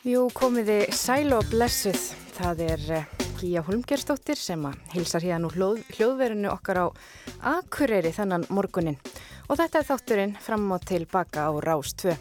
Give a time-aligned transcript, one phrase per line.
[0.00, 1.98] Jú, komiði sæl og blessuð.
[2.32, 6.86] Það er eh, Gíja Holmgerstóttir sem að hilsar hérna úr hljóð, hljóðverinu okkar á
[7.50, 8.96] Akureyri þennan morgunin.
[9.52, 12.16] Og þetta er þátturinn fram og tilbaka á Rás 2.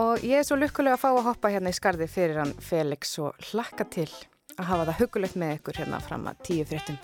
[0.00, 3.18] Og ég er svo lukkulega að fá að hoppa hérna í skarði fyrir hann Felix
[3.20, 4.08] og hlakka til
[4.56, 6.96] að hafa það hugulegt með ykkur hérna fram að tíu fréttum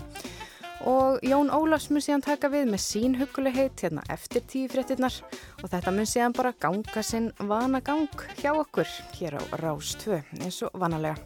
[0.89, 5.19] og Jón Ólafs mun síðan taka við með sín hugulegheit hérna eftir tíu fréttinnar
[5.61, 8.09] og þetta mun síðan bara ganga sinn vana gang
[8.41, 11.21] hjá okkur hér á Rás 2 eins og vanalega.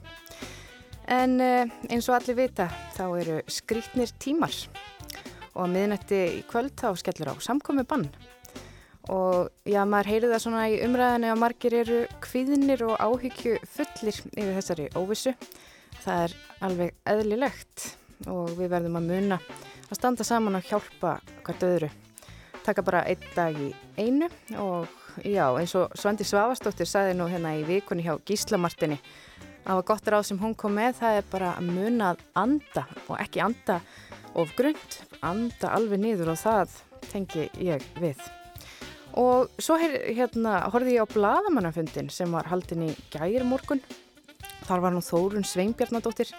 [1.06, 4.54] En eh, eins og allir vita þá eru skrítnir tímar
[5.54, 8.08] og að miðnætti í kvöld þá skellur á samkomi bann
[9.12, 14.16] og já, maður heyri það svona í umræðinu að margir eru kviðnir og áhyggju fullir
[14.32, 15.34] yfir þessari óvissu.
[16.04, 17.84] Það er alveg eðlilegt
[18.30, 19.38] og við verðum að muna
[19.88, 21.90] að standa saman og hjálpa hvert öðru.
[22.64, 24.28] Takka bara einn dag í einu
[24.62, 24.88] og
[25.20, 29.00] já, eins og Svandi Svavastóttir sagði nú hérna í vikunni hjá Gíslamartinni
[29.64, 32.84] að var gott ráð sem hún kom með, það er bara að muna að anda
[33.06, 33.80] og ekki anda
[34.36, 36.74] of grund, anda alveg niður og það
[37.10, 38.20] tengi ég við.
[39.20, 43.80] Og svo hérna horfið ég á bladamannafundin sem var haldin í gæri morgun.
[44.64, 46.30] Þar var nú Þórun Sveinbjarnadóttir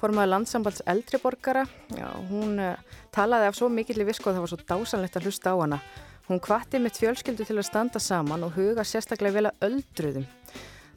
[0.00, 1.64] formaði landsambalds eldriborgara.
[1.96, 5.28] Já, hún uh, talaði af svo mikill í visku og það var svo dásanlegt að
[5.28, 5.80] hlusta á hana.
[6.28, 10.28] Hún kvatti mitt fjölskyldu til að standa saman og huga sérstaklega vel að öldruðum.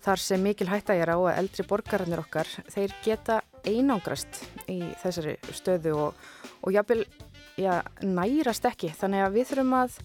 [0.06, 4.84] Þar sem mikil hætta ég er á að eldri borgararnir okkar, þeir geta einangrast í
[5.02, 6.28] þessari stöðu og,
[6.62, 8.92] og já, nærast ekki.
[8.94, 9.98] Þannig að við þurfum að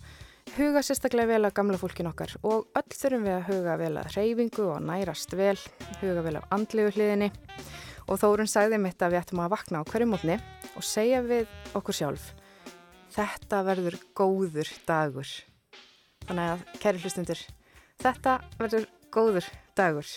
[0.57, 4.11] huga sérstaklega vel að gamla fólkin okkar og öll þurfum við að huga vel að
[4.17, 5.57] reyfingu og nærast vel,
[6.01, 7.31] huga vel á andlegu hliðinni.
[8.11, 10.39] Og Þórun sagði mitt að við ættum að vakna á hverju mótni
[10.75, 12.31] og segja við okkur sjálf
[13.15, 15.31] þetta verður góður dagur.
[16.27, 17.45] Þannig að kæri hlustundur
[18.01, 20.11] þetta verður góður dagur.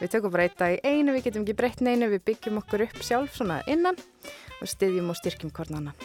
[0.00, 2.86] Við tökum bara eitt dag í einu við getum ekki breytt neinu, við byggjum okkur
[2.86, 3.98] upp sjálf svona innan
[4.60, 5.96] og styðjum og styrkjum kornana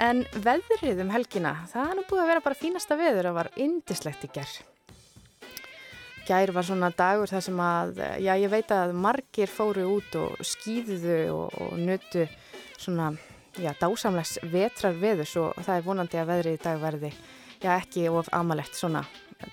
[0.00, 3.50] en veðrið um helgina það er nú búið að vera bara fínasta veður að var
[3.60, 4.60] indislegt í gerð
[6.30, 10.38] gær var svona dagur þar sem að, já ég veit að margir fóru út og
[10.46, 12.26] skýðuðu og, og nötu
[12.78, 13.10] svona,
[13.58, 17.10] já dásamlegs vetrar veðus og það er vonandi að veðri í dag verði,
[17.62, 19.02] já ekki of amalett svona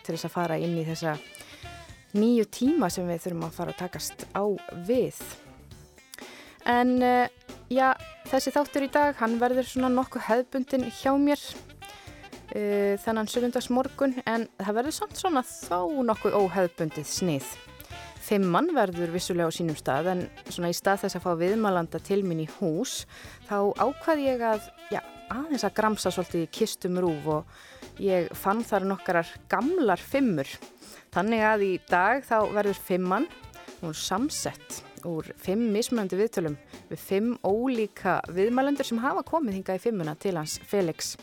[0.03, 1.17] til þess að fara inn í þessa
[2.17, 4.43] nýju tíma sem við þurfum að fara að takast á
[4.87, 5.21] við.
[6.65, 6.97] En
[7.71, 7.93] já,
[8.27, 11.39] þessi þáttur í dag, hann verður svona nokkuð hefðbundin hjá mér
[12.55, 15.79] uh, þennan sörundagsmorgun en það verður samt svona þá
[16.09, 17.49] nokkuð óheðbundið snið.
[18.27, 22.19] Fimmann verður vissulega á sínum stað en svona í stað þess að fá viðmalanda til
[22.27, 23.05] minn í hús
[23.47, 24.99] þá ákvað ég að, já,
[25.31, 30.49] aðeins að gramsa svolítið í kistum rúf og ég fann þar nokkarar gamlar fimmur.
[31.15, 33.31] Þannig að í dag þá verður fimmann,
[33.79, 36.57] hún er samsett úr fimm mismunandi viðtölum
[36.89, 41.15] við fimm ólíka viðmælendur sem hafa komið hingað í fimmuna til hans Felix.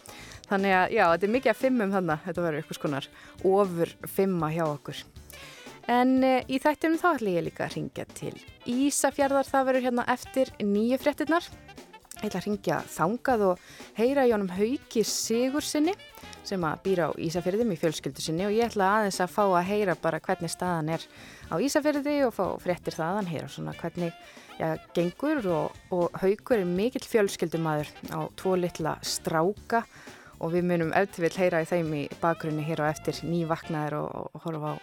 [0.48, 3.10] Þannig að já, þetta er mikið að fimmum þannig, þetta verður eitthvað skonar
[3.50, 5.04] ofur fimma hjá okkur.
[5.94, 8.34] En e, í þættunum þá ætlum ég líka að ringja til
[8.70, 11.48] Ísafjörðar, það verður hérna eftir nýju fréttinnar.
[12.22, 13.64] Ég ætla að ringja þangað og
[13.98, 15.92] heyra Jónum Hauki Sigur sinni
[16.48, 19.68] sem að býra á Ísafjörðum í fjölskyldu sinni og ég ætla aðeins að fá að
[19.70, 21.04] heyra bara hvernig staðan er
[21.48, 24.12] á Ísafjörði og fá fréttir þaðan, heyra svona hvernig
[24.58, 29.84] já, gengur og, og Haukur er mikill fjölskyldumadur á tvo litla stráka
[30.42, 34.30] og við munum eftir vil heyra í þeim í bakgrunni hér á eftir nývaknaðir og,
[34.34, 34.82] og, horfa á,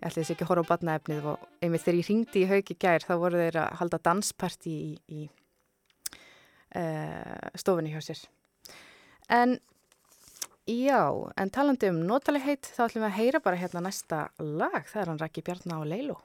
[0.00, 2.78] ég ætla þess ekki að horfa á batnaefnið og einmitt þegar ég ringdi í haugi
[2.80, 5.20] gær þá voru þeir að halda dansparti í, í
[6.74, 8.24] uh, stofunni hjá sér.
[9.28, 9.58] En
[10.68, 15.00] já, en talandi um notalegheit þá ætlum við að heyra bara hérna næsta lag, það
[15.00, 16.18] er hann Rækki Bjarná og Leilo.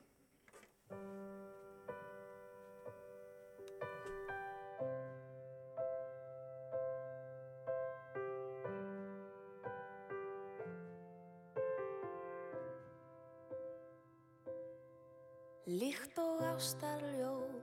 [15.71, 17.55] Líkt og ástarljóð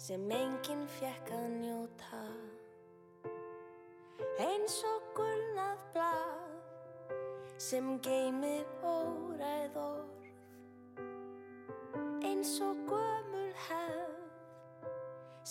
[0.00, 2.24] sem enginn fjekk að njóta
[4.42, 6.54] eins og gulnað blað
[7.60, 10.26] sem geymir óræð orð.
[12.24, 14.12] Eins og gömul hefð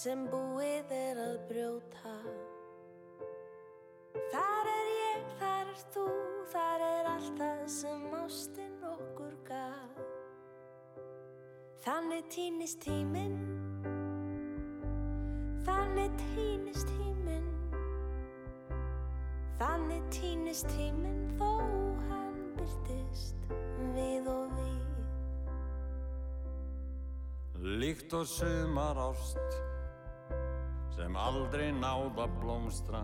[0.04, 2.18] sem búið er að brjóta.
[4.34, 6.08] Þar er ég, þar er þú,
[6.54, 10.04] þar er allt það sem ástinn okkur gaf.
[11.84, 13.42] Þannig týnist tíminn
[15.64, 17.13] Þannig týnist tíminn
[19.60, 21.52] Þannig týnist tíminn þó
[22.10, 23.48] hann byrtist
[23.96, 24.82] við og við.
[27.84, 29.60] Líkt og sumar ást
[30.96, 33.04] sem aldrei náða blómstra.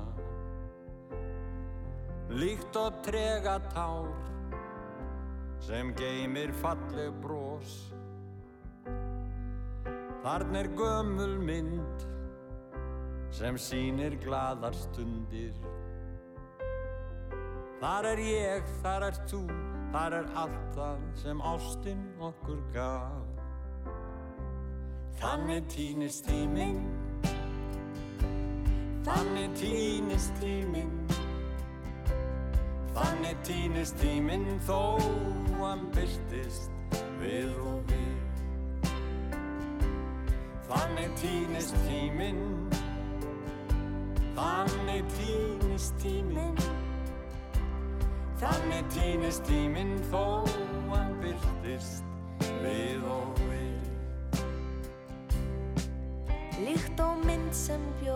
[2.30, 4.12] Líkt og trega tár
[5.66, 7.78] sem geymir falleg brós
[10.19, 12.02] Þarn er gömul mynd
[13.31, 15.56] sem sínir gladar stundir
[17.80, 19.38] Þar er ég, þar er þú,
[19.94, 23.30] þar er allt það sem ástinn okkur gaf.
[25.22, 26.81] Þannig týnist tíminn.
[29.08, 30.92] Þannig týnist tíminn.
[32.98, 35.00] Þannig týnist tíminn þó
[35.62, 38.92] hann byrtist við og við.
[40.68, 42.44] Þannig týnist tíminn.
[44.36, 46.60] Þannig týnist tíminn
[48.40, 50.48] Þannig týnist tíminn þó
[50.88, 52.06] hann byrtist
[52.64, 53.90] við og við.
[56.64, 58.16] Líkt og mynd sem bjó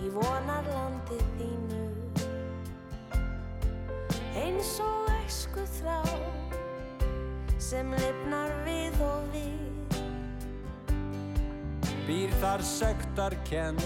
[0.00, 1.82] í vonarlandi þínu.
[4.40, 6.00] Eins og æsku þrá
[7.60, 10.00] sem lifnar við og við.
[12.08, 13.84] Býr þar sektar kend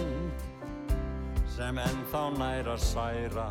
[1.50, 3.50] sem ennþá næra særa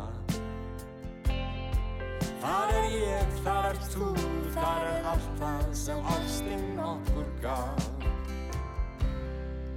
[2.42, 4.06] Þar er ég, þar er þú,
[4.50, 7.84] þar er allt það sem ástinn okkur gaf.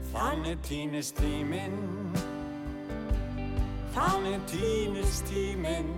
[0.09, 1.77] Þannig týnist tíminn.
[3.94, 5.94] Þannig týnist tíminn.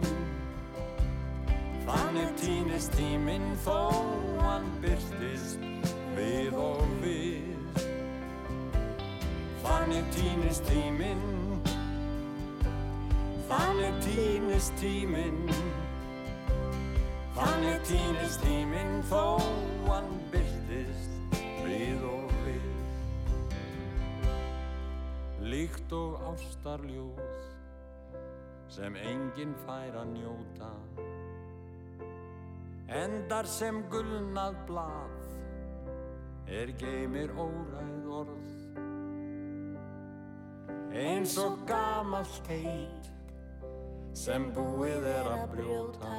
[1.87, 3.79] Þannig týnist tíminn þó
[4.41, 5.63] hann byrtist
[6.19, 7.81] við og við.
[9.63, 11.27] Þannig týnist tíminn.
[13.47, 15.45] Þannig týnist tíminn
[17.37, 19.37] Þannig týnist tíminn þó
[19.85, 22.63] hann byrtist við og við.
[25.45, 27.19] Líkt og ástarljóð
[28.73, 30.71] sem enginn fær að njóta.
[33.03, 38.49] Endar sem gulnað blað er geymir óræð orð.
[41.05, 43.13] Eins og gamalt heit
[44.17, 46.17] sem búið er að brjóta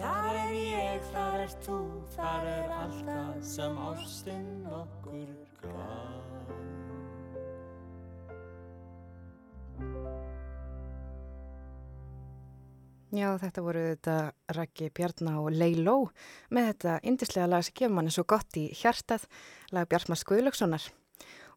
[0.00, 1.78] Þar er ég, þar er þú,
[2.14, 6.30] þar er allt það sem ástinn okkur gaf.
[13.10, 14.14] Já, þetta voru þetta
[14.54, 15.96] Raggi Bjarná og Leiló
[16.54, 19.24] með þetta indislega lag sem gefur manni svo gott í hjartað,
[19.74, 20.86] lag Bjartmar Skuðlökssonar.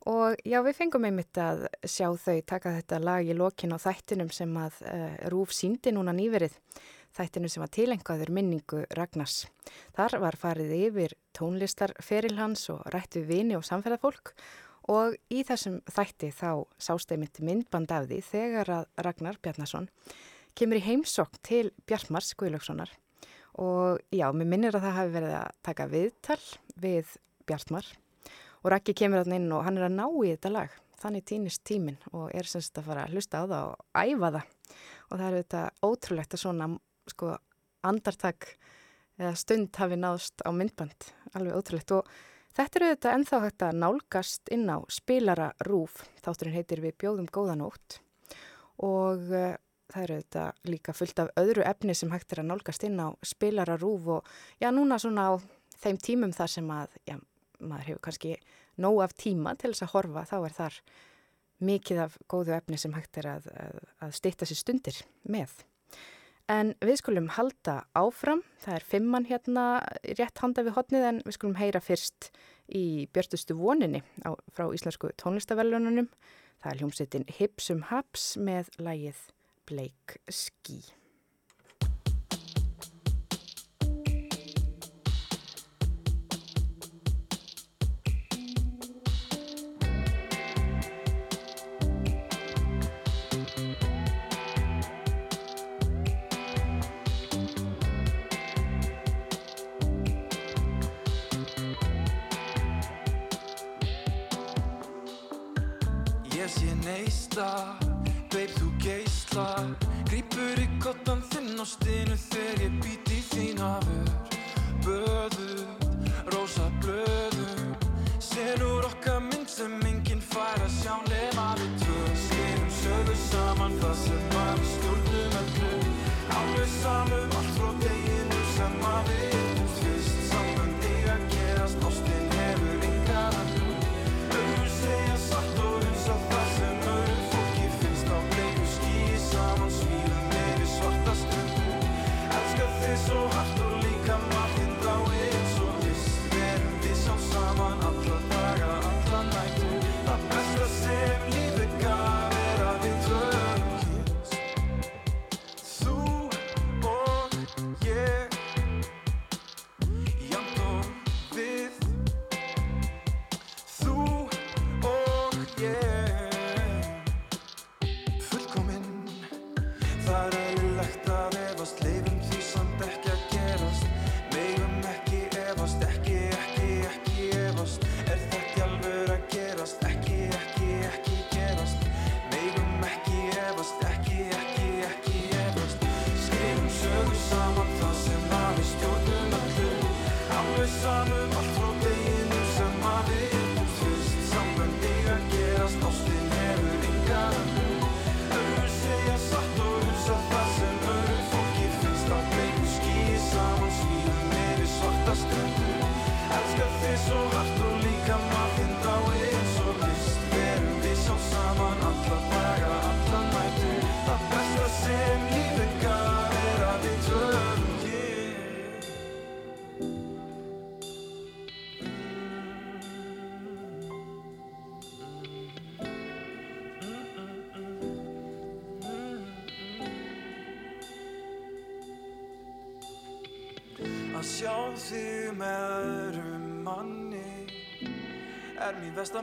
[0.09, 4.33] Og já, við fengum einmitt að sjá þau taka þetta lag í lokin á þættinum
[4.35, 6.57] sem að uh, Rúf síndi núna nýverið,
[7.13, 9.45] þættinum sem var tilengaður minningu Ragnars.
[9.95, 14.33] Þar var farið yfir tónlistarferil hans og rætt við vini og samfélagfólk
[14.91, 19.87] og í þessum þætti þá sást einmitt myndband af því þegar að Ragnar Bjarnason
[20.57, 22.91] kemur í heimsokk til Bjartmars Guðlökssonar
[23.61, 26.39] og já, mér minnir að það hafi verið að taka viðtal
[26.81, 27.11] við
[27.47, 27.85] Bjartmar.
[28.63, 30.73] Og Raki kemur hann inn og hann er að ná í þetta lag.
[31.03, 34.53] Þannig týnist tímin og er semst að fara að hlusta á það og æfa það.
[35.09, 36.69] Og það er þetta ótrúlegt að svona
[37.11, 37.33] sko
[37.83, 38.53] andartak
[39.19, 41.09] eða stund hafi náðst á myndband.
[41.33, 41.91] Alveg ótrúlegt.
[41.97, 42.07] Og
[42.55, 47.29] þetta eru þetta ennþá hægt að nálgast inn á spilara rúf, þátturinn heitir við bjóðum
[47.33, 47.99] góðanótt
[48.83, 49.29] og
[49.93, 53.13] það eru þetta líka fullt af öðru efni sem hægt er að nálgast inn á
[53.25, 54.31] spilara rúf og
[54.61, 55.33] já núna svona á
[55.83, 57.17] þeim tímum þar sem að já,
[57.59, 58.35] maður hefur kannski
[58.81, 60.79] nóg af tíma til þess að horfa þá er þar
[61.63, 64.97] mikið af góðu efni sem hægt er að, að, að stýtta sér stundir
[65.29, 65.53] með.
[66.51, 69.65] En við skulum halda áfram, það er fimmann hérna
[70.03, 72.31] rétt handa við hotnið en við skulum heyra fyrst
[72.67, 76.09] í björnustu voninni á, frá Íslensku tónlistavellununum.
[76.63, 79.23] Það er hljómsveitin Hipsum Haps með lægið
[79.69, 80.81] Blake Ski.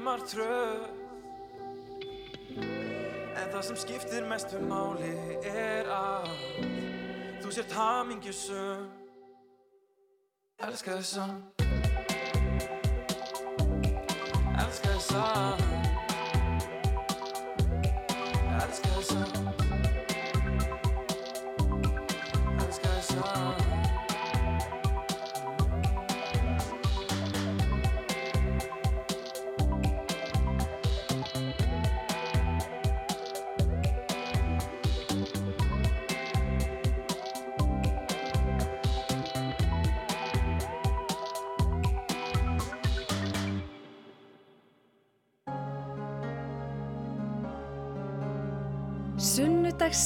[0.00, 0.88] Vestamar tröð.
[3.36, 5.12] En það sem skiptir mestu máli
[5.44, 6.30] er að
[7.42, 8.88] þú sért hamingjusum
[10.60, 11.08] Elska þið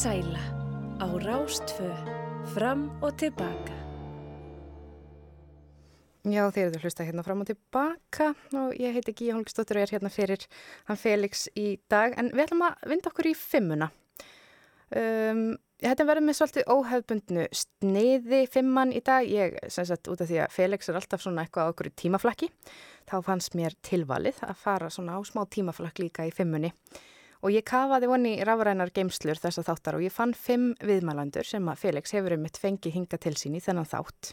[0.05, 0.45] Sunnudagssæla
[1.01, 1.89] á Rástfö,
[2.55, 3.73] fram og tilbaka.
[6.29, 9.87] Já, þeir eru að hlusta hérna fram og tilbaka og ég heiti Gíja Holmsdóttir og
[9.87, 10.45] er hérna fyrir
[10.91, 13.89] hann Felix í dag en við ætlum að vinda okkur í fimmuna.
[14.93, 20.29] Um, þetta verður með svolítið óhefbundnu sniði fimman í dag, ég sem sagt út af
[20.29, 22.53] því að Felix er alltaf svona eitthvað á okkur tímaflakki,
[23.09, 26.75] þá fannst mér tilvalið að fara svona á smá tímaflakk líka í fimmunni
[27.45, 31.83] og ég kafaði voni rafrænar geimslur þessa þáttar og ég fann fimm viðmælandur sem að
[31.83, 34.33] Felix hefur um mitt fengið hinga til sín í þennan þátt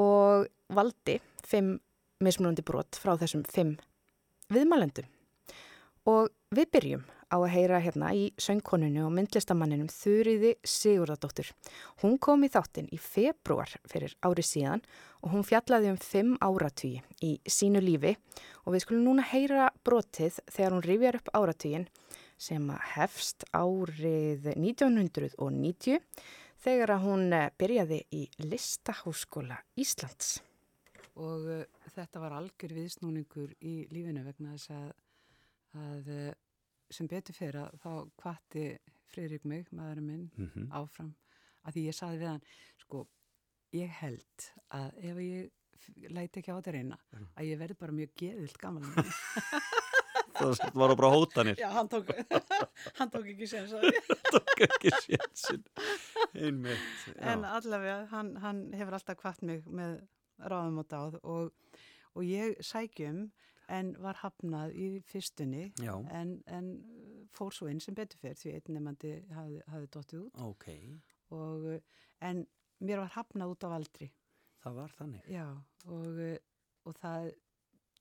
[0.00, 1.76] og valdi fimm
[2.24, 3.76] mismunandi brot frá þessum fimm
[4.52, 5.06] viðmælendum.
[6.10, 11.52] Og við byrjum á að heyra hérna í söngkonunu og myndlistamanninum Þuriði Sigurðardóttur.
[12.02, 14.82] Hún kom í þáttin í februar fyrir ári síðan
[15.22, 18.16] og hún fjallaði um fimm áratvíi í sínu lífi
[18.64, 21.88] og við skulum núna heyra brotið þegar hún rifjar upp áratvíin
[22.40, 26.00] sem hefst árið 1990
[26.60, 30.40] þegar að hún eh, byrjaði í Listaháskóla Íslands.
[31.20, 34.92] og uh, þetta var algjör viðsnúningur í lífinu vegna þess að,
[35.76, 36.30] að uh,
[36.90, 38.64] sem betur fyrir að þá kvatti
[39.10, 40.68] Freyrík mig, maðurinn minn, Mhm.
[40.70, 41.14] áfram
[41.66, 42.42] að því ég saði við hann,
[42.78, 43.06] sko,
[43.74, 45.50] ég held að ef ég
[46.14, 46.98] læti ekki á þetta reyna,
[47.36, 48.82] að ég verði bara mjög geðilt gaman.
[50.40, 51.56] Það var bara hótanir.
[51.60, 52.08] Já, hann tók,
[52.98, 53.72] hann tók ekki séns.
[54.32, 55.64] Tók ekki sénsinn.
[56.34, 56.78] Einmitt.
[57.06, 57.32] já.
[57.34, 59.98] En allavega, hann, hann hefur alltaf kvart mig með
[60.40, 61.50] ráðum og dáð og,
[62.14, 63.26] og ég sækjum
[63.70, 65.68] en var hafnað í fyrstunni
[66.10, 66.70] en, en
[67.36, 70.66] fór svo inn sem betur fyrir því einn nefnandi hafði, hafði dottið út Ok,
[71.36, 71.82] og, eh,
[72.26, 72.44] en
[72.82, 74.10] mér var hafnað út af aldri
[74.64, 75.28] það var þannig.
[75.30, 75.46] já
[75.86, 76.38] og, eh,
[76.84, 77.30] og það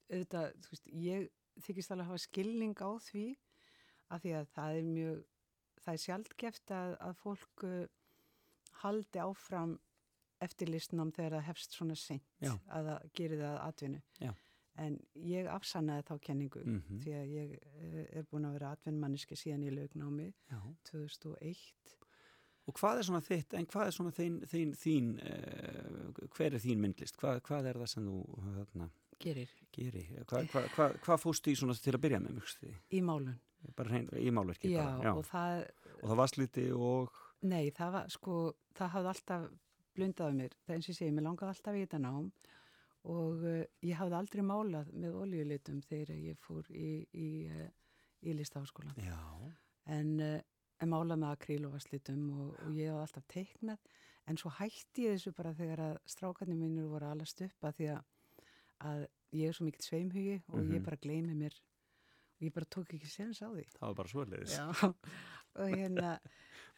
[0.10, 1.30] auðvitað, þú veist, ég
[1.62, 3.26] þykist alveg að hafa skilning á því
[4.10, 5.20] af því að það er mjög
[5.84, 7.86] það er sjaldgeft að, að fólk uh,
[8.82, 9.78] haldi áfram
[10.44, 12.54] eftir listnám þegar það hefst svona seint Já.
[12.72, 14.32] að það gerir það atvinnu Já.
[14.80, 17.00] En ég afsannaði þá kenningu Mhm.
[17.04, 20.60] því að ég uh, er búin að vera atvinnmanniski síðan í laugnámi Já.
[20.92, 21.58] 2001
[22.70, 26.62] Og hvað er svona þitt, en hvað er svona þín, þín, þín uh, hver er
[26.62, 27.16] þín myndlist?
[27.18, 28.18] Hvað, hvað er það sem þú
[28.60, 28.90] þarna,
[29.24, 30.12] gerir gerir?
[30.30, 32.76] Hvað, hvað, hvað, hvað fórstu í svona til að byrja með mjög stuði?
[32.94, 33.40] í málun
[33.76, 34.70] Bara hrein, í málverki?
[34.72, 35.66] já, bara, og það
[36.00, 37.18] og það var sliti og...
[37.42, 38.36] Nei, það var sko,
[38.78, 39.50] það hafði alltaf
[39.98, 42.30] blundað á mér, það eins og ég segi, mér langaði alltaf í þetta nám
[43.04, 47.70] og uh, ég hafði aldrei málað með oljulitum þegar ég fór í, í, uh,
[48.28, 49.20] í listaháskólan Já.
[49.86, 53.80] en, en málað með akrílófaslitum og, og ég hafði alltaf teiknað
[54.30, 57.88] en svo hætti ég þessu bara þegar að strákarnir mínur voru allast upp að því
[57.96, 58.04] að,
[58.92, 59.06] að
[59.40, 60.74] ég er svo mikill sveimhugi og Mhm.
[60.76, 61.56] ég bara gleymi mér
[62.40, 64.54] og ég bara tók ekki séns á því Það var bara svoleiðis.
[64.60, 64.68] Já,
[65.60, 66.20] og hérna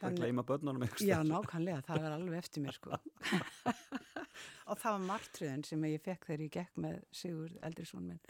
[0.00, 0.82] Bara gleyma börnunum.
[0.98, 2.96] Já, nákvæmlega, það var alveg eftir mér sko.
[4.66, 8.20] og það var martröðin sem ég fekk þegar ég gekk með Sigur Eldrisson minn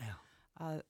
[0.60, 0.82] að,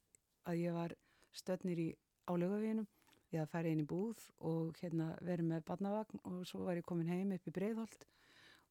[0.48, 0.94] að ég var
[1.32, 1.88] stöðnir í
[2.28, 2.86] álögavíðinum,
[3.32, 6.86] ég hafði farið inn í búð og hérna verið með badnavagn og svo var ég
[6.88, 8.06] komin heim upp í Breiðholt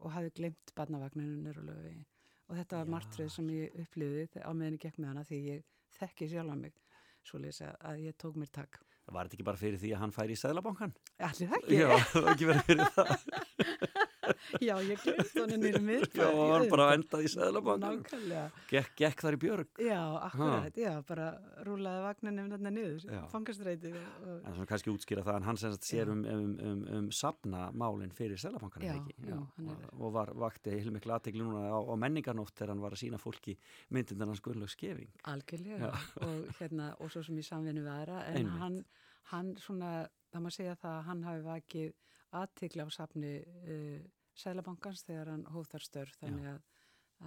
[0.01, 2.05] og hafði glemt badnavagninu nýra lögavíðin
[2.51, 2.93] og þetta var Já.
[2.96, 5.67] martröð sem ég upplifði á meðan ég gekk með hana því ég
[5.98, 6.77] þekki sjálf mig
[7.27, 8.79] svo lesa að ég tók mér takk.
[9.12, 10.93] Var þetta ekki bara fyrir því að hann færi í Sæðlabankan?
[11.27, 11.79] Allir það ekki?
[11.81, 14.00] Já, það var ekki verið fyrir það.
[14.68, 16.18] Já, ég glemt honum nýra miðbæ.
[16.22, 18.01] Já, hann var bara endað í Sæðlabankan.
[18.01, 18.44] Nákvæmlega.
[18.70, 19.72] Gekk, gekk þar í björg.
[19.82, 21.28] Já, akkurat, já, bara
[21.66, 23.22] rúlaði vagninum þarna niður, Já.
[23.34, 27.10] fangastræti og, En svona kannski útskýra það að hann sem sér um, um, um, um
[27.16, 32.75] sapna málinn fyrir Sæðlabankan, er- Og, var, vakti heilmikla aðtegli núna á, á menningarnótt þegar
[32.75, 33.57] hann var að sína fólki
[33.90, 35.10] myndindan hans Gunnlaug Skeving.
[35.29, 38.77] algjörlega og hérna, og svo sem í samvinnu við aðra, en hann,
[39.34, 41.92] hann svona, það maður segja það að hann hafi vakið
[42.39, 44.01] aðtikla á safni uh,
[44.41, 46.59] Sælabankans þegar hann hóf þar störf, þannig að,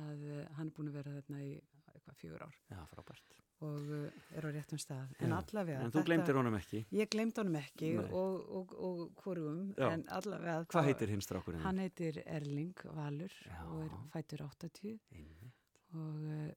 [0.00, 1.50] að uh, hann er búin að vera þarna í
[1.94, 3.36] eitthvað fjögur ár Já, frábært.
[3.68, 5.36] og uh, er á réttum stað, en Já.
[5.38, 6.80] allavega En þú glemdir honum ekki.
[6.96, 8.08] Ég glemd honum ekki Nei.
[8.08, 11.62] og, og, og hvorum, en allavega Hvað heitir hinn strákurinn?
[11.62, 13.60] Hann heitir Erling Valur Já.
[13.68, 15.60] og er fættur 80 Einmitt.
[15.94, 16.56] og,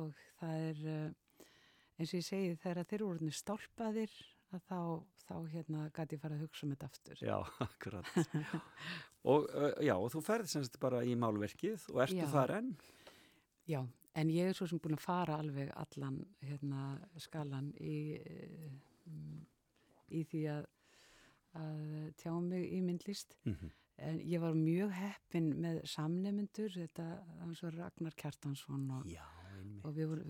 [0.00, 0.82] og það er
[1.94, 4.14] eins og ég segi þegar þeir eru orðinu stálpaðir
[4.56, 4.78] að þá,
[5.28, 7.22] þá hérna gæti ég fara að hugsa um þetta aftur.
[7.24, 7.36] Já,
[7.66, 8.10] akkurat.
[9.34, 9.48] og,
[9.84, 12.28] já, og þú ferð semst bara í málverkið og ertu Já.
[12.34, 12.72] þar enn?
[13.70, 13.80] Já,
[14.20, 16.88] en ég er svo sem búin að fara alveg allan hérna
[17.24, 18.18] skalan í,
[20.14, 20.66] í því að,
[21.60, 21.80] að
[22.20, 23.38] tjá mig í myndlist.
[23.48, 23.56] Mm
[24.02, 27.04] En ég var mjög heppin með samnefnendur, þetta
[27.62, 29.22] var Ragnar Kjartansson og, Já,
[29.86, 30.24] og við, vorum-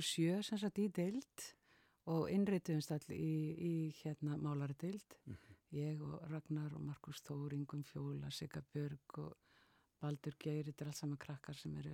[0.00, 1.42] sjö sem sagt í deild
[2.06, 5.16] og innrituðumst allir í, í hérna málari deild.
[5.26, 5.56] Mhm.
[5.72, 9.36] Ég og Ragnar og Markus Þóringum Fjóla, Sigga Björg og
[10.00, 11.92] Baldur Geir, þetta er allt saman krakkar sem eru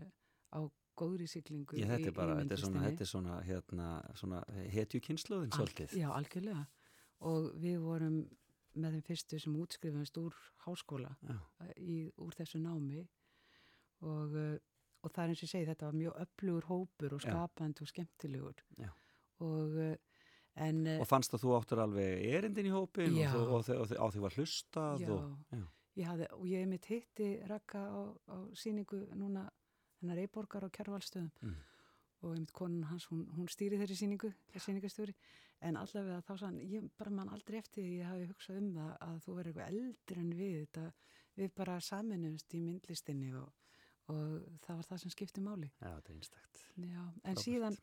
[0.54, 0.60] á
[0.96, 4.40] góðri siglingu Já, þetta er bara, þetta er svona, þetta er svona, hérna, svona
[4.72, 5.92] hetjukynnslóðin Alg- svolítið.
[6.00, 6.66] Já, algjörlega.
[7.20, 8.16] Og við vorum
[8.76, 10.32] með þeim fyrstu sem útskrifumst úr
[10.64, 11.36] háskóla Já.
[11.76, 13.02] í, úr þessu námi
[14.00, 14.56] og, uh,
[15.02, 17.28] og það er eins og ég segi, þetta var mjög öflugur hópur og Já.
[17.30, 18.62] skapandi og skemmtilegur.
[18.78, 18.88] Já.
[19.44, 19.94] Og, uh,
[20.56, 23.30] en, uh, Og fannst að þú áttur alveg erindin í hópin Já.
[23.36, 25.64] og, þú, og, og, á því var hlustað já, og, já.
[26.00, 28.00] ég hafði, og ég hef mitt hitti Raka á,
[28.32, 29.46] á síningu núna,
[30.00, 31.56] hennar Eyborgar á Kjærvalstöðum Mm.
[32.22, 35.12] og einmitt konun hans, hún, hún stýri þeirri síningu, þeirri síningastjóri,
[35.60, 38.96] en allavega þá sann, ég bara man aldrei eftir því ég hafi hugsað um það
[39.04, 40.86] að þú verður eitthvað eldri en við, þetta,
[41.36, 43.52] við bara saminumst í myndlistinni og,
[44.08, 44.24] og
[44.64, 45.70] það var það sem skipti máli.
[45.76, 46.64] já, þetta er einstakt.
[46.80, 47.44] Já, en Frábært.
[47.44, 47.78] síðan,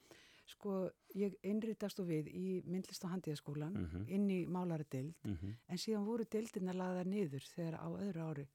[0.45, 4.05] sko, ég innritast og við í myndlist og handíðaskólan, Mhm.
[4.09, 8.47] inn í málaradeild, Mm en síðan voru deildina lagðar niður þegar á öðru ári.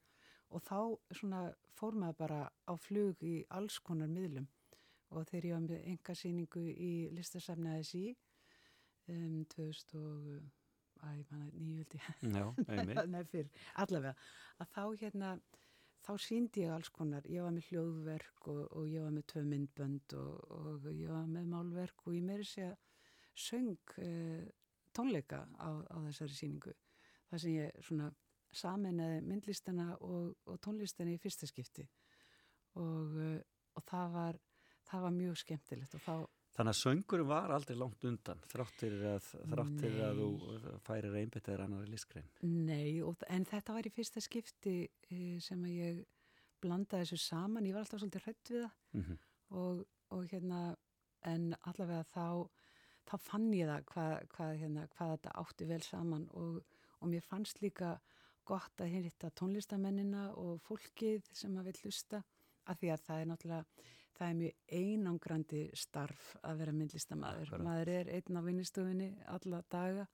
[0.51, 4.47] Og þá svona fór maður bara á flug í alls konar miðlum.
[5.11, 8.17] Og þegar ég var með enga síningu í listasafni ASI
[9.09, 10.43] um, 2000 og
[11.03, 12.01] æ, manna, nýjöldi
[13.77, 14.15] allavega.
[14.61, 15.41] Að þá hérna
[16.07, 19.43] þá síndi ég alls konar, ég var með hljóðverk og, og ég var með tvö
[19.49, 22.75] myndbönd og, og ég var með málverk og ég meiri segja
[23.39, 24.47] söng uh,
[24.97, 26.75] tónleika á, á þessari síningu
[27.29, 28.11] þar sem ég svona
[28.59, 31.85] saminnaði myndlistana og, og tónlistana í fyrsta skipti.
[32.81, 33.41] Og, uh,
[33.77, 34.39] og það var
[34.89, 36.15] það var mjög skemmtilegt og þá
[36.59, 41.93] Þannig að söngurum var aldrei langt undan þráttir að, þráttir að þú færir einbyttið annari
[41.93, 42.27] listgrein.
[42.43, 44.73] Nei, og, en þetta var í fyrsta skipti
[45.07, 46.01] e, sem að ég
[46.59, 49.19] blandaði þessu saman, ég var alltaf svolítið hrætt við það Mm -hmm.
[49.61, 50.77] og, og hérna,
[51.23, 52.49] en allavega þá,
[53.07, 56.65] þá fann ég það hvað, hvað, hérna, hvað þetta átti vel saman og,
[57.01, 58.01] og mér fannst líka
[58.45, 62.23] gott að hitta tónlistamennina og fólkið sem að vil hlusta
[62.67, 63.65] af því að það er náttúrulega
[64.19, 67.55] það er mjög einangrandi starf að vera myndlistamæður.
[67.65, 70.07] Maður er einn á vinnistofunni alla daga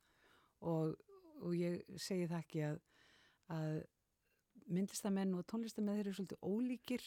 [0.61, 0.95] og,
[1.41, 2.81] og ég segi það ekki að,
[3.57, 3.83] að
[4.67, 7.07] myndlistamenn og tónlistamenn eru svolítið ólíkir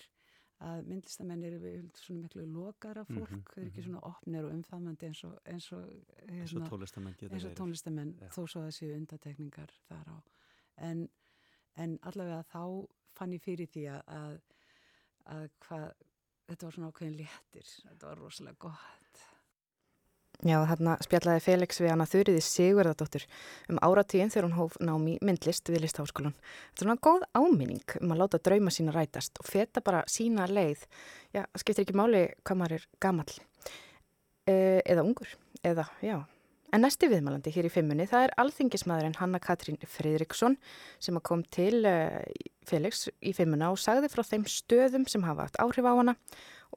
[0.66, 3.88] að myndlistamenn eru við svona miklu lokara fólk, Mhm, þeir eru ekki mhm.
[3.88, 5.84] svona opnir og umfamandi eins og eins og,
[6.26, 10.18] eins og hérna, geta eins og tónlistamenn þó svo að séu undatekningar þar á
[10.90, 11.10] en,
[11.78, 14.42] en allavega þá fann ég fyrir því að,
[15.26, 15.88] að hvað
[16.48, 18.98] þetta var svona ákveðin léttir þetta var rosalega gott
[20.46, 23.24] Já, þarna spjallaði Felix við hana Þuriði Sigurðardóttur
[23.74, 26.36] um áratíðin þegar hún hóf nám í myndlist við listháskólan.
[26.38, 30.46] Þetta er svona góð áminning um að láta drauma sína rætast og feta bara sína
[30.46, 30.84] leið.
[31.34, 33.34] Já, skiptir ekki máli hvað maður er gamall
[34.46, 35.34] e eða ungur
[35.66, 36.20] eða, já,
[36.76, 40.58] En næsti viðmælandi hér í fimmunni það er alþingismæðurinn Hanna Katrín Fridriksson
[41.00, 42.20] sem kom til uh,
[42.68, 46.18] Felix í fimmuna og sagði frá þeim stöðum sem hafa haft áhrif á hana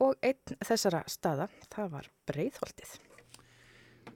[0.00, 2.98] og einn þessara staða það var Breiðholtið.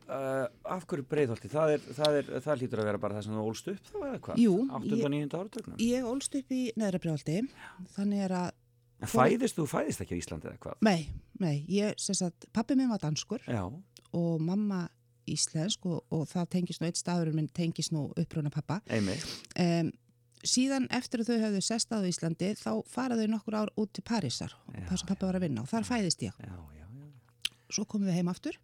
[0.04, 1.48] Uh, af hverju breiðholti?
[1.48, 3.94] Það, er, það, er, það lítur að vera bara það sem þú ólst upp þá
[4.02, 4.40] eða hvað?
[4.42, 4.98] Jú, 8.
[4.98, 5.28] og 9.
[5.38, 5.78] áratögnum?
[5.80, 7.36] Ég ólst upp í neðra brjáldi,
[7.94, 8.50] þannig er að,
[9.00, 10.76] En fæðist þú fæðist ekki á Íslandi eða hvað?
[10.84, 11.08] nei,
[11.40, 14.82] nei, ég, sem sagt, pappi minn var danskur Já, og mamma
[15.30, 18.80] íslensk og, og það tengist nú eitt staðurinn minn tengist nú uppruna pappa.
[18.90, 19.92] Um,
[20.44, 24.04] síðan eftir að þau hefðu sest á Íslandi þá fara þau nokkur ár út til
[24.06, 26.36] Parísar, Já, þar sem pappi var að vinna og þar fæðist ég.
[26.44, 27.50] Já, já, já.
[27.72, 28.58] Svo komum við heim aftur,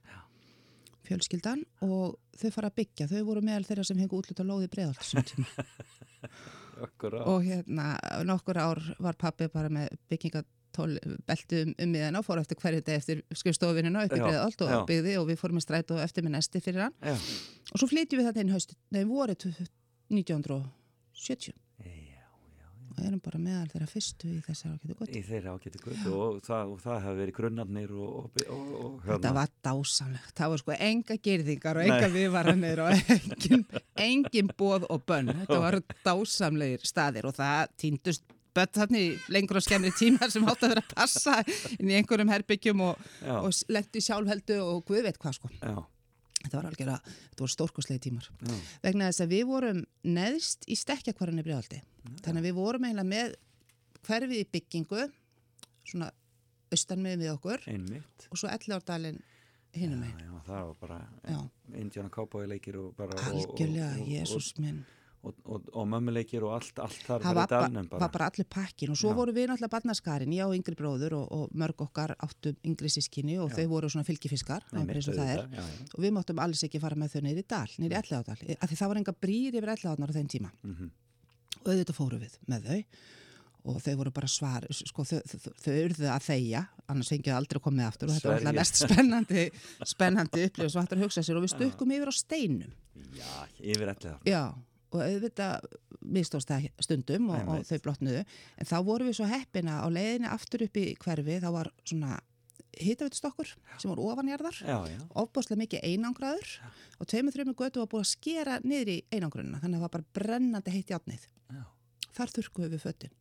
[1.09, 3.09] fjölskyldan og þau fara að byggja.
[3.11, 4.69] Þau voru meðal þeirra sem hengu útlut á lóði.
[6.81, 7.27] Akkurát.
[7.29, 12.41] og hérna nokkur ár var pappi bara með byggingatól beltu um, um miðan og fór
[12.43, 15.67] eftir hverju dag eftir skrifstofinina upp í Já, breiðalt og byggði og við fórum með
[15.67, 16.97] stræt og eftir með nesti fyrir hann.
[17.03, 17.17] Já,
[17.71, 19.37] og svo flytjum við þetta inn haust, nei voru
[20.11, 22.25] 1970 já,
[22.91, 25.13] og erum bara meðal þeirra fyrstu í þessar ágætu gott.
[25.15, 29.07] í þeirra ágæti götu og það, og það hafi verið grunnarnir og, og, og, og
[29.07, 30.35] Þetta var dásamlegt.
[30.41, 33.65] Það var sko enga gerðingar og enga viðvaranir og engin,
[34.09, 35.31] engin bóð og bönn.
[35.45, 40.45] Þetta var dásamlegir staðir og það týndust börn þarna í lengur og skemmri tíma sem
[40.51, 41.37] átt að vera að passa
[41.79, 43.01] inn í einhverjum herbyggjum og,
[43.37, 45.51] og lendi sjálfheldu og guð veit hvað sko.
[45.61, 45.77] Já,
[46.41, 48.29] Þetta var algjör að, þetta voru stórkoslegi tímar.
[48.49, 51.81] já, Vegna þess að við vorum neðst í stekkjakvarðinni brjóðaldi.
[52.25, 53.35] Þannig að við vorum eiginlega með
[54.09, 55.03] hverfið í byggingu,
[55.91, 56.09] svona
[56.73, 58.25] austan með við okkur einmitt.
[58.31, 59.19] og svo ellárdalinn
[59.77, 60.23] hinum Já, megin.
[60.25, 61.41] já, það var bara Já.
[61.83, 64.81] Indiana Cowboy leikir og bara og- og- Algjörlega, Jésús minn.
[64.81, 68.29] og, og, og mömmuleikir og allt, allt þar Það bara var, ba dalnum var bara
[68.31, 69.17] allir pakkin og svo Já.
[69.19, 73.37] voru við náttúrulega barnaskarin, ég og yngri bróður og, og mörg okkar áttum yngri sískinni
[73.43, 75.45] og þau voru svona fylgifiskar, var bara eins og það er.
[75.45, 75.87] Já, já.
[75.93, 78.93] Og við máttum alls ekki fara með þau neyri dal, neyri ellegadal, af því það
[78.95, 80.53] var enga brýr yfir ellegadnar á þeim tíma.
[80.65, 80.93] Mhm.
[81.61, 82.81] Og auðvitað fóru við með þau
[83.69, 87.61] og þau voru bara svar, sko þau, þau, þau urðu að þeia, annars fengið aldrei
[87.61, 88.49] komið aftur og þetta var Sverja.
[88.49, 89.43] alltaf mest spennandi,
[89.91, 92.73] spennandi upplifis og hættur að hugsa sér og við stukkum yfir á steinum.
[93.19, 94.17] Já, yfir það.
[94.25, 94.43] Já,
[94.97, 95.69] og auðvitað
[96.01, 98.25] mistóst það stundum og, og þau blotnuðu.
[98.59, 102.19] En þá vorum við svo heppina á leiðinni aftur upp í hverfi, þá var svona
[102.81, 103.49] hitavitustokkur
[103.83, 104.99] sem voru ofanjarðar, Já, já.
[105.19, 106.53] ofbáslega mikið einangraður
[107.03, 109.95] og tveimur þreimur götu var búið að skera niður í einangrunina, þannig að það var
[109.97, 111.25] bara brennandi heitt játnið.
[111.51, 111.65] Já.
[112.17, 113.17] Þar þurrkuðu við föttin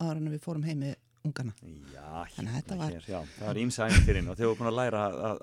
[0.00, 0.94] áður en við fórum heim með
[1.26, 1.52] ungana.
[1.92, 5.02] Já, hérna var- hér, já, það var ímsa æfintýrin og þau voru búin að læra
[5.10, 5.40] að,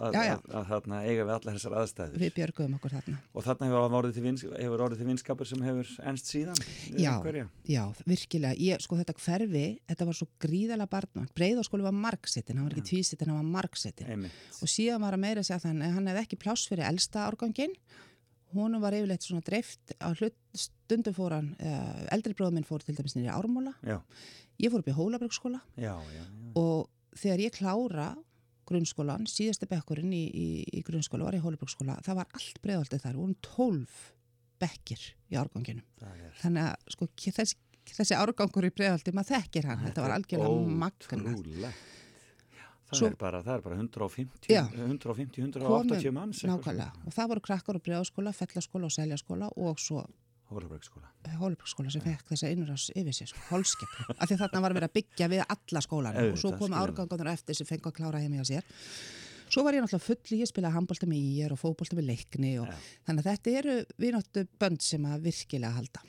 [1.06, 3.18] eiga við allar þessar aðstæður Við björguðum okkur þarna.
[3.34, 6.62] og þarna hefur orðið til, vins, hefur orðið til vinskapur sem hefur ennst síðan
[6.98, 7.14] Já,
[7.68, 8.56] já, virkilega.
[8.58, 11.28] Ég, sko þetta hverfi, þetta var svo gríðalega barna.
[11.38, 14.08] Breiðaskóli var margsettin, hann var ekki tvísettin, hann var margsettin.
[14.10, 14.32] Einmitt.
[14.62, 17.74] og síðan var að meira segja þannig að hann hefði ekki pláss fyrir elsta árgangin
[18.54, 21.50] honum var yfirleitt svona dreift á hlut stundum fór hann
[22.14, 24.00] eldri bróðum minn fór til dæmis nýri ármóla Já,
[24.64, 25.62] ég fór upp í Hólabröksskóla
[26.56, 28.10] og þegar ég klára
[28.68, 33.16] grunnskólan, síðasta bekkurinn í, í, í grunnskóla var í Hólabröksskóla það var allt breiðaldið þar,
[33.22, 34.02] vorum tólf
[34.60, 35.86] bekkir í árganginum.
[36.42, 37.56] Þannig að sko þessi,
[37.94, 40.50] þessi árgangur í breiðaldi, maður þekkir hann þetta var algjörlega
[40.84, 41.06] magna.
[42.88, 44.62] Það, Svo- er bara, það er bara 150, Já.
[44.72, 49.50] 150 180 Komum- manns eitthvað nákvæmlega, og það voru krakkar á breiðaskóla, fellaskóla og seljaskóla
[49.58, 50.06] og svo
[50.48, 51.10] Hólabröksskóla
[51.42, 54.06] Hólubröksskóla sem fekk þessa innrás yfir sig, sko, hólskeplu.
[54.16, 57.32] Af því að þarna var verið að byggja við alla skólana og svo komu árgangunir
[57.34, 58.64] eftir sem fengu að klára heim hjá sér.
[59.52, 62.54] Svo var ég náttúrulega full í að spila handbólta með ír og fótbólta með leikni
[62.62, 62.80] og Já.
[63.10, 66.02] þannig að þetta eru vináttu bönd sem að virkilega halda.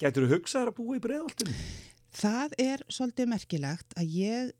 [0.00, 1.54] Gætur þú hugsaðar að búa í breiðoltinu?
[2.12, 4.52] Það er svolítið merkilegt að ég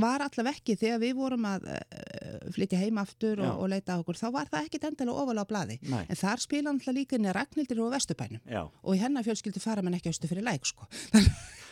[0.00, 4.00] var allaveg ekki þegar við vorum að uh, flytja heim aftur og, og leita á
[4.00, 5.80] okkur, þá var það ekkit endilega ofalega á blaði.
[5.90, 6.04] Nei.
[6.08, 9.62] En þar spila náttúrulega líka inn í Ragnhildur og Vesturbænum Já, og í hennar fjölskyldu
[9.62, 10.88] fara menn ekki austu fyrir læk sko.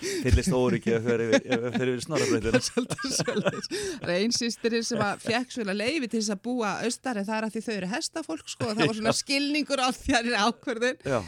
[0.02, 2.02] fyllist óryggi að fyrir.
[2.06, 3.70] Svolítið svoleiðis.
[3.70, 7.28] Það er einn sýstirinn sem að fekk svona leifi til þess að búa austar en
[7.28, 10.36] það er að því þau eru hestafólk sko og það var svona skilningur á þjæri
[10.38, 11.00] ákverðin.
[11.06, 11.18] Já,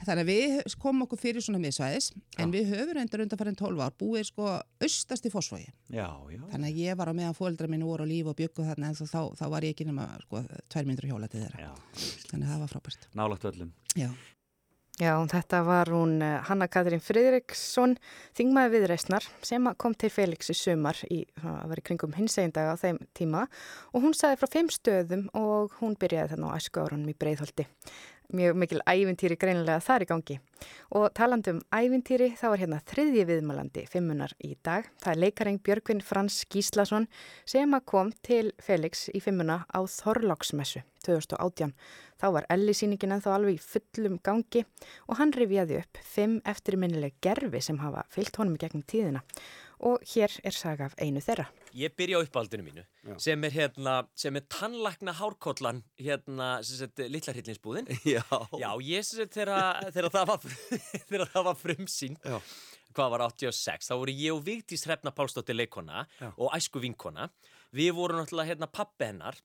[0.00, 2.06] Þannig að við komum okkur fyrir svona miðsvæðis
[2.40, 4.46] en við höfum reyndar undanfærin 12 ár búið sko
[4.80, 5.66] austast í fósfói.
[5.92, 6.40] já, já.
[6.54, 8.96] Þannig að ég var á meðan fóreldra mínu voru á líf og byggu þarna en
[8.96, 10.40] þá, þá var ég ekki nema sko
[10.72, 11.68] tvær myndur hjóla til þeirra.
[11.68, 11.72] Já,
[12.32, 13.08] Þannig að það var frábært.
[13.14, 13.72] nálagt öllum.
[13.94, 14.10] Já.
[15.00, 17.94] Já, þetta var hún eh, Hanna Katrín Friðriksson,
[18.36, 22.82] þingmaði viðreisnar sem kom til Felix í sumar í, að vera í kringum hinsegindaga á
[22.82, 23.46] þeim tíma
[23.94, 27.64] og hún sagði frá fimm stöðum og hún byrjaði þannig á æsku árunum í Breiðholti.
[28.36, 30.36] Mjög mikil ævintýri greinilega þar í gangi.
[30.96, 34.88] Og talandi um ævintýri þá er hérna þriðji viðmælandi fimmunar í dag.
[35.02, 37.08] Það er leikaring Björgvin Frans Gíslason
[37.48, 41.72] sem að kom til Felix í fimmuna á Þorláksmessu 2018.
[42.20, 44.66] Þá var Elli síningin ennþá alveg í fullum gangi
[45.08, 49.24] og hann rifjaði upp fimm eftirminnileg gerfi sem hafa fyllt honum í gegnum tíðina.
[49.80, 51.46] Og hér er saga af einu þeirra.
[51.72, 53.14] Ég byrja á uppáldinu mínu Já.
[53.22, 58.20] sem er hérna, sem er tannlækna hárkollan hérna, sem sett, litla hryllinsbúðin Já.
[58.60, 60.44] Já, ég sem sett, þegar, það var
[61.08, 62.36] þegar það var frumsýnd Já.
[62.92, 66.28] hvað var 86, þá voru ég og Vigdís Hrefna Pálsdóttir leikona Já.
[66.36, 67.30] og æsku vinkona
[67.72, 69.38] við vorum náttúrulega hérna pappi hennar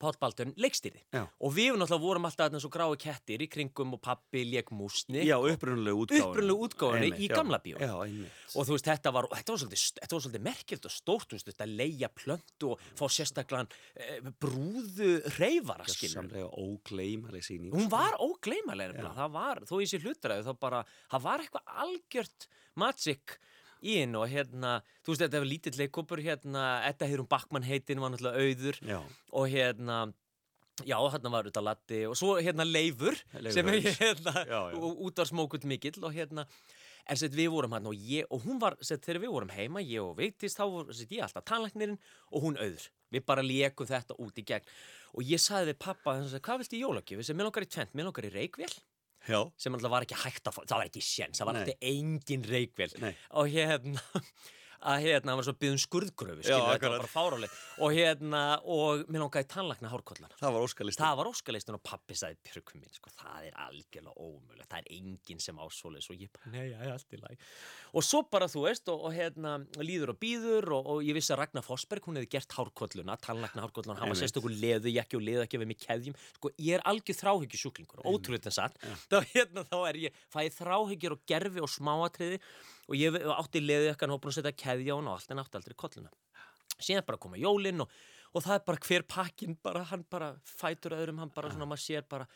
[0.00, 1.26] Páll Baldurinn leikstýri Já.
[1.26, 5.24] og við náttúrulega vorum alltaf þarna svo grái kettir í kringum og pappi leik músni
[5.26, 6.06] Já, upprunnulega.
[6.22, 7.78] Upprunalegu útgáfunni í gamla bíó.
[7.78, 8.40] Já, einmitt.
[8.56, 11.68] og þú veist, þetta var, þetta var svolítið, svolítið merkilt og stórt, þú veist, þetta
[11.70, 16.16] leia plöntu og fá sérstaklegan e, brúðu reyfara, skilur.
[16.18, 17.72] Samlega ógleymaleg síning.
[17.74, 17.94] Hún sko.
[17.94, 19.14] var nefnilega.
[19.20, 22.48] það var, þó ég sé hlutræðu, þá bara, það var eitthvað algjört
[22.80, 23.38] magic
[23.82, 28.02] í henn og hérna, þú veist, þetta var lítill leikópur, hérna, Edda Heirum Backmann heitin
[28.02, 29.00] var náttúrulega auður Já.
[29.32, 29.96] og hérna,
[30.86, 34.78] já, þarna var þetta Latti og svo hérna Leifur, Leifur sem er hérna, Já, já.
[34.92, 36.46] út var smókull mikill og hérna,
[37.10, 39.82] en sett við vorum hann og ég, og hún var, sett þegar við vorum heima,
[39.82, 41.98] ég og Vigdís, þá sett ég alltaf tannlæknirinn
[42.30, 42.84] og hún auður.
[43.12, 44.68] Við bara lékum þetta út í gegn
[45.12, 47.24] og ég sagði við pappa, hann sagði, hvað viltu í jólagjöf?
[47.26, 48.70] Sem mér langar í tvent, mér langar í reikvél
[49.28, 49.40] Já.
[49.56, 52.46] sem alltaf var ekki hægt að fá, það var ekki séns, það var alltaf engin
[52.48, 53.12] reikvél Nei.
[53.38, 54.02] og hérna
[54.82, 56.92] að hérna, hann var svo byggðum skurðgröfu Já, skilur, þetta akkurat.
[56.92, 60.34] var bara fáráleg og hérna, og mér langaði tannlækna hárkollan.
[60.40, 60.98] Það var óskalist.
[61.02, 64.68] það var óskalistun og pappi sagði Björgum minn, sko, það er algjörlega ómögulegt.
[64.72, 67.38] Það er enginn sem ásólis og ég bara, nei, já, allt í lagi.
[67.92, 71.34] Og svo bara, þú veist, og, og hérna líður og býður og, og ég vissi
[71.34, 74.22] að Ragnar Fossberg hún hefði gert hárkolluna, tannlækna hárkolluna hann var Einmitt.
[74.24, 78.06] sérstakur leðu ekki og leðu ekki við mig keðjum, sko, ég er algjör þráhyggju sjúklingur
[78.08, 78.78] ótrúlega en satt,
[79.12, 82.40] þá, hérna, þá er ég fæði þráhyggjur og gerfi og smáatriði
[82.88, 85.42] og ég átti leðu ekki og búin að setja keðja á hann og allt en
[85.42, 86.10] átti aldrei kolluna
[86.82, 87.92] síðan bara koma jólinn og,
[88.32, 91.84] og það er bara hver pakkin bara, hann bara fætur öðrum, hann bara svona, maður
[91.84, 92.26] sér bara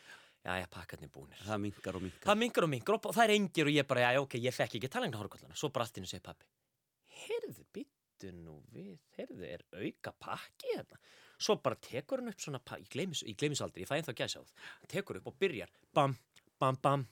[0.45, 1.39] já, já, pakkarnir búnir.
[1.43, 2.23] Það mingar og mingar.
[2.23, 4.79] það mingur og mingur og það er engir og ég bara, já, ok, ég fekk
[4.79, 6.47] ekki talengna hórkollana svo bara allt innu segir pappi
[7.23, 10.99] heyrðu, byttu nú við heyrðu, er auka pakki hérna?
[11.37, 14.43] Svo bara tekur hann upp svona pakki ég gleymis, aldrei, ég fæ ennþá gæsa á
[14.45, 16.15] það tekur upp og byrjar, bam,
[16.59, 17.03] bam, bam.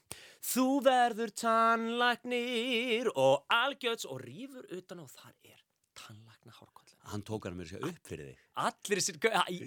[0.46, 5.62] Þú verður tannlæknir og algjöts og rýfur utan og þar er
[5.96, 8.38] tannlækna hórkollana Hann tók hann mér sér upp fyrir þig.
[8.58, 9.02] allir,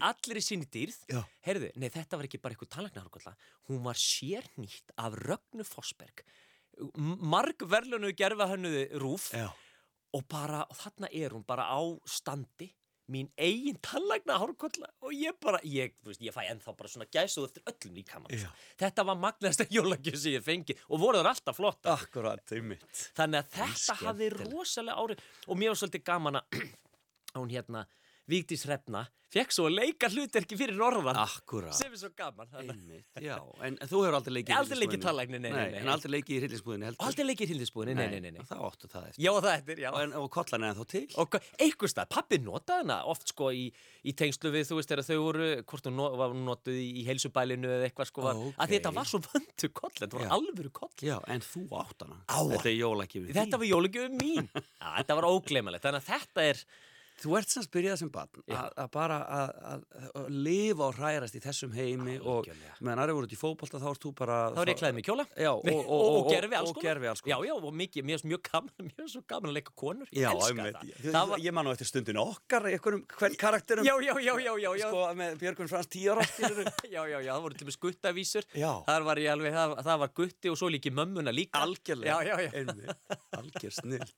[0.02, 0.96] allir í sinni dýrð.
[1.08, 1.20] Já.
[1.46, 3.34] heyrðu, nei þetta var ekki bara eitthvað tannlæknarkolla
[3.68, 6.24] hún var sérnýtt af Rögnu Fossberg.
[6.98, 9.30] M- marg verðlunu gerfa hennuði rúf.
[9.34, 9.48] Já.
[10.14, 12.72] og bara, og þarna er hún bara á standi
[13.08, 17.06] mín eigin tannlækna hárkolla og ég bara, ég, þú veist, ég fæ ennþá bara svona
[17.14, 18.50] gæsuð eftir öllum líkamann Já.
[18.84, 23.54] þetta var magnasta jólagjöf sem ég fengi og voru þar alltaf flotta Akkurat, þannig að
[23.56, 24.52] þetta hafði skemmtilegt.
[24.52, 26.60] rosalega árið og mér var svolítið gaman að
[27.32, 27.86] að hún hérna,
[28.28, 31.74] Vigdís Hrefna fekk svo að leika hlutverki fyrir norðan Akkurat.
[31.76, 33.36] sem er svo gaman Einmitt, já.
[33.64, 35.80] En þú hefur aldrei leikið í Aldrei leikið tannlækni, nei, nei, nei.
[35.82, 37.08] En aldrei leikið í hryllingsbúðinni heldur?
[37.08, 38.46] aldrei leikið hildisbúðinni, nei, nei, nei, nei.
[38.48, 39.24] Þá áttu það eftir.
[39.26, 41.04] já það eftir, já en, og kollan er þá til?
[41.20, 41.36] og
[41.66, 43.68] einhver stað, pappi notaði hana oft sko í,
[44.00, 46.08] í tengslu við, þú veist, þegar þau voru hvort hún no,
[46.48, 48.56] notuð í, í heilsubælinu eða eitthvað sko, Ókei.
[48.56, 52.22] að þetta var svo vöndu koll, þetta var alvöru koll Já, en þú átt hana.
[52.24, 52.40] Á.
[52.56, 55.28] Þetta er jólakifið þetta var jólugjöfum mín þetta var
[57.18, 59.84] Þú ert sem spyrjað sem barn að bara að,
[60.30, 62.74] lifa og hrærast í þessum heimi og Algjörlega.
[62.84, 65.04] meðan aðri voru út í fótbolta þá ert þú bara þá er ég klæðið í
[65.08, 65.24] kjóla.
[65.34, 67.00] Já, og, og, og, og, gerfi alls og, konar.
[67.26, 70.12] já, já, og mikið, mér er mjög gaman er svo gaman að leika konur.
[70.14, 70.92] Já, Elska það.
[70.92, 73.88] Ég, var, ég man nú eftir stundinu okkar einhverjum hvern karakterum.
[73.88, 76.64] já, já, já, já, já, já, sko með Björgun Frans skilurðu.
[76.94, 78.48] já, já, já, það voru til með skuttavísur.
[79.08, 81.64] Var ég það, það var gutti og svo líki mömmuna líka.
[81.66, 82.38] Algjörlega.
[82.54, 82.94] Einmitt.
[83.38, 84.14] Algjör snilt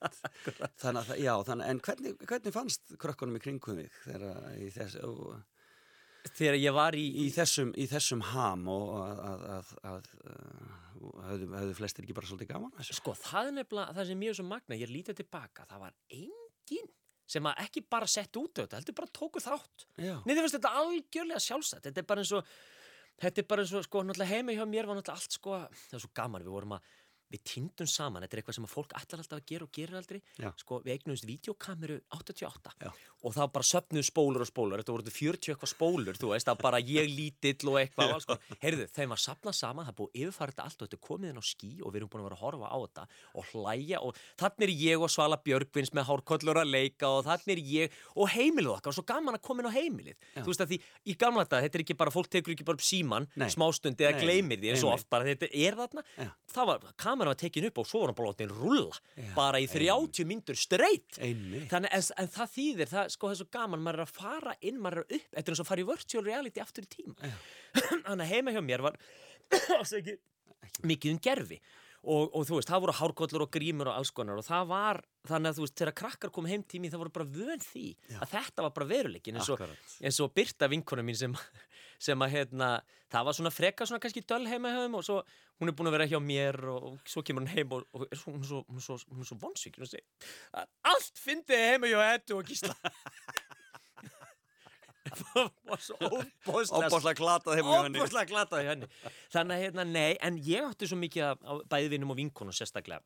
[3.01, 4.97] Krökkunum í kringum þig þegar í, þess,
[6.37, 10.79] þegar ég var í, í, þessum, í þessum ham og að, að, að, að uh,
[11.31, 12.99] höfðu, höfðu flestir ekki bara svolítið gaman þessu?
[12.99, 15.97] sko, það er nefnilega það sem ég er svo magna, ég lítið tilbaka það var
[16.19, 16.91] enginn
[17.31, 19.87] sem að ekki bara sett út á þetta, heldur bara tóku þátt.
[20.01, 22.55] Nei, þið veist þetta algjörlega sjálfsagt Þetta er bara eins og
[23.21, 25.97] Þetta er bara eins og, sko, náttúrulega heimi hjá mér var náttúrulega allt, sko Það
[25.99, 26.93] er svo gaman, við vorum að
[27.31, 29.99] við týndum saman, þetta er eitthvað sem að fólk ætlar alltaf að gera og gerir
[30.01, 30.49] aldrei Já.
[30.59, 32.91] sko, við eignumst videokameru 88 Já.
[33.23, 36.49] og það bara söpnuð spólur og spólur þetta voru þetta 40 eitthvað spólur, þú veist
[36.51, 38.57] það bara ég lítill og eitthvað konar.
[38.65, 41.41] heyrðu, þeim var sapnað saman, það búið að yfirfara þetta allt og þetta komið inn
[41.41, 44.21] á skí og við erum búin að vera að horfa á þetta og hlæja og
[44.43, 48.27] þannig er ég og Svala Björgvins með hárkollur að leika og þannig er ég og
[48.35, 50.43] heimilið okkar og svo gaman að koma inn á heimilið Já.
[50.43, 52.81] þú veist að því í gamla þetta, þetta er ekki bara fólk tekur ekki bara
[52.81, 54.73] upp síman, smástundi eða gleymir því
[57.23, 59.69] er það var, tekin upp og svo var hann bara látin rulla Já, bara í
[59.71, 60.59] 30 myndur
[61.21, 61.67] Einmitt.
[61.71, 64.57] Þannig, en, en það þýðir, það, sko, það er svo gaman, maður er að fara
[64.61, 66.91] inn, maður er upp, þetta er eins og að fara í virtual reality aftur í
[66.97, 67.31] tíma.
[68.09, 68.99] Þannig að heima hjá mér var,
[70.01, 70.17] ekki,
[70.91, 71.61] mikið um gerfi.
[72.01, 74.39] Og, og þú veist, það voru hárkollur og grímur og alls konar.
[74.41, 77.29] Og það var, þannig að þú veist, þegar krakkar kom heim tími það voru bara
[77.35, 77.85] vön því
[78.17, 79.67] að þetta var bara veruleikin eins og,
[80.01, 81.37] eins og Birta vinkona mín sem,
[82.01, 82.71] sem að hérna,
[83.13, 85.21] það var svona freka svona kannski döl heima þeim og svo
[85.61, 88.17] hún er búin að vera hjá mér og, og svo kemur hún heim og, er
[88.17, 91.65] svo, hún er svo, hún svo, hún er svo vonsvíkin og segir að allt fyndið
[91.75, 92.77] heima hjá Eddu og Gísla
[95.17, 95.99] það var svo
[96.47, 98.89] Óbáslega glatað óbúslega glatað hjá henni.
[99.35, 103.03] Þannig að hérna, nei, en ég átti svo mikið af- bæðvinum og vinkonum sérstaklega.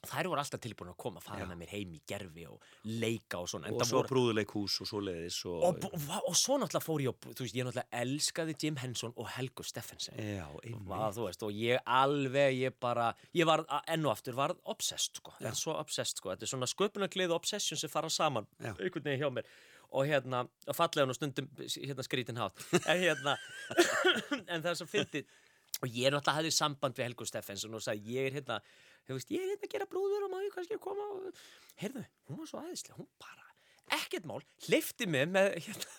[0.00, 3.36] Þær voru alltaf tilbúin að koma að fara með mér heim í gerfi og leika
[3.42, 5.58] og svona Og svo voru- brúðuleikhús og svo leiðis og...
[5.66, 5.84] og,
[6.22, 9.66] og, svo náttúrulega fór ég og, þú veist, ég náttúrulega elskaði Jim Henson og Helgu
[9.68, 11.18] Steffensen Já, einmitt.
[11.20, 15.76] Veist, og ég alveg, ég bara ég var enn og aftur, var obsessed sko, svo
[15.76, 19.52] obsessed sko, þetta er svona sköpunarglið og obsession sem fara saman einhvern veginn hjá mér
[19.90, 22.66] og hérna, og fallega og stundum hérna skrítin hátt.
[22.80, 23.36] En hérna,
[24.52, 25.38] en það er svo fyndið.
[25.80, 28.60] Og ég er náttúrulega hafði samband við Helgu Steffensen og sagði, ég er hérna
[29.14, 31.40] veist, ég er hérna að gera brúður og má ég kannski koma og,
[31.80, 33.48] heyrðu, hún var svo aðeinslega, hún bara
[34.00, 35.96] ekkert mál, hleyfti mig með hérna,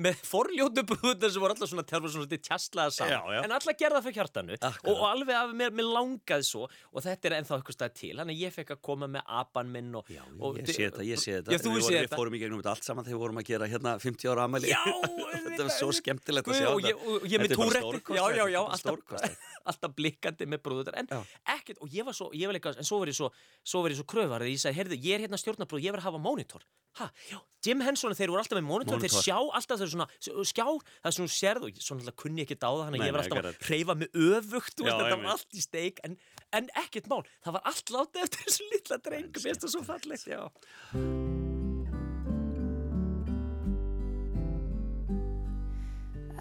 [0.00, 3.12] með forljótu brúðunar sem voru alltaf svona tjálfur svona lítið tjastlaða saman.
[3.12, 3.40] Já, já.
[3.44, 4.58] en allar gerða fyrir hjartanu.
[4.60, 4.92] Akkurat.
[4.92, 6.68] og, alveg af mér, mér langaði svo.
[6.94, 8.12] Og þetta er ennþá eitthvað stað til.
[8.20, 11.06] Þannig að ég fekk að koma með apan minn og, Já, og ég sé þetta,
[11.06, 11.54] ég sé þetta.
[11.54, 13.70] Já, við, vorum, við fórum í gegnum þetta allt saman þegar við vorum að gera
[13.70, 14.72] hérna 50 ára amæli.
[14.72, 14.82] Já,
[15.60, 18.44] þetta var svo skemmtilegt að sjá og ég, og ég með er túrætti já, já,
[18.50, 19.38] já, er alltaf,
[19.72, 23.00] alltaf blikkandi með brúður en ekkert, og ég var svo, ég var líka en svo
[23.04, 23.30] ég svo,
[23.62, 26.66] svo svo kröfarið, ég sagði, heyrðu, ég er hérna stjórnabrúð, ég verð að hafa mónitor
[27.00, 29.26] ha, já, Jim Henson, þeir voru alltaf með mónitor, þeir Monitor.
[29.26, 30.66] sjá alltaf þeir svona, skjá,
[31.00, 33.50] það er svona sérð og svona alltaf kunni ekki dáða, þannig að ég var alltaf
[33.50, 36.16] að hreyfa mig öfugt, veist, þetta var allt í steik en,
[36.56, 39.74] en ekkert mál, það var allt látið eftir þessu litla dreng, En mér finnst það
[39.74, 40.40] svo fallegt, já.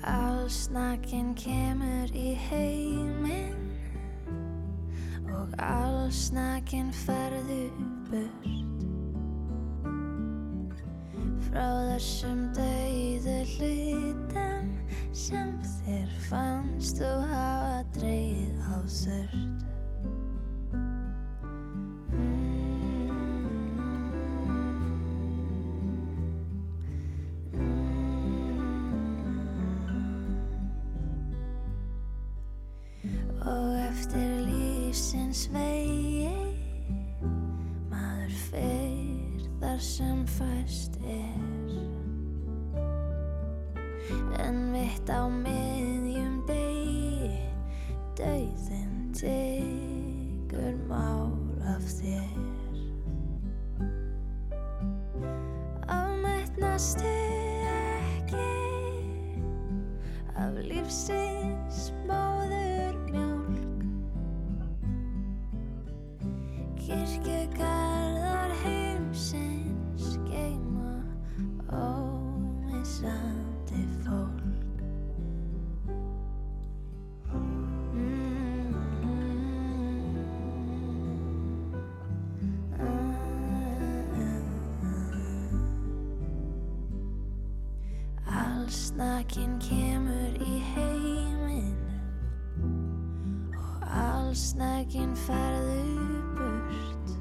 [0.10, 3.68] Allsnakin kemur í heiminn
[5.36, 7.66] og allsnakin ferðu
[8.10, 8.79] burt
[11.50, 14.68] frá þessum dauðu hlutum
[15.16, 19.66] sem þér fannst þú hafa dreigð á þurrt.
[33.50, 36.30] Og eftir lífsins vegi
[37.90, 38.89] Maður fer þar
[39.80, 41.40] sem fæst er.
[44.40, 47.40] En vitt á miðjum degi
[48.20, 51.32] Dauðin tekur mál
[51.64, 52.36] af þér.
[55.88, 57.16] Afmætnastu
[57.72, 58.52] ekki
[60.36, 63.84] af lífsins móður mjólk.
[66.84, 67.79] Kirkjugarðar
[94.60, 97.12] allsnakin ferðu burt.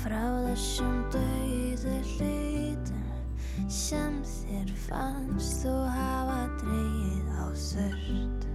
[0.00, 8.46] Frá þessum dauðu hlutum sem þér fannst þú hafa dreigið á þurrt.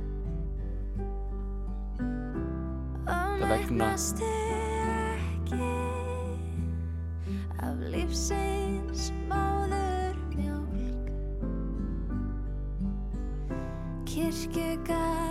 [3.07, 4.31] Og vegna- megnastu
[5.13, 5.73] ekki
[7.61, 11.11] af lífsins móður mjólk
[14.05, 15.22] Kirkjugarðar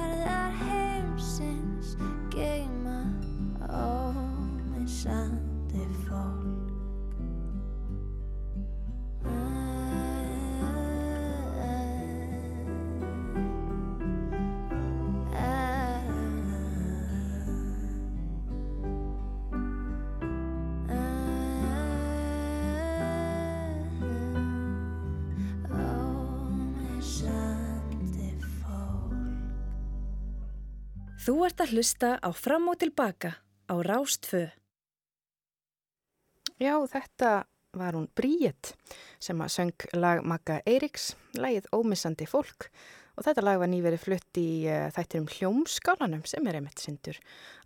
[31.22, 33.28] Þú ert að hlusta á Fram og Tilbaka
[33.70, 34.48] á Rástfö.
[36.58, 37.44] Já, þetta
[37.78, 38.72] var hún Bríett
[39.22, 42.66] sem að söng lag Magga Eiríks, lagið Ómissandi fólk
[43.14, 47.20] og þetta lag var nýverið flutt í uh, þættirum hljómskálanum sem er einmitt syndur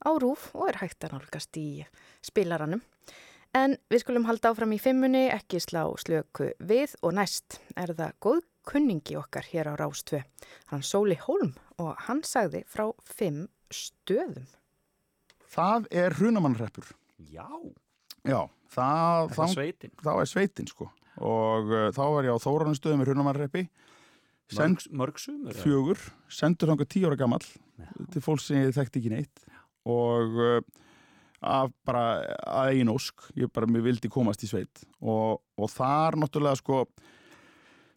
[0.05, 1.87] á rúf og er hægt að nálgast í
[2.29, 2.85] spilaranum.
[3.57, 8.21] En við skulum halda áfram í fimmunni, ekki slá slöku við og næst er það
[8.21, 10.21] góð kunningi okkar hér á Rástvö.
[10.73, 14.47] Hann Sóli Hólm og hann sagði frá fimm stöðum.
[15.57, 16.91] Það er hrunamannreppur.
[17.33, 17.47] Já,
[18.27, 18.41] Já,
[18.75, 19.93] það, það það, er sveitin.
[20.03, 20.89] þá er sveitin sko.
[21.23, 23.63] Og uh, þá var ég á Þóranustöðum með hrunamannreppi.
[24.53, 25.53] Send Mörg, mörg sumur.
[25.55, 25.63] eða?
[25.65, 27.47] fjögur, sendur þangað tíu ára gamall
[28.13, 29.47] til fólk sem ég þekkti ekki neitt.
[29.87, 30.59] Og uh,
[31.47, 32.05] af bara
[32.43, 34.83] að eigin ósk, ég bara mér vildi komast í sveit.
[35.03, 36.85] Og, og þar náttúrulega sko,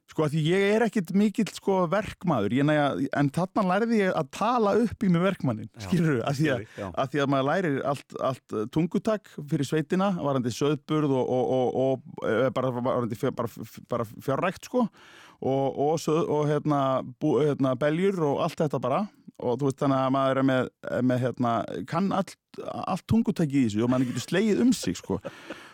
[0.09, 2.87] Sko að því ég er ekkit mikill sko verkmaður, ég næja,
[3.19, 7.11] en þarna lærði ég að tala upp í mig verkmannin, skilur þú, að, að, að
[7.13, 11.77] því að maður lærir allt, allt uh, tungutak fyrir sveitina, varandi söðburð og, og, og,
[11.83, 16.81] og eh, bara, varandi fjör, bara, bara fjárrækt sko og, og, söð, og hérna,
[17.21, 19.03] bú, hérna beljur og allt þetta bara
[19.39, 20.69] og þú veist þannig að maður er með,
[21.09, 21.51] með hérna,
[21.89, 25.19] kann allt, allt tungutæki í þessu og maður getur slegið um sig sko.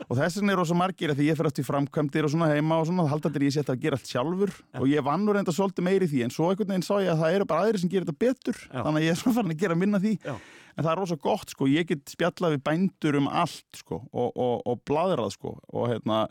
[0.05, 2.49] Og þess vegna er rosa margir að því ég fer átt í framkvæmdir og svona
[2.51, 4.53] heima og svona, halda þetta ég sé þetta að gera allt sjálfur.
[4.81, 7.23] Og ég vann nú reynda svolítið meiri því en svo einhvern veginn sá ég að
[7.23, 8.81] það eru bara aðri sem gerir þetta betur Já.
[8.81, 10.13] þannig að ég er svona farin að gera minna því.
[10.25, 10.35] Já.
[10.75, 14.29] en það er rosa gott sko, ég get spjallað við bændur um allt sko og,
[14.35, 15.55] og, og bladrað sko.
[15.73, 16.25] Og hérna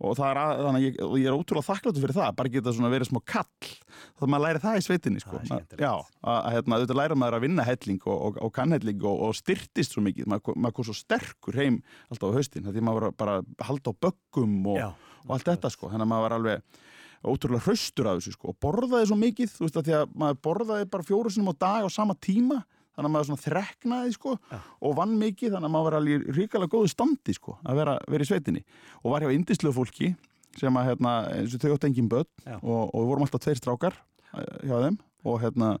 [0.00, 3.10] og það er að, ég, ég er ótrúlega þakkláttur fyrir það, bara geta svona verið
[3.10, 3.72] smá kall.
[4.16, 5.40] Þá maður læri það í sveitinni sko.
[5.44, 5.82] Skemmtilegt.
[5.84, 5.92] já,
[6.32, 9.96] að, hérna, auðvitað læra maður að vinna helling og, og, og kannhelling og, og styrtist
[9.96, 13.36] svo mikið, maður, maður kom svo sterkur heim alltaf á haustin, því maður var bara
[13.68, 14.88] halda á böggum og, Já,
[15.26, 16.86] og allt þetta sko, þannig að maður var alveg
[17.20, 20.38] ótrúlega hraustur af þessu sko og borðaði svo mikið, þú veist að því að maður
[20.46, 22.62] borðaði bara fjóru sinum á dag á sama tíma
[22.94, 24.58] þannig að maður svona þreknaði sko Já.
[24.86, 27.96] og vann mikið, þannig að maður var alveg í ríkalega góðu standi sko að vera,
[28.10, 28.64] vera í sveitinni
[29.02, 30.14] og var hjá indislu fólki
[30.58, 32.56] sem að hérna, eins og þau átt engin börn Já.
[32.58, 34.00] og, og við vorum alltaf tveir strákar
[34.34, 34.98] eh, hjá þeim
[35.30, 35.76] og hérna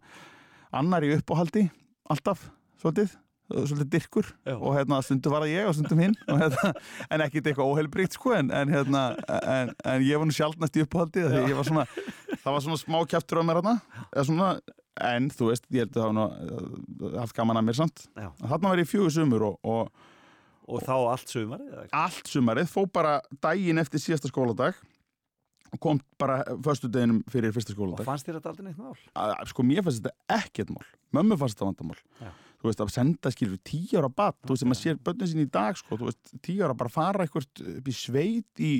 [0.76, 1.64] annar í uppáhaldi,
[2.12, 2.44] alltaf
[2.78, 3.16] svolítið,
[3.50, 4.54] svolítið dirkur Já.
[4.54, 6.72] og hérna stundum var það ég og stundum hinn og, hérna,
[7.12, 9.04] en ekkit eitthvað óheilbríkt sko en, en, hérna,
[9.40, 11.88] en, en ég var nú sjálfnast í svona,
[12.44, 13.76] það var svona smá kjæftur á mér hérna,
[14.12, 14.52] eða svona
[15.00, 18.82] en þú veist, ég held að það nú haft gaman að mér samt, þarna var
[18.82, 20.08] ég fjögur sumur og, og
[20.70, 21.76] og þá allt sumarið?
[21.96, 24.76] allt sumarið, fó bara daginn eftir síðasta skóladag
[25.70, 28.94] og kom bara förstu deginum fyrir fyrsta Og skóladag fannst þér þetta aldrei neitt mál?
[29.14, 30.86] að, sko mér fannst þetta ekkert mál
[31.16, 32.30] mömmu fannst þetta vandamál Já.
[32.60, 35.44] þú veist að senda skilur tíu ára bat þú veist að maður sér börnin sín
[35.44, 38.72] í dag sko, þú veist tíu ára bara fara eitthvað upp í sveit í,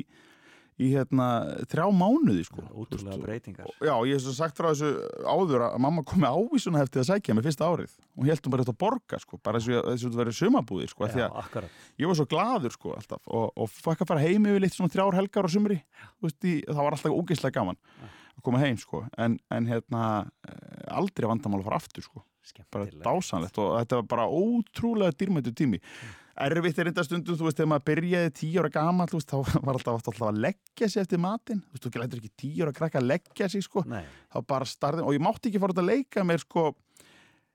[0.80, 1.26] í hérna
[1.70, 2.62] þrjá mánuði sko.
[2.72, 3.68] Veist, breytingar.
[3.84, 4.90] Já, ég hef svo sagt frá þessu
[5.28, 7.96] áður að mamma kom með ávísuna heftið að sækja með fyrsta árið.
[8.16, 11.26] Og hún bara þetta að borga sko, bara þessu þessu þetta verið sumabúði sko, Já,
[11.26, 11.76] að akkurat.
[12.00, 14.94] ég var svo gladur sko alltaf og, og fækka að fara heim yfir litt svona
[14.94, 17.78] þrjár helgar á sumri í, það var alltaf ógeðslega gaman
[18.40, 20.04] að koma heim sko en, en hérna
[20.48, 22.24] eh, aldrei vandamál að fara aftur sko.
[22.72, 23.04] Bara Skemmtilegt.
[23.04, 25.78] dásanlegt og þetta var bara ótrúlega dýrmættu tími
[26.48, 29.56] erfitt er þetta stundum, þú veist, þegar maður byrjaði tíu ára gamall, þú veist, þá
[29.66, 32.76] var alltaf, alltaf að leggja sig eftir matinn, þú veist, þú lætur ekki tíu ára
[32.76, 33.84] krakka að leggja sig, sko.
[33.90, 36.70] Nei, þá bara starðin, og ég mátti ekki fara út að leika mér, sko.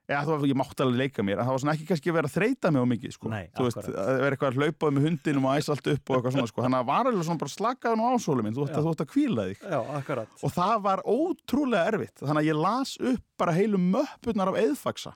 [0.06, 2.18] Eða þú veist, ég mátti alveg leika mér en það var svona ekki kannski að
[2.20, 3.30] vera að þreita mig á mikið, sko.
[3.32, 3.96] Nei, þú veist, akkurat.
[4.04, 6.62] að vera eitthvað að hlaupaði með hundinum og æsa allt upp og eitthvað svona, sko.
[6.62, 8.84] Þannig að var alveg svona bara slakaði nú ásólu minn, þú ætti Já.
[8.84, 9.64] að, að kvíla þig.
[9.66, 10.36] Já, akkurat.
[10.46, 12.22] og það var ótrúlega erfitt.
[12.22, 15.16] Þannig að ég las upp bara heilu möppurnar af eðfaksa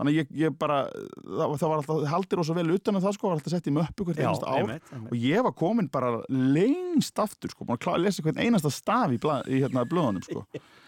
[0.00, 0.80] þannig að ég, ég bara,
[1.20, 3.76] það, það var alltaf haldir ósa vel utan um það sko, var alltaf sett í
[3.76, 4.60] möppu hvert einasta ár.
[4.62, 5.12] einmitt, einmitt.
[5.12, 9.12] og ég var komin bara lengst aftur sko, að klára að lesa hvern einasta staf
[9.12, 10.46] í, blað, í hérna blöðunum sko.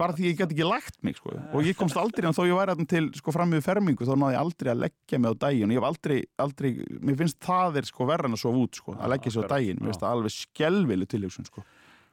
[0.00, 1.34] Bara því ég get ekki lagt mig sko.
[1.52, 4.32] Og ég komst aldrei, en þó ég væri til sko fram með fermingu, þá náði
[4.32, 5.68] ég aldrei að leggja mig á daginn.
[5.68, 6.70] Og ég hef aldrei, aldrei
[7.04, 9.52] mér finnst það er sko verra en að sofa út sko að leggja sig á
[9.52, 11.66] það alveg skelvileg tilhugsun sko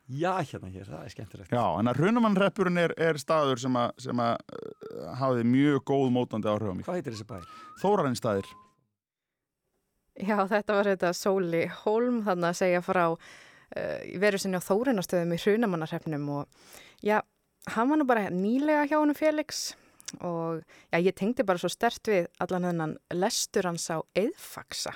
[0.06, 1.54] Já, hérna hér, það er skemmtilegt.
[1.56, 6.12] Já, en að Hrunumannreppurinn er, er staður sem að, sem að uh, hafði mjög góð
[6.14, 6.86] mótandi áhrif á mig.
[6.86, 7.48] Hvað heitir þessi bær?
[7.82, 8.52] Þórarinn staðir.
[10.16, 15.34] Já, þetta var þetta Sóli Hólm þannig að segja frá uh, veru sinni á Þórinastöðum
[15.34, 17.18] í Hrunamannarhefnum og já,
[17.74, 19.72] hann var nú bara nýlega hjá honum Felix
[20.22, 20.62] og
[20.94, 24.94] já, ég tengdi bara svo stert við allan hennan lestur hans á eðfaksa.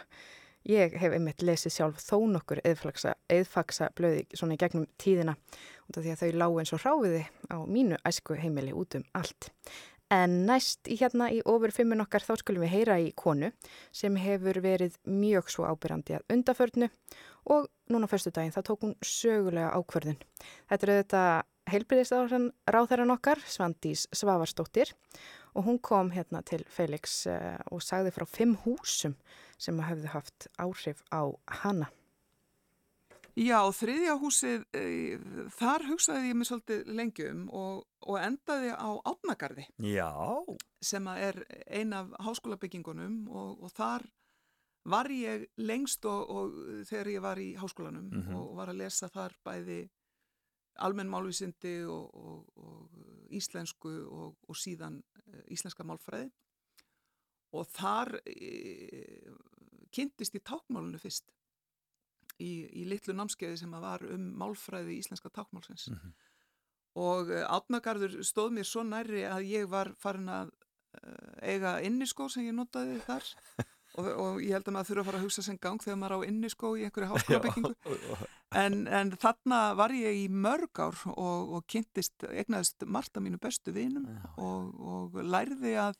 [0.69, 6.11] Ég hef einmitt lesið sjálf þó nokkur eðfaksa, blöði svona í gegnum tíðina af því
[6.13, 9.49] að þau lágu eins og ráfiði á mínu æsku heimili út um allt.
[10.13, 13.49] En næst í hérna í ofur fimmun okkar þá skulum við heyra í konu
[13.89, 16.89] sem hefur verið mjög svo ábyrjandi að undaförnu
[17.49, 20.21] og núna fyrstu daginn þá tók hún sögulega ákvörðun.
[20.69, 21.23] Þetta er þetta
[21.73, 24.93] heilbyrðisráðherran okkar, Svandís Svavarsdóttir
[25.57, 29.15] og hún kom hérna til Felix uh, og sagði frá fimm húsum
[29.59, 31.29] sem hafði haft áhrif á
[31.63, 31.89] hana.
[33.39, 35.17] Já, þriðja húsið, e,
[35.55, 39.67] þar hugsaði ég mig svolítið lengi um og, og endaði á Átnagarði.
[39.79, 40.11] Já.
[40.83, 44.03] Sem er ein af háskólabyggingunum og, og þar
[44.89, 46.59] var ég lengst og, og
[46.89, 48.35] þegar ég var í háskólanum mm -hmm.
[48.35, 49.81] og var að lesa þar bæði
[50.85, 52.47] almenn málvísindi og
[53.29, 56.29] íslensku og síðan e, íslenska málfræði.
[57.53, 59.29] Og þar e,
[59.93, 61.29] kynntist ég tákmálunu fyrst
[62.39, 62.51] í,
[62.81, 66.13] í litlu námskeiði sem var um málfræði íslenska tákmálsins mm -hmm.
[67.03, 70.51] og eh, átnagarður stóð mér svo næri að ég var farin að
[71.03, 73.23] uh, eiga inniskó sem ég notaði þar
[73.99, 76.15] og, og ég held að maður þurfa að fara að hugsa sem gang þegar maður
[76.17, 77.73] á inniskó í einhverju háskólabyggingu
[78.63, 83.41] en, en þarna var ég í mörg ár og, og kynntist, egnaðist margt af mínu
[83.41, 85.99] bestu vinum og, og lærði að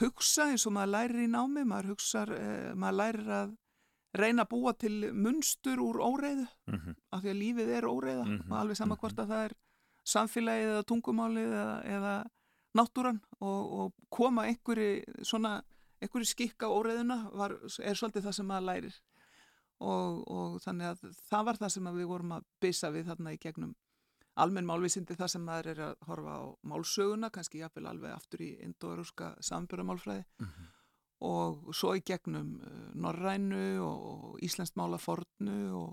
[0.00, 3.58] hugsa eins og maður lærir í námi, maður hugsa, uh, maður lærir að
[4.18, 6.94] reyna að búa til munstur úr óreiðu mm -hmm.
[7.12, 8.56] af því að lífið er óreiða mm -hmm.
[8.60, 9.54] alveg sama hvort að það er
[10.04, 12.14] samfélagið eða tungumálið eða, eða
[12.74, 15.62] náttúran og, og koma einhverju svona
[16.02, 18.98] einhverju skikk á óreiðuna var, er svolítið það sem maður lærir.
[19.82, 23.40] Og, og þannig að það var það sem við vorum að byssa við þarna í
[23.42, 23.72] gegnum
[24.42, 28.52] almenn málvísindi það sem maður er að horfa á málsöguna, kannski jáfnvel alveg aftur í
[28.64, 30.70] indoeuróska sambjörðamálfræði mm -hmm
[31.22, 35.92] og svo í gegnum uh, Norrænu og Íslandst málafornu og,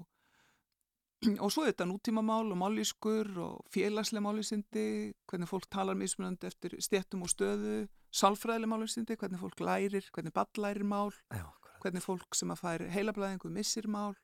[1.44, 4.86] og svo þetta nútímamál og málískur og félagslega málísindi,
[5.28, 7.82] hvernig fólk talar mismunandi eftir stjættum og stöðu,
[8.16, 11.46] sálfræðilega málísindi, hvernig fólk lærir, hvernig ball lærir mál, já,
[11.84, 14.16] hvernig fólk sem að fær heilablaðingu missir mál.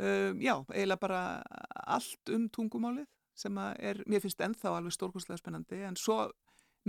[0.00, 1.22] Um, já, eiginlega bara
[1.84, 3.06] allt um tungumálið
[3.36, 6.24] sem að er, mér finnst ennþá alveg stórkostlega spennandi en svo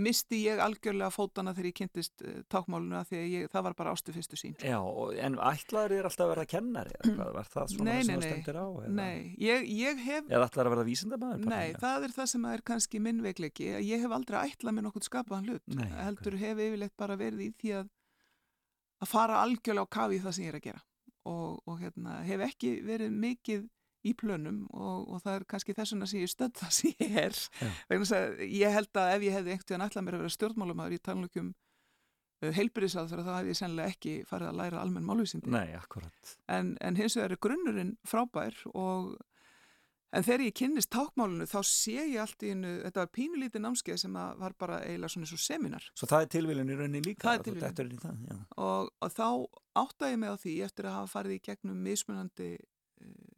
[0.00, 3.92] misti ég algjörlega fótana þegar ég kynntist tákmálunu að því að ég, það var bara
[3.92, 4.54] ástu fyrstu sín.
[4.64, 4.78] Já,
[5.26, 8.28] en ætlaður er alltaf að verða kennari eða hvað, var það svona nei, sem það
[8.28, 8.66] stendur á?
[8.82, 8.92] Eða?
[8.98, 10.30] Nei, ég, ég hef...
[10.30, 11.42] Eða ætlaður að verða vísindamæður?
[11.44, 14.88] Nei, bara, það er það sem er kannski minn veikleiki, ég hef aldrei ætlað mér
[14.88, 16.46] nokkur skapaðan hlut, nei, heldur okay.
[16.46, 17.92] hef yfirleitt bara verið í því að
[19.02, 20.82] að fara algjörlega á kafi það sem ég er að gera
[21.30, 23.64] og, og hérna, hef ekki verið mikið
[24.02, 27.42] í plönum og, og það er kannski þessuna sem ég stönd það sem ég er.
[28.46, 31.50] Ég held að ef ég hefði einhvern veginn ætlað mér að vera stjórnmálumæður í talningum
[32.42, 35.52] uh, heilbyrðisað þá hef ég sennilega ekki farið að læra almenn málvísindi.
[35.52, 36.32] Nei, akkurat.
[36.52, 39.14] En, en hins vegar er grunnurinn frábær og
[40.12, 44.00] en þegar ég kynnist tákmálunu þá sé ég allt í einu, þetta var pínulítið námskeið
[44.02, 45.88] sem var bara eiginlega svona og seminar.
[45.96, 49.28] Svo það er tilvílun í rauninni líka Það er tilvílun og, og þá
[49.82, 53.31] átta ég mig á því eftir að hafa farið í gegnum mismunandi uh,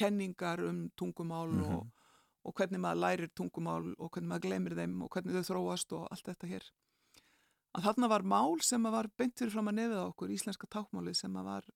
[0.00, 1.76] kenningar um tungumál mm -hmm.
[1.76, 1.90] og,
[2.44, 6.08] og hvernig maður lærir tungumál og hvernig maður glemir þeim og hvernig þau þróast og
[6.10, 6.70] allt þetta hér
[7.76, 11.14] að þarna var mál sem var beint fyrir fram að nefið á okkur, íslenska tákmáli
[11.14, 11.68] sem var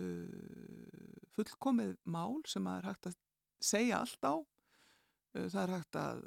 [0.00, 3.18] uh, fullkomið mál sem er hægt að
[3.70, 6.22] segja allt á uh, það er hægt að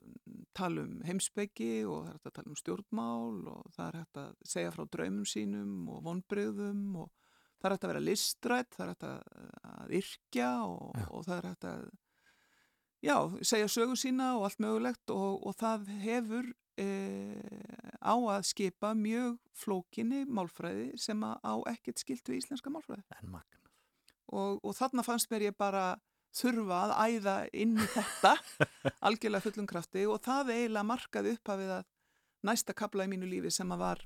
[0.58, 4.22] tala um heimsbyggi og það er hægt að tala um stjórnmál og það er hægt
[4.24, 7.14] að segja frá draumum sínum og vonbreyðum og
[7.62, 11.38] það er hægt að vera listrætt, það er hægt að, að yrkja og, og það
[11.38, 11.84] er hægt að
[13.06, 16.52] já, segja sögu sína og allt mögulegt og, og það hefur
[16.82, 16.88] e,
[18.02, 23.06] á að skipa mjög flókinni málfræði sem á ekkert skilt við íslenska málfræði.
[24.32, 26.00] Og, og þarna fannst mér ég bara
[26.36, 28.36] þurfa að æða inn í þetta
[29.08, 31.90] algjörlega fullum krafti og það eiginlega markaði upphafið að
[32.48, 34.06] næsta kabla í mínu lífi sem að var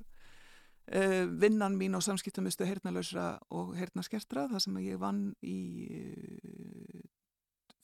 [0.86, 5.60] vinnan mín á samskiptamistu hernalösra og hernaskertra það sem ég vann í
[5.90, 7.02] uh,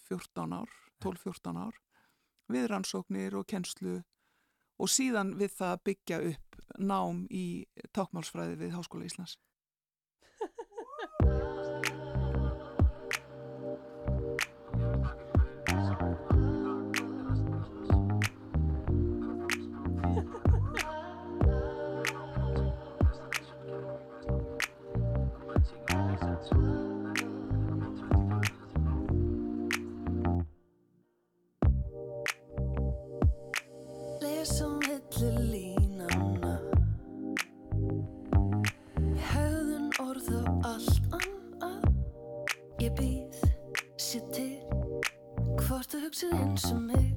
[0.10, 0.70] 14 ár
[1.02, 1.80] 12-14 ár
[2.52, 4.02] við rannsóknir og kennslu
[4.82, 7.46] og síðan við það byggja upp nám í
[7.96, 9.38] tákmálsfræði við Háskóla Íslands
[46.12, 47.11] Hvort þú hugsið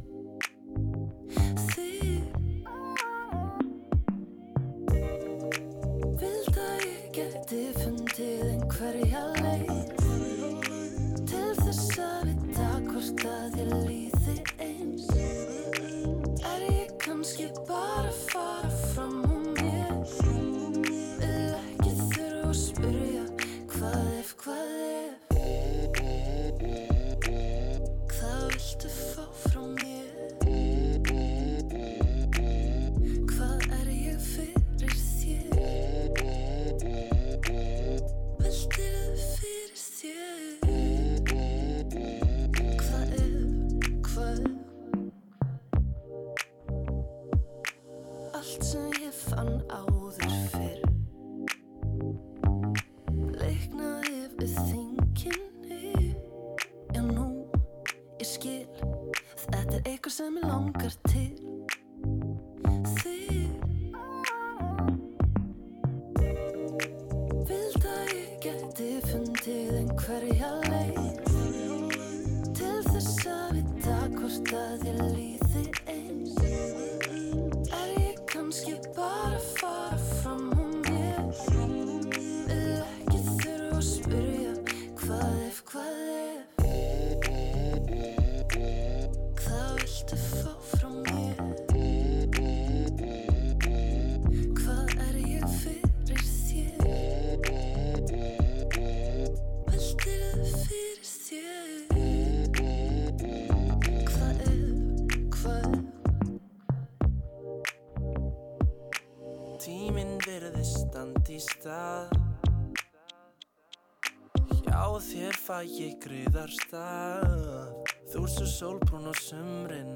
[116.05, 117.85] greiðar stað
[118.15, 119.95] Þú er svo sólbrún á sumrin.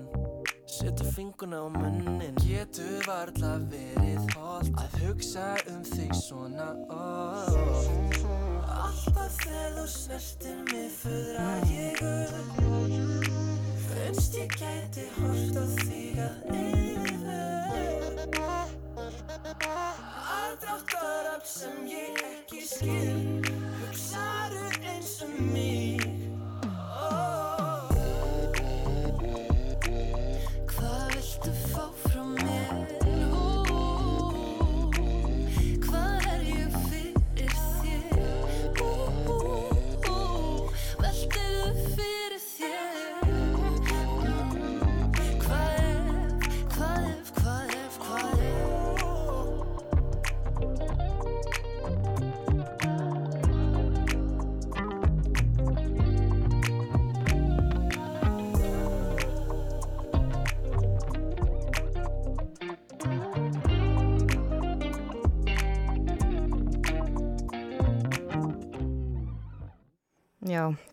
[0.67, 2.35] Setur finguna á munnin.
[2.43, 8.19] Getur varla verið holt Að hugsa um þig svona oft.
[8.67, 12.59] Alltaf þegar þú snertir mig föðra ég upp.
[13.87, 17.39] Finnst ég gæti hort á þig að eilífu.
[20.35, 23.08] Aðdráttarafl sem ég ekki skil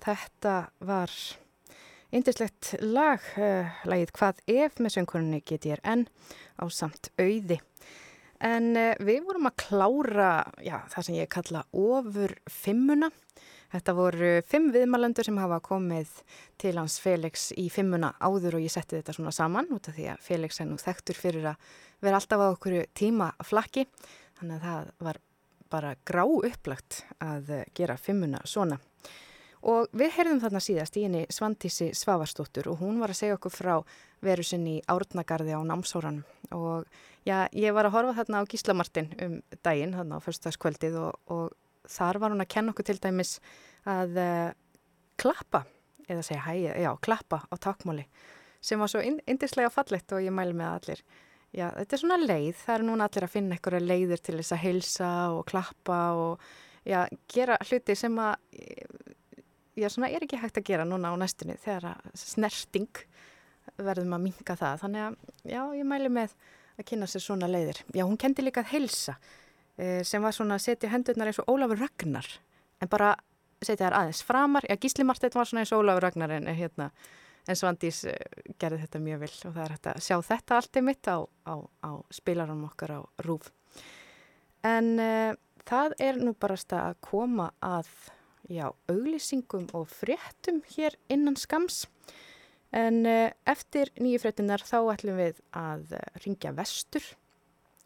[0.05, 1.11] þetta var
[2.15, 6.05] yndislegt lag, uh, lagið Hvað ef með söngkonunni GTRN
[6.61, 7.59] á samt auði.
[8.43, 10.31] En uh, við vorum að klára
[10.63, 13.11] já, það sem ég kalla ofur fimmuna.
[13.75, 16.11] Þetta voru fimm viðmælendur sem hafa komið
[16.61, 20.05] til hans Felix í fimmuna áður og ég setti þetta svona saman út af því
[20.13, 21.71] að Felix er nú þekktur fyrir að
[22.05, 23.87] vera alltaf á okkur tíma flakki.
[24.37, 25.19] Þannig að það var
[25.73, 28.77] bara grá upplagt að eh, gera fimmuna svona.
[29.65, 33.53] Og við heyrðum þarna síðast í henni Svandísi Svavarsdóttur og hún var að segja okkur
[33.53, 33.73] frá
[34.25, 36.25] veru sinni í Árnagarði á námsóranum.
[36.53, 36.85] Og
[37.25, 41.89] já, ég var að horfa þarna á Gíslamartin um daginn, þarna á förstagskvöldið og, og
[41.89, 43.39] þar var hún að kenna okkur til dæmis
[43.89, 44.51] að uh,
[45.17, 45.63] klappa,
[46.05, 46.53] eða segja hæ,
[46.85, 48.05] já, klappa á takmáli
[48.65, 51.01] sem var svo indislega fallegt og ég mæli með allir.
[51.55, 54.55] Já, þetta er svona leið, það er núna allir að finna einhverja leiðir til þess
[54.55, 56.47] að heilsa og klappa og
[56.85, 58.33] já, gera hluti sem að
[59.75, 63.05] já, svona er ekki hægt að gera núna á næstunni þegar að snerting
[63.81, 64.83] verðum að minka það.
[64.83, 65.17] Þannig að,
[65.51, 66.35] já, ég mæli með
[66.75, 67.81] að kynna sér svona leiðir.
[67.95, 69.15] Já, hún kendi líka að heilsa
[69.77, 72.29] eh, sem var svona að setja hendurnar eins og Ólafur Ragnar,
[72.83, 73.13] en bara
[73.63, 74.67] setja þær aðeins framar.
[74.69, 76.89] Já, Gísli Marteit var svona eins og Ólafur Ragnar en hérna,
[77.45, 78.19] en Svandís eh,
[78.61, 81.17] gerði þetta mjög vill og það er hægt að sjá þetta allt í mitt á,
[81.23, 81.55] á,
[81.85, 83.51] á spilarum okkar á rúf.
[84.65, 85.35] En uh,
[85.69, 87.89] það er nú barast að koma að
[88.49, 91.85] já, auglýsingum og fréttum hér innan skams.
[92.75, 97.05] En uh, eftir nýju fréttinar þá ætlum við að uh, ringja vestur.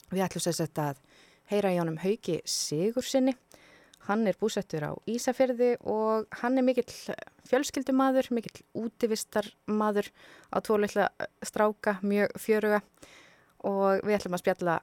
[0.10, 1.02] Við ætlum sér sett að
[1.52, 3.36] heyra í honum Hauki Sigursinni.
[4.08, 6.88] Hann er búsettur á Ísafjörði og hann er mikill
[7.50, 10.10] fjölskyldumadur, mikill útivistarmadur
[10.50, 11.10] á tvoleitla
[11.46, 12.80] stráka, mjög fjöruga
[13.68, 14.80] og við ætlum að spjalla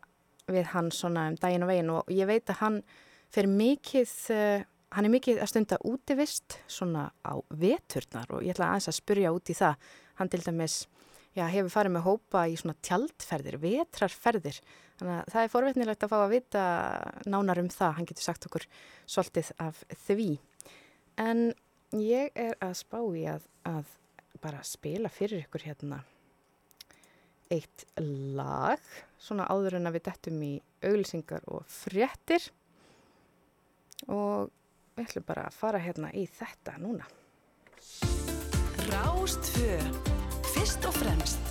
[0.52, 2.78] við hann svona um daginn og veginn og ég veit að hann
[3.34, 4.12] fyrir mikið,
[4.94, 9.32] hann er mikið að stunda útivist svona á veturnar og ég ætla aðeins að spurja
[9.34, 9.88] út í það.
[10.20, 10.76] Hann til dæmis
[11.36, 14.60] já, hefur farið með hópa í svona tjaldferðir, vetrarferðir.
[14.96, 16.64] Þannig að það er forvetnilegt að fá að vita
[17.28, 17.94] nánar um það.
[17.98, 18.66] Hann getur sagt okkur
[19.04, 20.30] svolítið af því.
[21.20, 21.46] En
[21.96, 23.96] ég er að spá í að, að
[24.42, 26.02] bara spila fyrir ykkur hérna
[27.52, 28.82] eitt lag,
[29.22, 32.48] svona áður en að við dettum í auglýsingar og fréttir
[34.10, 34.50] og
[34.96, 37.08] við ætlum bara að fara hérna í þetta núna.
[38.86, 39.76] Rástfö,
[40.54, 41.45] fyrst og fremst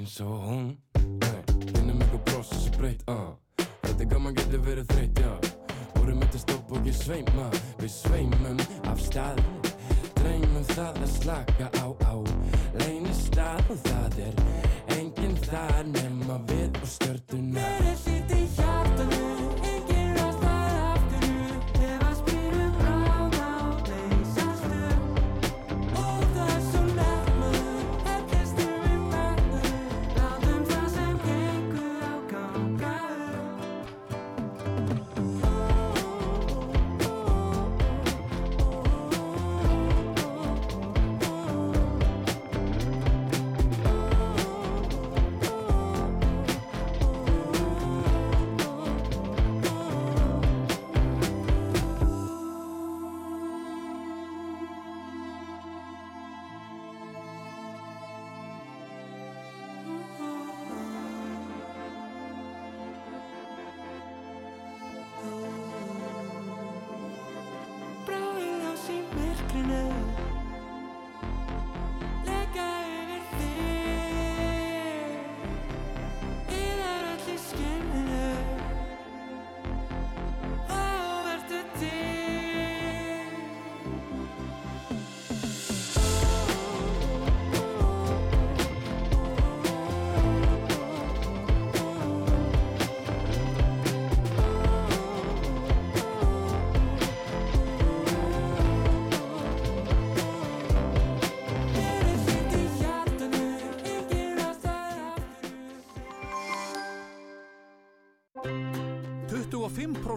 [0.00, 0.68] eins og hún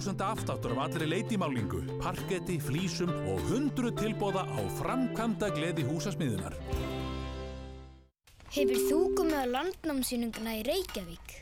[0.03, 6.55] 25% afsláttur af allri leitimálingu, parketti, flísum og 100 tilbóða á framkvæmda gleði húsasmiðunar.
[8.51, 11.39] Hefur þú komið á landnámsýninguna í Reykjavík?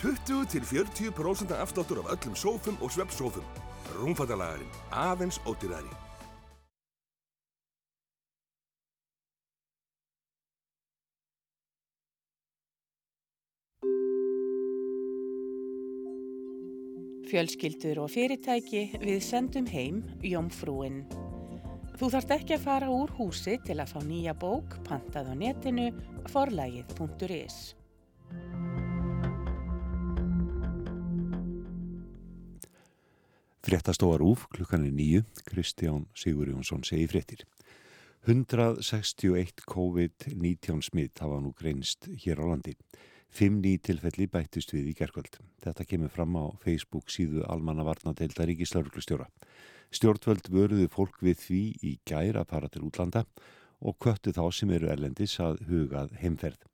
[0.00, 3.44] 20 til 40% afsláttur af öllum sófum og sveppsófum.
[4.00, 6.07] Rúmfattalagarinn, aðeins ódýrari.
[17.28, 21.02] Fjölskyldur og fyrirtæki við sendum heim Jómfrúin.
[22.00, 25.90] Þú þarft ekki að fara úr húsi til að fá nýja bók, pantað á netinu,
[26.32, 27.58] forlægið.is.
[33.68, 37.44] Fréttastóar úf, klukkan er nýju, Kristján Sigur Jónsson segi fréttir.
[38.24, 42.72] 161 COVID-19 smitt hafa nú greinst hér á landi.
[43.28, 45.36] Fimm ný tilfelli bættist við í gerkvöld.
[45.62, 49.28] Þetta kemur fram á Facebook síðu Almanna Varnadeilda Ríkislauruglustjóra.
[49.92, 53.24] Stjórnvöld vöruðu fólk við því í gær að fara til útlanda
[53.78, 56.64] og köttu þá sem eru erlendis að hugað heimferð.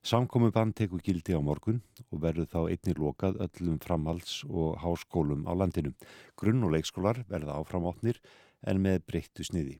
[0.00, 5.44] Samkomi bann tekur gildi á morgun og verður þá einnig lokað öllum framhalds og háskólum
[5.44, 5.92] á landinu.
[6.40, 8.16] Grunn- og leikskólar verða áframopnir
[8.64, 9.76] en með breyttu sniði.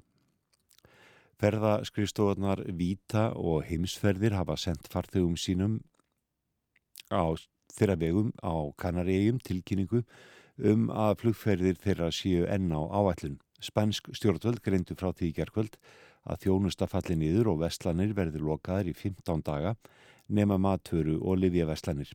[1.40, 5.80] Ferðaskrifstofarnar Víta og Heimsferðir hafa sendt farþegum sínum
[7.10, 7.34] á
[7.74, 10.02] þeirra vegum á Kanaríum tilkynningu
[10.70, 13.38] um að flugferðir þeirra séu enn á áætlun.
[13.60, 15.76] Spænsk stjórnvöld greindu frá því í gerkvöld
[16.24, 19.74] að þjónusta falli niður og vestlanir verður lokaðir í 15 daga
[20.28, 22.12] nema matvöru og livjavestlanir.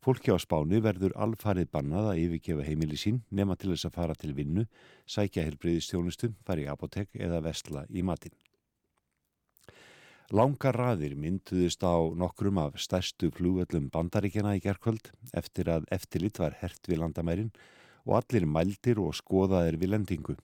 [0.00, 4.14] Fólki á spáni verður alfarið bannað að yfirgefa heimili sín nema til þess að fara
[4.14, 4.66] til vinnu,
[5.08, 8.36] sækja helbriðistjónustu, fara í apotek eða vestla í matinn.
[10.34, 16.56] Langar raðir mynduðist á nokkrum af stærstu flugöllum bandaríkjana í gerkvöld eftir að eftirlit var
[16.58, 17.52] hert við landamærin
[18.02, 20.34] og allir mældir og skoðaðir við lendingu.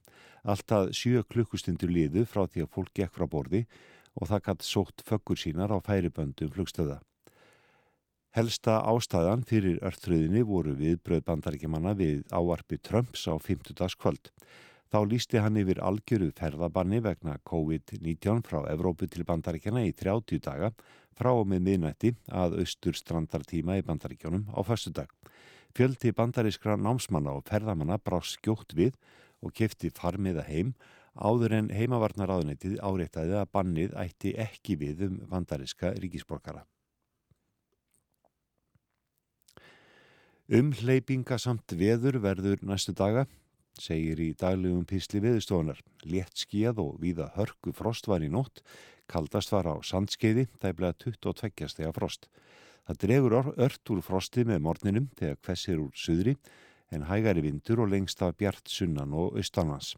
[0.47, 3.65] Alltaf sjö klukkustundur liðu frá því að fólk gekk frá borði
[4.15, 7.01] og það gætt sótt föggur sínar á færiböndum flugstöða.
[8.39, 13.75] Helsta ástæðan fyrir örtröðinni voru viðbröð bandaríkjamanna við ávarpi Trumps á 50.
[13.99, 14.31] kvöld.
[14.93, 20.69] Þá lísti hann yfir algjöru ferðabanni vegna COVID-19 frá Evrópu til bandaríkjana í 30 daga
[21.17, 25.09] frá og með miðnætti að austur strandartíma í bandaríkjónum á förstu dag.
[25.73, 28.93] Fjöldi bandarískra námsmanna og ferðamanna brást skjótt við
[29.41, 30.75] og kefti farmiða heim
[31.17, 36.67] áður en heimavarnaráðunetið áréttaði að bannið ætti ekki við um bandaríska ríkisborgara.
[40.53, 43.25] Umhleypinga samt veður verður næstu daga,
[43.81, 45.81] segir í daglegum písli veðustofunar.
[46.05, 48.63] Létt skíð og víða hörku frost var í nótt,
[49.09, 52.29] kaldast var á sandskeiði, tæplega 22 stega frost.
[52.89, 56.37] Það dregur ört úr frosti með morninum þegar hvessir úr suðri,
[56.93, 59.95] en hægari vindur og lengst af bjart sunnan og austanvans.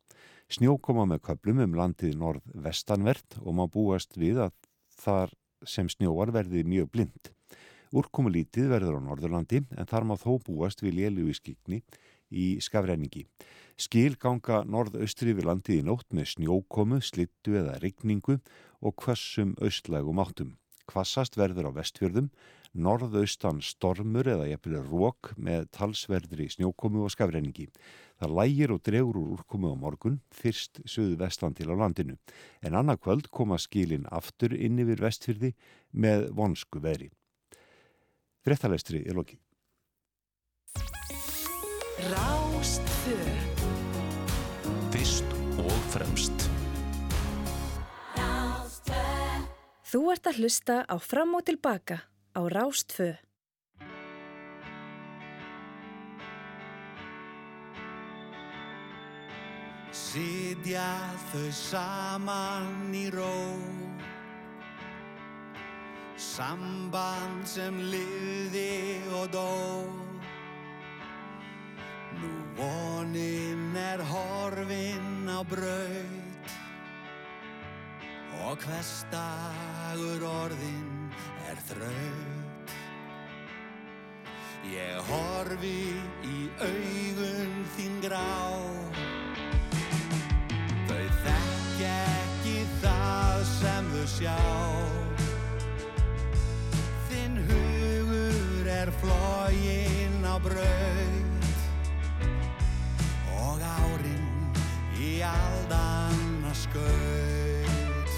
[0.52, 4.52] Snjó koma með köplum um landið norð-vestanvert og má búast við að
[5.00, 5.32] þar
[5.66, 7.32] sem snjóar verði mjög blind.
[7.94, 11.78] Úrkomulítið verður á Norðurlandi en þar má þó búast við lélu í skikni
[12.34, 13.22] í skafræningi.
[13.78, 18.40] Skil ganga norðaustri við landið í nótt með snjókomu, slittu eða rigningu
[18.82, 20.52] og kvassum austlægum áttum.
[20.90, 22.28] Kvassast verður á vestfjörðum,
[22.74, 27.70] norðaustan stormur eða jafnvel rók með talsverðri snjókomu og skafræningi.
[28.18, 32.18] Það lægir og dregur úr úrkomu á morgun, fyrst söðu vestan til á landinu.
[32.58, 35.54] En annað kvöld koma skilin aftur inn yfir vestfjörði
[35.94, 37.14] með vonsku veðri.
[38.44, 39.40] Frettalestri er lokið.
[42.04, 43.16] Rástfö
[44.92, 45.30] Fyrst
[45.62, 46.44] og fremst
[49.94, 52.00] Þú ert að hlusta á Fram og Tilbaka
[52.34, 53.12] á Rástfö.
[59.94, 60.88] Sitja
[61.30, 63.30] þau saman í ró
[66.16, 69.50] Samband sem liði og dó.
[72.20, 76.52] Nú vonin er horfin á braut.
[78.46, 81.10] Og hvers dagur orðin
[81.50, 82.74] er þraut.
[84.70, 88.30] Ég horfi í augun þín grá.
[90.86, 94.63] Þau þekki ekki það sem þau sjá
[100.44, 101.46] braut
[103.34, 104.26] Og árin
[105.00, 108.12] í aldanna skaut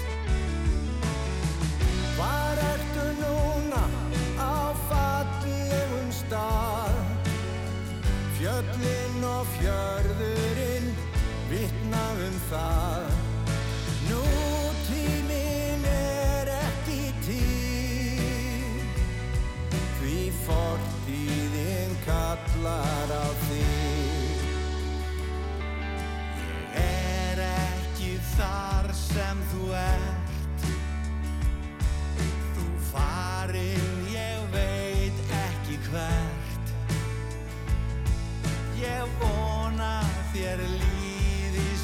[2.17, 3.83] Hvar ertu núna?
[4.41, 6.95] Á fallegum stað.
[8.39, 10.89] Fjöllin og fjörðurinn
[11.51, 13.06] vitna um það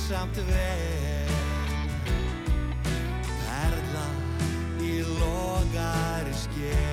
[0.08, 1.32] samt vel.
[3.46, 4.08] Perla
[4.84, 6.93] í logari sker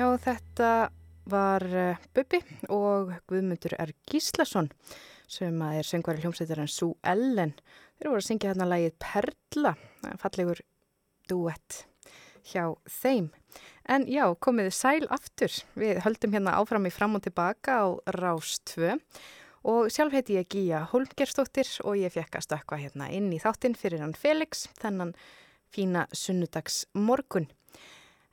[0.00, 0.66] Já, þetta
[1.28, 2.38] var uh, Bubi
[2.72, 3.90] og Guðmundur R.
[4.08, 4.70] Gíslason
[5.28, 7.52] sem er söngvari hljómsveitarinn Sú Ellen.
[7.98, 9.74] Þeir voru að syngja hérna lagið Perla,
[10.08, 10.62] er fallegur
[11.28, 11.82] duett
[12.48, 13.28] hjá þeim.
[13.92, 15.52] En já, komiði sæl aftur.
[15.76, 17.86] Við höldum hérna áfram í fram og tilbaka á
[18.16, 18.96] Rás 2
[19.68, 23.76] Og sjálf heiti ég Gíja Holmgerstóttir og ég fekk að stökka hérna inn í þáttinn
[23.76, 25.12] fyrir hann Felix, þennan
[25.68, 27.50] fína sunnudags morgun.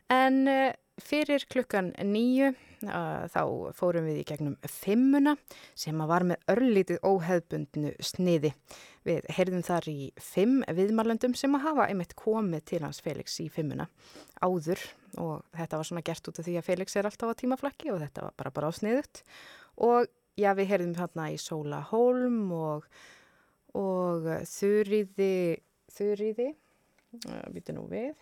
[0.07, 0.71] En uh,
[1.01, 3.41] fyrir klukkan nýju uh, þá
[3.77, 5.35] fórum við í gegnum fimmuna
[5.77, 8.53] sem var með örlítið óheðbundnu sniði.
[9.07, 13.47] Við heyrðum þar í fimm viðmarlöndum sem að hafa einmitt komið til hans Felix í
[13.53, 13.87] fimmuna
[14.43, 14.81] áður
[15.21, 18.01] og þetta var svona gert út af því að Felix er alltaf á tímaflakki og
[18.03, 19.23] þetta var bara bara ásniðugt
[19.87, 22.85] og já við heyrðum hérna í Sóla Holm og,
[23.77, 25.57] og Þurriði,
[25.95, 26.51] Þurriði,
[27.53, 28.13] býta nú við,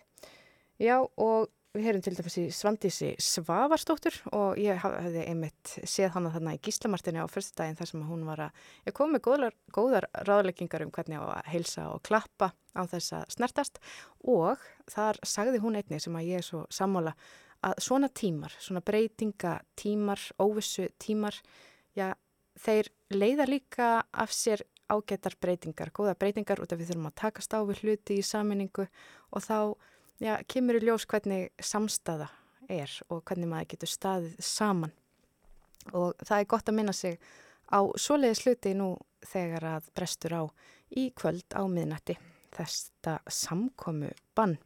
[0.80, 6.32] já og við heyrum til dæmis í Svandísi Svavarsdóttur og ég hefði einmitt séð hana
[6.34, 9.56] þarna í Gíslamartinni á fyrstu daginn þar sem hún var að, ég kom með góðar,
[9.74, 13.80] góðar ráðleggingar um hvernig að heilsa og klappa á þess að snertast.
[14.24, 14.62] Og
[14.92, 17.16] þar sagði hún einni sem að ég er svo sammála
[17.66, 21.36] að svona tímar, svona breytinga tímar, óvissu tímar,
[21.96, 22.12] já
[22.56, 27.54] þeir leiða líka af sér ágættar breytingar, góða breytingar út af við þurfum að takast
[27.56, 28.86] á við hluti í saminningu
[29.34, 29.58] og þá
[30.22, 32.28] já, kemur í ljós hvernig samstaða
[32.72, 34.94] er og hvernig maður getur staðið saman.
[35.94, 37.18] Og það er gott að minna sig
[37.70, 38.94] á svoleiði sluti nú
[39.26, 40.42] þegar að brestur á
[40.96, 42.16] í kvöld á miðnætti
[42.56, 44.56] þesta samkomu bann.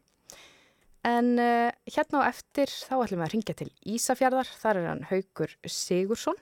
[1.07, 5.07] En uh, hérna á eftir þá ætlum við að ringja til Ísafjörðar, þar er hann
[5.09, 6.37] Haugur Sigursson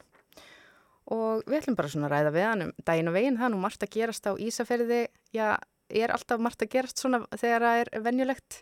[1.09, 3.53] og við ætlum bara svona að ræða við hann um daginn og veginn, það er
[3.55, 4.99] nú margt að gerast á Ísafjörði,
[5.33, 5.47] já,
[5.89, 8.59] er alltaf margt að gerast svona þegar það er venjulegt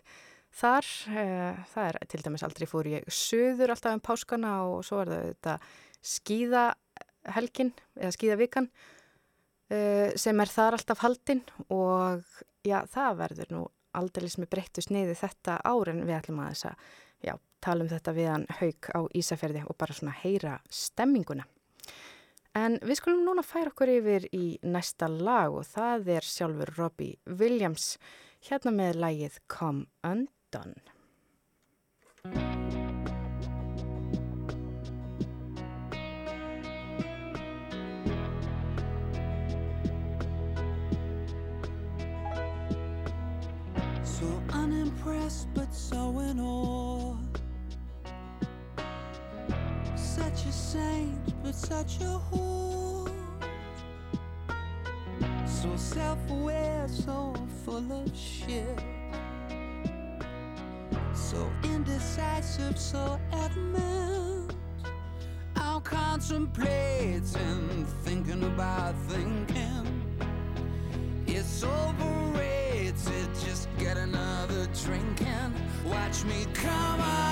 [0.58, 5.02] þar, uh, það er til dæmis aldrei fór ég söður alltaf um páskana og svo
[5.02, 5.56] er það þetta
[6.12, 11.44] skíðahelgin eða skíðavikan uh, sem er þar alltaf haldinn
[11.74, 12.24] og
[12.66, 13.66] já, það verður nú
[13.98, 16.88] aldrei sem er breyttu sniði þetta ár en við ætlum að þess að
[17.24, 17.34] já,
[17.64, 21.46] tala um þetta við hann haug á Ísafjörði og bara svona heyra stemminguna.
[22.58, 27.18] En við skulum núna færa okkur yfir í næsta lag og það er sjálfur Robbie
[27.38, 27.92] Williams
[28.48, 29.86] hérna með lægið Come
[30.54, 30.74] Undone.
[44.02, 47.16] So unimpressed but so in awe.
[49.96, 53.10] Such a saint but such a whore.
[55.46, 57.34] So self-aware, so
[57.64, 58.87] full of shit.
[62.08, 64.54] Indecisive, so adamant.
[65.56, 70.02] I'm contemplating, thinking about thinking.
[71.26, 75.54] It's overrated, just get another drink and
[75.84, 77.27] watch me come undone.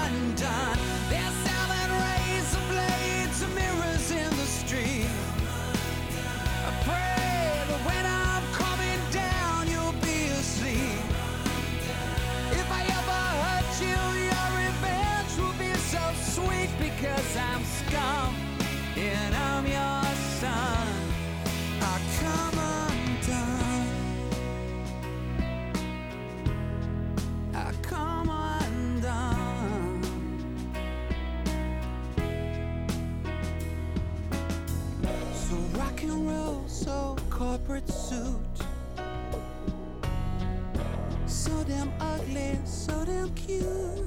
[43.49, 44.05] So.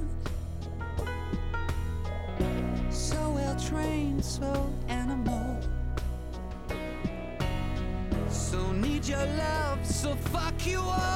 [2.90, 5.58] So well trained, so animal.
[8.28, 11.09] So need your love, so fuck you all.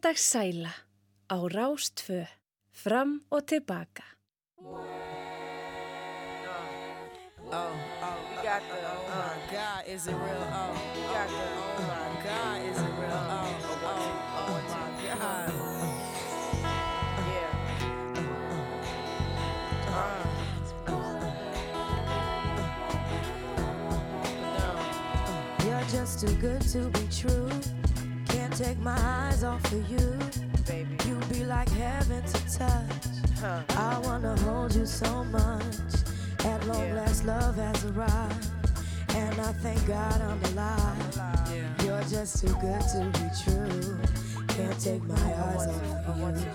[0.00, 0.72] Sunnudags sæla
[1.28, 2.26] á rástfö,
[2.72, 4.02] fram og tilbaka.
[25.64, 27.79] You're just too good to be true
[28.62, 30.18] Take my eyes off of you.
[30.68, 30.94] Baby.
[31.08, 33.64] You be like heaven to touch.
[33.70, 35.64] I wanna hold you so much.
[36.44, 38.48] At long last, love has arrived.
[39.14, 41.74] And I thank God I'm alive.
[41.82, 43.98] You're just too good to be true.
[44.48, 46.52] Can't take my eyes off of you.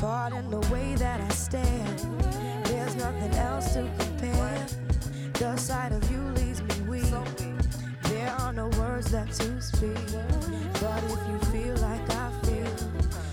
[0.00, 1.96] Pardon the way that I stare.
[2.64, 4.66] There's nothing else to compare.
[5.34, 7.04] The sight of you leaves me weak.
[7.36, 7.45] There
[8.46, 9.98] are no words left to speak.
[10.80, 12.72] But if you feel like I feel,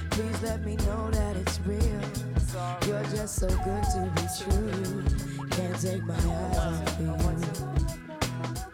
[0.09, 2.01] please let me know that it's real.
[2.87, 5.03] You're just so good to be true.
[5.51, 8.72] Can't take my eyes off you.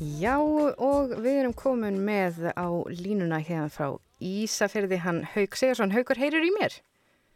[0.00, 5.92] Já og við erum komin með á línuna hérna frá Ísafyrði hann Hauk Sigursson.
[5.92, 6.78] Haukur, heyrir í mér?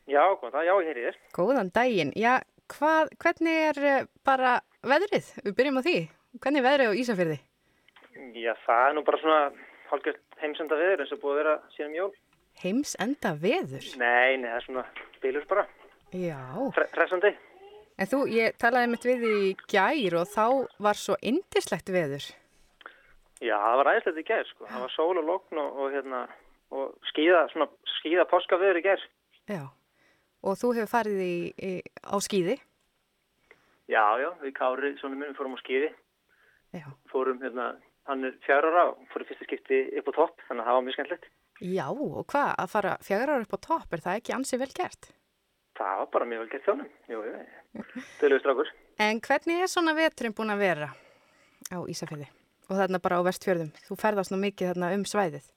[0.09, 1.19] Já, góðan dag, já, ég heyri þér.
[1.37, 2.13] Góðan daginn.
[2.17, 2.33] Já,
[2.73, 5.29] hvað, hvernig er eh, bara veðrið?
[5.45, 5.97] Við byrjum á því.
[6.41, 7.37] Hvernig er veðrið á Ísafyrði?
[8.33, 9.41] Já, það er nú bara svona
[9.91, 12.13] hálfgjört heimsenda veður eins og búið að vera síðan um jól.
[12.65, 13.91] Heims enda veður?
[14.01, 14.87] Nei, nei, það er svona
[15.21, 15.67] bílur bara,
[16.15, 16.41] Já.
[16.95, 17.35] Hressandi.
[18.01, 20.47] En þú, ég talaði mitt við í gær og þá
[20.83, 22.29] var svo indislegt veður.
[23.45, 24.67] Já, það var æðislegt í gær, sko.
[24.71, 26.21] Það var sól og logn og, og hérna,
[26.75, 27.67] og skíða, svona,
[27.99, 29.03] skíða páska viður í gær.
[29.51, 29.65] Já.
[30.45, 31.73] Og þú hefur farið í, í,
[32.05, 32.57] á skíði?
[33.93, 35.91] Já, já, við Kári, svona minn, fórum á skíði.
[36.75, 36.87] Já.
[37.13, 37.75] Fórum, hérna,
[38.09, 40.87] hann er fjár ára og fórum fyrsta skipti upp á topp, þannig að það var
[40.87, 41.29] mjög skemmtilegt.
[41.65, 44.71] Já, og hvað, að fara fjagra ára upp á topp, er það ekki ansi vel
[44.75, 45.11] gert?
[45.79, 46.89] Það var bara mjög vel gert þjónum.
[47.11, 47.85] Jú, jú,
[48.23, 48.73] Döluðu strákur.
[49.05, 50.91] En hvernig er svona veturinn búin að vera
[51.71, 52.31] á Ísafjörði?
[52.71, 53.73] Og þarna bara á vestfjörðum.
[53.87, 55.49] Þú ferðast nú mikið þarna um svæðið.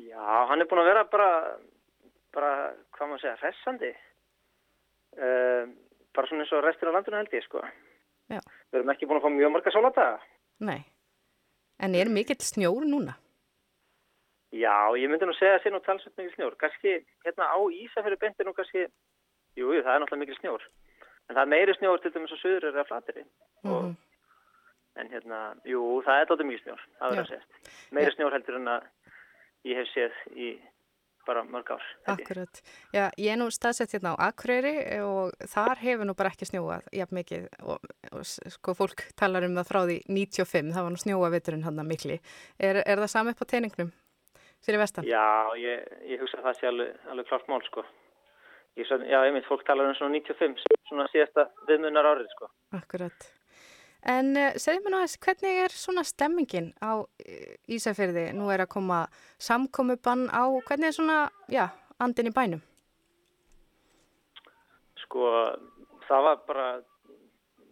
[0.00, 1.28] Já, hann er búin að vera bara,
[2.36, 2.50] bara,
[2.96, 3.90] hvað maður segja, hressandi.
[5.16, 5.70] Uh,
[6.14, 7.62] bara svona eins og restur af landinu held ég, sko.
[8.30, 8.40] Já.
[8.70, 10.20] Við erum ekki búin að fá mjög marga sóladaga.
[10.68, 10.80] Nei.
[11.80, 13.16] En er mikill snjór núna?
[14.52, 16.58] Já, ég myndi nú segja að það sé nú talsveit mikil snjór.
[16.60, 16.94] Kanski
[17.24, 18.84] hérna á Ísafjörðu bendi nú kannski,
[19.56, 20.68] jú, jú, það er náttúrulega mikil snjór.
[21.30, 23.26] En það er meiri snjór til dæmis á söður eða flateri.
[23.64, 23.96] Mm
[25.00, 27.76] En hérna, jú, það er dóttir mikil snjór, það verður að segja.
[27.96, 28.90] Meiri snjór heldur en að
[29.70, 30.50] ég hef séð í
[31.26, 31.82] bara mörg ár.
[31.82, 32.12] ég.
[32.12, 32.60] Akkurat.
[32.92, 34.74] Já, ég er nú staðsett hérna á Akureyri
[35.04, 39.56] og þar hefur nú bara ekki snjóað jafn mikið og, og sko fólk talar um
[39.58, 42.20] það frá því 95, það var nú snjóa veturinn hann mikli.
[42.58, 43.92] Er, er það sami upp á teiningnum
[44.64, 45.08] fyrir vestan?
[45.08, 47.84] Já, ég, ég hugsa að það sé alveg, alveg klart mál, sko.
[48.78, 52.50] Ég, já, einmitt, fólk talar um svona 95, svona síðasta viðmunar árið, sko.
[52.78, 53.30] Akkurat.
[54.08, 58.30] En uh, segðu mér nú aðeins, hvernig er svona stemmingin á uh, Ísafjörði?
[58.32, 59.02] Nú er að koma
[59.42, 61.18] samkomubann á, hvernig er svona,
[61.52, 61.66] já,
[62.00, 62.62] andin í bænum?
[65.04, 65.26] Sko,
[66.08, 66.68] það var bara,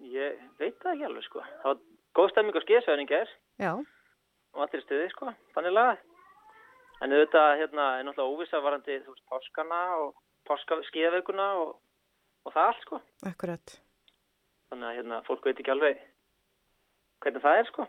[0.05, 1.47] ég veit það ekki alveg, sko.
[1.63, 1.81] Það var
[2.19, 3.33] góð stemming á skíðasvæðin ger
[3.63, 3.73] Já.
[4.53, 6.05] og allir stuði, sko, þannig lagað.
[6.99, 10.15] En auðvitað, hérna, er náttúrulega óvisa varandi, þú veist, páskana og
[10.51, 11.77] páska skíðaveikuna og,
[12.45, 13.01] og það allt, sko.
[13.31, 13.77] Akkurat.
[14.69, 16.08] Þannig að, hérna, fólk veit ekki alveg
[17.25, 17.83] hvernig það er, sko.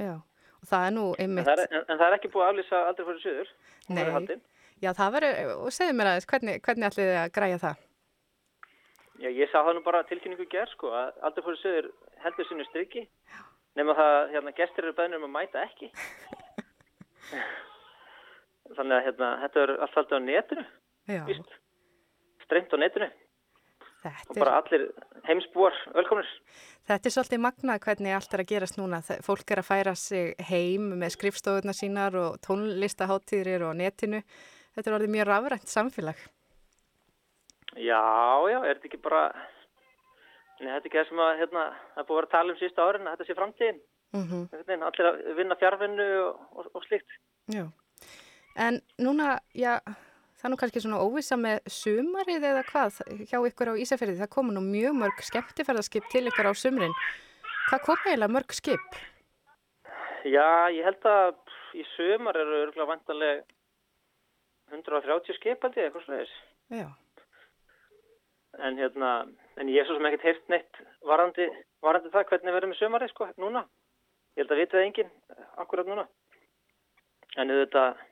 [0.00, 0.14] Já.
[0.62, 1.46] Og það er nú En einmitt...
[1.48, 3.48] það er, en, en það er ekki búið að aflýsa aldrei fyrir verður
[4.28, 4.40] Nei.
[4.82, 5.32] Já, það verður,
[5.62, 7.76] og segðu mér aðeins, hvernig, hvernig ætlið þið að græja það?
[9.22, 11.86] Já, ég sá það nú bara tilkynningu ger, sko, að aldrei fyrir suður
[12.24, 13.02] heldur sínu striki.
[13.78, 15.88] Nefn það, hérna, gestir eru bæðnir um að mæta ekki.
[18.76, 20.64] Þannig að, hérna, þetta er allt haldið á netinu.
[22.42, 23.08] Strengt á netinu.
[24.02, 24.88] Þetta Og bara allir
[25.28, 26.28] heimsbúar velkomnir.
[26.90, 28.98] Þetta er svolítið magnað hvernig allt er að gerast núna.
[29.22, 34.22] Fólk er að færa sig heim með skrifstofurnar sínar og tónlistaháttíðir og netinu.
[34.74, 36.24] Þetta er orðið mjög rafrænt samfélag.
[37.76, 38.02] Já,
[38.50, 39.22] já, er þetta ekki bara...
[40.62, 41.62] Nei, þetta er ekki það sem að, hérna,
[41.94, 43.80] það er búið að vera að tala um sísta árin, að þetta sé framtíðin.
[44.12, 44.82] Mm -hmm.
[44.88, 47.14] Allir að vinna fjárvinnu og, og, og slíkt.
[47.54, 47.64] Já.
[48.56, 49.78] En núna, já,
[50.42, 52.96] það er nú kannski svona óvisa með sumarið eða hvað
[53.30, 54.18] hjá ykkur á Ísafjörði.
[54.18, 56.96] Það komu nú mjög mörg skemmtifærðarskip til ykkur á sumrin.
[57.68, 58.98] Hvað kom eiginlega mörg skip?
[60.26, 61.38] Já, ég held að
[61.78, 63.44] í sömar eru örgulega vantanlega
[64.74, 66.34] 130 skip ég, eitthvað slegis.
[66.72, 66.88] Já.
[68.66, 69.12] En hérna,
[69.56, 71.46] en ég er svo sem ekkert heyrt neitt varandi,
[71.84, 73.62] varandi það hvernig verður með sömarið, sko, núna.
[74.36, 75.12] Ég held að vitið það enginn
[75.62, 76.06] akkurat núna.
[77.36, 78.02] En auðvitað,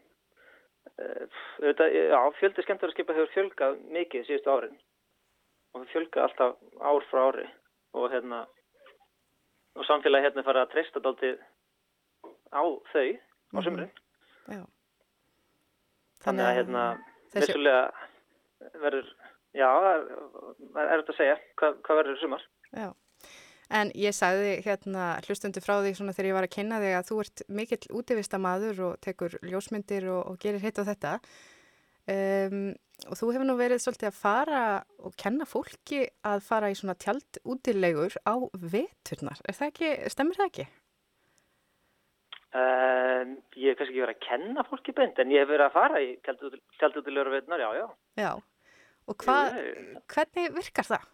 [2.40, 4.76] fjöldi skemmtverðarskipa hefur fjölgað mikið síðustu árin.
[5.74, 7.46] Og fjölgað alltaf ár frá ári.
[7.94, 8.44] Og hérna,
[9.76, 11.38] og samfélagi hérna farið að treysta dálítið
[12.52, 12.62] á
[12.92, 13.08] þau
[13.54, 13.64] á Mhm.
[13.64, 13.90] sumrin.
[14.50, 14.62] Já.
[16.24, 16.82] Þannig að hérna,
[17.32, 17.92] þessi-
[18.76, 19.06] verður,
[19.54, 20.02] já, það er,
[20.76, 22.42] er erfitt að segja hvað, hvað verður sumar.
[22.76, 22.92] Já.
[23.70, 27.08] En ég sagði hérna hlustundu frá því svona þegar ég var að kynna þig að
[27.10, 31.18] þú ert mikill útivistamaður og tekur ljósmyndir og, og gerir hitt og þetta.
[32.10, 32.72] Um,
[33.06, 34.62] og þú hefur nú verið svolítið að fara
[34.98, 39.38] og kenna fólki að fara í svona tjald útilegur á veturnar.
[39.46, 40.66] Er það ekki, stemmir það ekki?
[42.50, 45.76] Um, ég hef kannski ekki verið að kenna fólki beint, en ég hef verið að
[45.76, 47.86] fara í tjaldutilegur veitnar, já, já.
[48.18, 48.32] Já.
[49.06, 51.08] Og hvað, Jú, hvernig virkar það?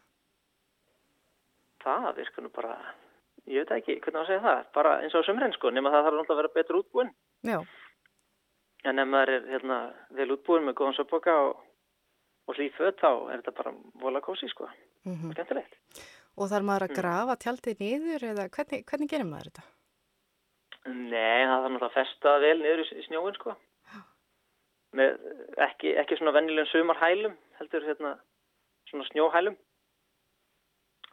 [1.86, 2.76] Það virkar nú bara,
[3.46, 6.08] ég veit ekki hvernig að segja það, bara eins og á sumrin sko, nema það
[6.08, 7.12] þarf náttúrulega að vera betur útbúin.
[7.46, 7.58] Já.
[8.86, 9.78] En ef maður er hérna,
[10.18, 11.62] vel útbúin með góðan söpboka og,
[12.50, 13.72] og hlýf föt, þá er þetta bara
[14.02, 14.68] vola kósi sko,
[15.06, 15.78] Mm skemmtilegt.
[16.36, 16.96] Og þarf maður að Mm.
[17.00, 19.62] grafa tjaldið niður eða hvernig, hvernig gerir maður þetta?
[20.86, 23.54] Nei, það þarf náttúrulega að festa vel niður í, í snjóin sko.
[24.96, 25.16] Með
[25.66, 28.12] ekki, ekki svona vennilegum sumarhælum, heldur hérna
[28.90, 29.56] svona snjóhælum.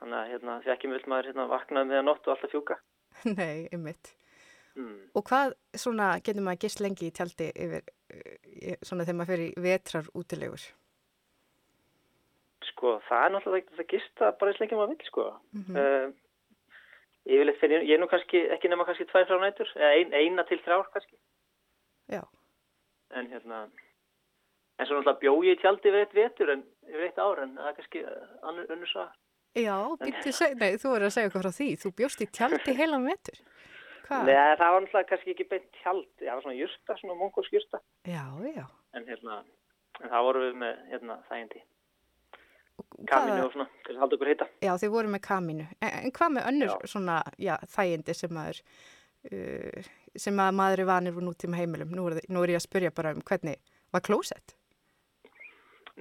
[0.03, 2.75] Þannig að hérna, því ekki vill maður hérna vaknaði með að nótt og alltaf fjúka.
[3.39, 4.09] Nei, ymmit.
[4.75, 4.97] Mm.
[5.15, 9.47] Og hvað svona getur maður gist lengi í tjaldi yfir eh, svona þegar maður í
[9.63, 10.65] vetrar útilegur?
[12.73, 15.29] Sko, það er náttúrulega ekki að gista bara eins lengi maður vill sko.
[15.55, 15.79] Mhm.
[15.79, 16.19] uh,
[17.23, 20.59] yfirleitt fyrir, ég er nú kannski ekki nema kannski tvær frá nætur, ein, eina til
[20.65, 21.15] þrjár kannski.
[22.11, 22.25] Já.
[23.15, 27.23] En hérna, en svo náttúrulega bjó ég í tjaldi yfir eitt vetur en yfir eitt
[27.23, 28.07] ár en það er kannski
[28.43, 29.05] annur önnur sá.
[29.53, 29.75] Já,
[30.33, 31.67] seg, nei, þú verður að segja eitthvað frá því.
[31.81, 33.41] Þú bjóst í tjaldi heilan vetur.
[34.07, 34.23] Hvað?
[34.27, 37.79] Nei, það var náttúrulega kannski ekki beint tjald, það var svona jurta, svona mongolsk jurta.
[38.09, 38.65] Já, já.
[38.97, 39.37] En hérna,
[40.01, 41.61] en það vorum við með hérna þægindi.
[43.07, 44.49] Kaminu og svona, til að halda okkur heita.
[44.65, 45.69] Já, þið voru með kaminu.
[45.79, 48.59] En, en hvað með önnur svona, já, þægindi sem maður,
[49.29, 49.87] uh,
[50.25, 51.95] sem að maður er vanir úr nútíma heimilum?
[51.95, 53.61] Nú er, nú er ég að spyrja bara um hvernig
[53.93, 54.57] var klósett?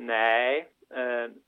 [0.00, 1.38] Nei, um,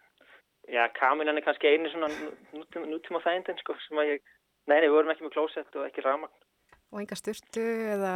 [0.69, 2.09] já, kaminan er kannski einu svona
[2.55, 4.25] nútíma, nútíma þægindin, sko, sem að ég,
[4.69, 6.47] nei, nei, við vorum ekki með klósett og ekki rafmagn.
[6.93, 7.65] Og enga styrtu
[7.97, 8.15] eða?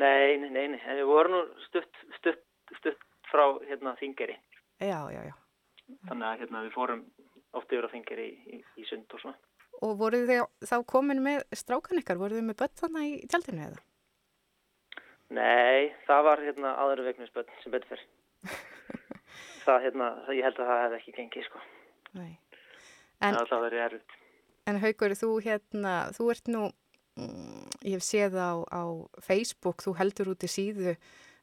[0.00, 2.44] Nei, nei, nei, nei, við vorum nú stutt, stutt,
[2.80, 4.38] stutt frá, hérna, þingeri.
[4.80, 5.34] Já, já, já.
[6.08, 7.06] Þannig að, hérna, við fórum
[7.58, 9.38] oft yfir á þingeri í, í, í sund og svona.
[9.82, 12.20] Og voruð þið þá komin með strákan ykkar?
[12.20, 13.80] Voruð þið með börn þannig í tjaldinu eða?
[15.32, 18.04] Nei, það var, hérna, aðra vegnuspöld sem betur fyrr.
[19.66, 21.64] Það, hérna, það, ég held að það hefði ekki gengið, sko.
[22.18, 22.30] Nei.
[23.22, 24.16] En, það var verið erfitt.
[24.70, 26.62] En Haugur, þú hérna, þú ert nú,
[27.18, 28.82] mm, ég hef séð á, á
[29.22, 30.96] Facebook, þú heldur út í síðu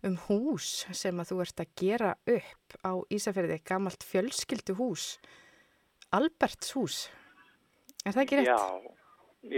[0.08, 5.18] um hús sem að þú ert að gera upp á Ísafjörði, gamalt fjölskyldu hús,
[6.16, 7.00] Alberts hús.
[8.08, 8.50] Er það ekki rétt?
[8.50, 8.62] Já,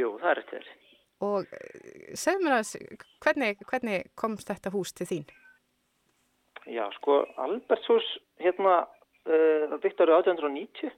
[0.02, 0.72] jú, það er rétt þér.
[1.22, 1.54] Og
[2.18, 2.72] segð mér að,
[3.22, 5.28] hvernig, hvernig komst þetta hús til þín?
[5.30, 5.51] Já,
[6.98, 8.08] sko, Alberts hús,
[8.42, 8.82] hérna,
[9.26, 10.92] uh, byggt árið 1890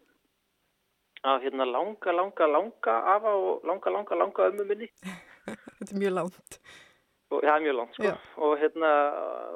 [1.23, 4.89] af hérna langa, langa, langa afa og langa, langa, langa ömmu minni.
[5.77, 6.59] Þetta er mjög langt.
[7.31, 8.03] Og, já, mjög langt, sko.
[8.09, 8.17] Já.
[8.43, 8.91] Og hérna,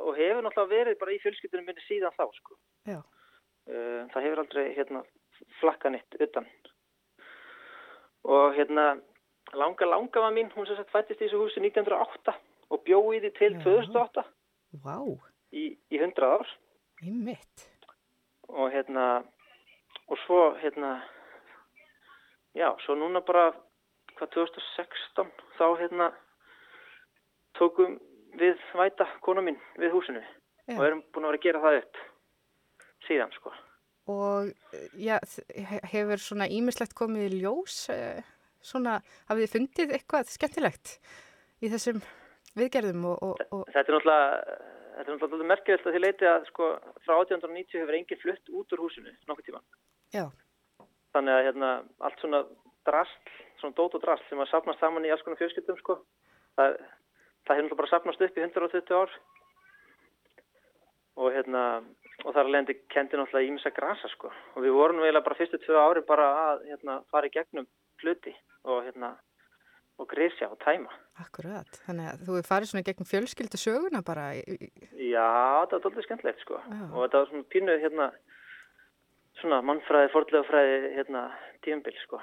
[0.06, 2.58] og hefur náttúrulega verið bara í fjölskyldunum minni síðan þá, sko.
[2.88, 3.02] Já.
[3.68, 5.04] Uh, það hefur aldrei, hérna,
[5.60, 6.48] flakkanitt utan.
[8.28, 8.90] Og hérna,
[9.54, 12.36] langa, langa var mín, hún sem sagt fættist í þessu húsi 1908
[12.72, 14.24] og bjóði því til 2008
[14.84, 15.00] Vá,
[15.52, 16.48] í, í 100 ár.
[17.04, 17.68] í mitt.
[18.48, 19.24] og hérna
[20.08, 21.02] og svo hérna
[22.56, 23.52] já, svo núna bara
[24.18, 26.12] hvað 2016 þá hérna
[27.60, 27.98] tókum
[28.38, 30.24] við væta kona mín við húsinu
[30.68, 30.78] Já.
[30.78, 32.04] og erum búin að vera að gera það upp
[33.08, 33.54] síðan sko
[34.08, 34.54] Og
[34.96, 35.18] já,
[35.92, 38.24] hefur svona ímislegt komið í ljós, eh,
[38.64, 40.94] svona, hafið þið fundið eitthvað skemmtilegt
[41.60, 42.00] í þessum
[42.56, 46.46] viðgerðum og, og, og þetta er náttúrulega þetta er náttúrulega merkilegt að því leiti að
[46.52, 46.70] sko
[47.06, 49.64] frá 1890 hefur enginn flutt út úr húsinu nokkuð tíma
[50.16, 50.26] Já.
[51.16, 51.72] þannig að hérna
[52.02, 52.44] allt svona
[52.88, 56.00] drasl, svona dót og drasl sem að safnast saman í alls konar fjölskyldum sko
[56.58, 56.78] það,
[57.46, 59.16] það hefur náttúrulega bara safnast upp í 120 ár.
[61.18, 61.62] Og hérna
[62.26, 64.32] og þar alveg kendi náttúrulega ímissa grasa sko.
[64.56, 67.68] Og við vorum eiginlega bara fyrstu tvö ári bara að hérna fara í gegnum
[68.02, 68.34] hluti
[68.68, 69.16] og hérna
[69.98, 70.94] og grísja og tæma
[71.24, 71.80] akkurat.
[71.88, 74.30] Þannig að þú hefur farið svona í gegnum fjölskyldu söguna bara.
[74.38, 75.30] Já,
[75.64, 76.82] þetta var doldið skemmtilegt sko Já.
[76.88, 78.10] og þetta var svona pínuð hérna
[79.42, 81.24] svona mannfræði, fordlega fræði hérna
[81.66, 82.22] tíumbil sko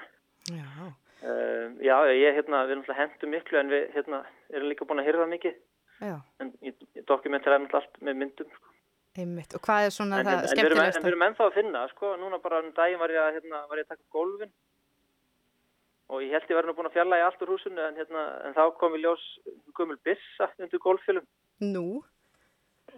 [0.51, 4.21] já, uh, Já, ég hérna, við náttúrulega hendum miklu en við hérna
[4.51, 5.57] erum líka búin að hyrða mikið
[6.03, 8.73] já, en ég, ég dokumentar náttúrulega allt með myndum sko.
[9.15, 9.55] einmitt.
[9.55, 11.09] Og hvað er svona en, það en, en, við erum, skemmtilegast?
[11.11, 13.87] erum ennþá að finna sko, núna bara um daginn var ég að, hérna, var ég
[13.87, 14.55] að taka gólfin
[16.09, 18.25] og ég held ég var nú búin að fjalla í allt úr húsinu en, hérna,
[18.45, 19.23] en þá kom í ljós
[19.77, 21.25] gömul bissa undir gólffjölum
[21.63, 22.03] Nú,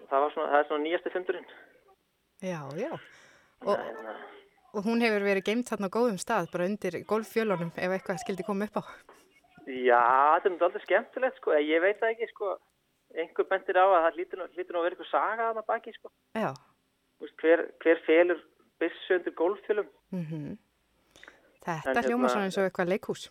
[0.09, 1.47] það, var svona, það er svona nýjasti fundurinn
[2.41, 2.91] já, já.
[3.65, 3.77] Og,
[4.77, 8.45] og hún hefur verið geimt þarna á góðum stað, bara undir golffjölunum ef eitthvað skildi
[8.45, 8.83] koma upp á.
[9.67, 10.03] Já,
[10.37, 12.53] þetta er náttúrulega skemmtilegt sko, ég veit það ekki sko,
[13.17, 16.13] einhver bentir á að það hlýtur nú að vera eitthvað saga að það baki sko,
[16.37, 16.51] Já.
[17.41, 18.45] Hver, hver felur
[18.77, 19.89] byssu undir gólffjölum?
[20.13, 20.66] Mm En
[21.67, 23.23] Þetta hljóma hérna- svona eins og eitthvað leikhús.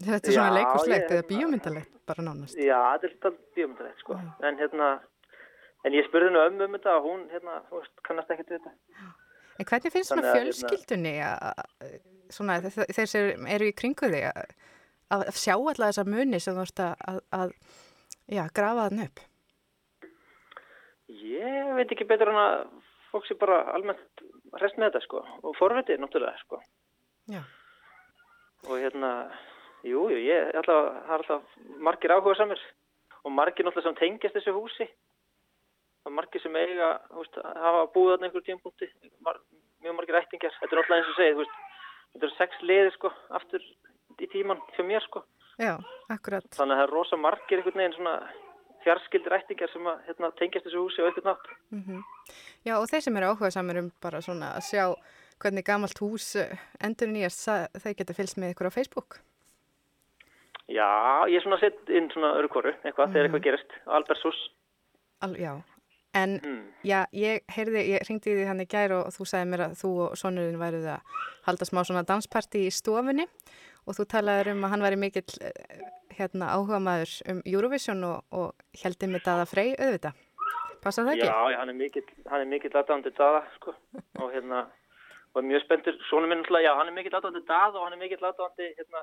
[0.00, 2.56] Þetta er svona Já, leikhúslegt ég- eða bíómyndalegt bara nánast.
[2.56, 4.14] Já, þetta er alltaf bíómyndalegt sko,
[4.48, 5.00] en hérna,
[5.84, 8.58] en ég spurði nú ömmu um þetta og hún hérna, þú veist, kannast ekkert við
[8.60, 8.72] þetta.
[9.60, 12.00] En hvernig finnst svona hérna- fjölskyldunni að,
[12.30, 14.54] svona þe- þeir sem eru í kringu þig að,
[15.10, 17.52] að sjá alla þessa muni sem þú ert að, að, að
[18.30, 19.20] já, grafa þann upp?
[21.10, 22.60] Ég veit ekki betur en að
[23.10, 24.22] fólk sé bara almennt
[24.62, 26.60] rest með þetta sko og forvitið náttúrulega sko.
[27.30, 27.42] Já.
[28.70, 29.10] Og hérna,
[29.82, 32.60] jú, jú, ég alltaf, það er alltaf margir áhuga samir
[33.24, 34.86] og margir náttúrulega sem tengjast þessu húsi.
[36.06, 38.88] Er margir sem eiga, þú veist, hafa búið þarna einhverjum tímpúnti,
[39.26, 39.40] mar,
[39.84, 40.54] mjög margir ættingjar.
[40.60, 41.58] Þetta er náttúrulega eins og segið, þú veist,
[42.14, 43.66] þetta eru sex liðir sko, aftur
[44.20, 45.24] í tíman fyrir mér sko.
[45.60, 45.74] Já,
[46.08, 46.46] akkurat.
[46.56, 48.14] Þannig að það er rosa margir einhvern veginn svona
[48.84, 51.50] fjarskildir ættingjar sem að hérna, tengjast þessu húsi á einhvern nátt.
[51.74, 52.04] Mm
[52.64, 54.84] Já, og þeir sem eru áhuga samir um bara svona að sjá
[55.40, 56.34] hvernig gamalt hús
[56.84, 57.46] endur nýjast,
[57.80, 59.20] þeir geta fylgst með ykkur á Facebook.
[60.70, 60.86] Já,
[61.26, 63.34] ég er svona sett inn svona örukoru, eitthvað, þegar Mhm.
[63.34, 63.70] eitthvað gerist.
[63.86, 64.38] Albertshús.
[65.22, 65.62] Al, já,
[66.14, 66.72] en Mm.
[66.84, 69.90] já, ég heyrði, ég ringdi því hann í gær og, þú sagði mér að þú
[70.10, 71.00] og sonurinn væruð að
[71.46, 73.26] halda smá svona dansparti í stofunni
[73.86, 75.52] og þú talaður um að hann væri mikill eh,
[76.14, 78.54] hérna áhuga maður um Eurovision og, og
[78.84, 80.12] heldi með daða frey auðvita.
[80.80, 81.26] Passa það ekki?
[81.26, 83.74] Já, hann er mikill, hann er mikill aðdáðandi daða, sko,
[84.22, 84.66] og hérna,
[85.34, 88.00] og mjög spenntur, svona minn náttúrulega, já, hann er mikill aðdáðandi daða og hann er
[88.02, 89.02] mikill aðdáðandi, hérna,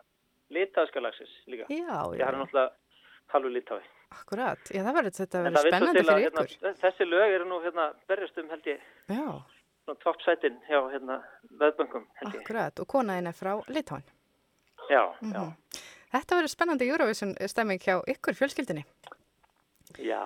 [0.51, 1.65] litaðska lagsins líka.
[1.69, 2.25] Já, já.
[2.25, 2.71] hann er náttúrulega
[3.33, 3.81] halvu litái.
[4.11, 6.75] Akkurat, já það verður þetta það svo spennandi til að, fyrir hérna, ykkur.
[6.83, 8.79] þessi lög eru nú, hérna, berjastum, held ég,
[9.11, 9.25] Já,
[9.83, 11.17] svona toppsætin hjá, hérna,
[11.63, 12.41] veðböngum, held ég.
[12.41, 14.03] akkurat, og konaðin er frá Litáin.
[14.89, 15.33] Já, Mhm.
[15.33, 15.51] já.
[16.13, 18.85] Þetta verður spennandi Eurovision stemming hjá ykkur fjölskyldinni.
[19.99, 20.23] Já,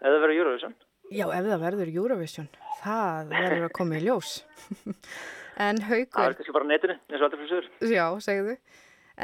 [0.00, 0.74] eða verður Eurovision.
[1.12, 2.48] Já, ef það verður Eurovision,
[2.82, 4.32] það verður að koma í ljós.
[5.66, 7.92] en Það haugur, er kannski bara netinu, eins og allir fyrir sögur.
[7.92, 8.56] já, segðu,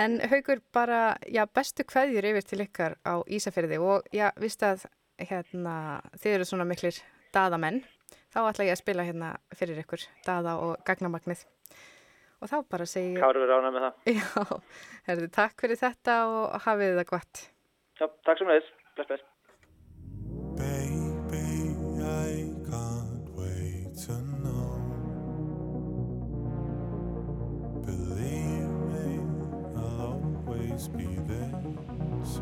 [0.05, 1.01] en haugur bara,
[1.32, 4.85] já, bestu kveðjur yfir til ykkar á Ísafyrði og já, vist að
[5.19, 5.77] hérna,
[6.20, 6.98] þið eru svona miklir
[7.35, 7.81] daðamenn,
[8.32, 11.47] þá ætla ég að spila hérna fyrir ykkur, daða og gagnamagnið.
[12.39, 13.97] Og þá bara segi ég, Kári verður ánæg með það.
[14.20, 14.60] já,
[15.09, 17.40] herðu, takk fyrir þetta og hafið það gott.
[17.98, 18.69] Já, takk sem leiðis.
[18.94, 19.24] Bless, bless.
[30.78, 31.62] Always be there.
[32.24, 32.40] So.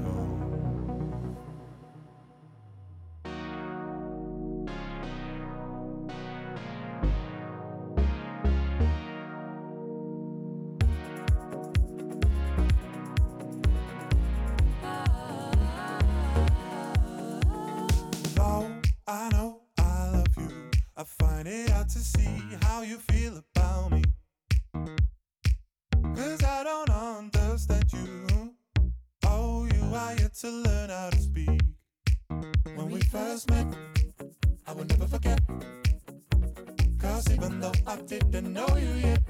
[18.35, 18.71] Though
[19.07, 20.51] I know I love you,
[20.97, 22.29] I find it hard to see
[22.63, 23.56] how you feel about
[30.13, 31.61] You to learn how to speak.
[32.77, 33.67] When we first met,
[34.65, 35.41] I will never forget.
[36.97, 39.23] Cause even though I didn't know you yet,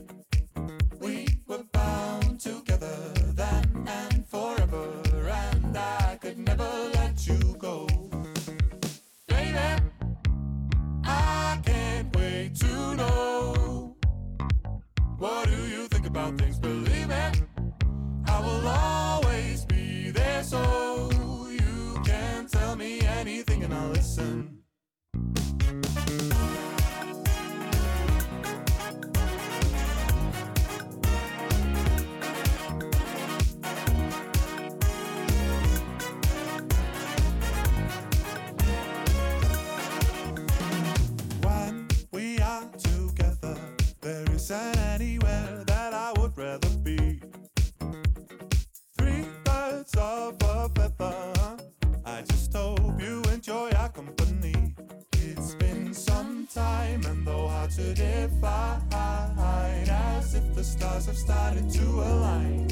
[60.67, 62.67] stars have started to align.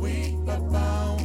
[0.00, 1.15] We are bound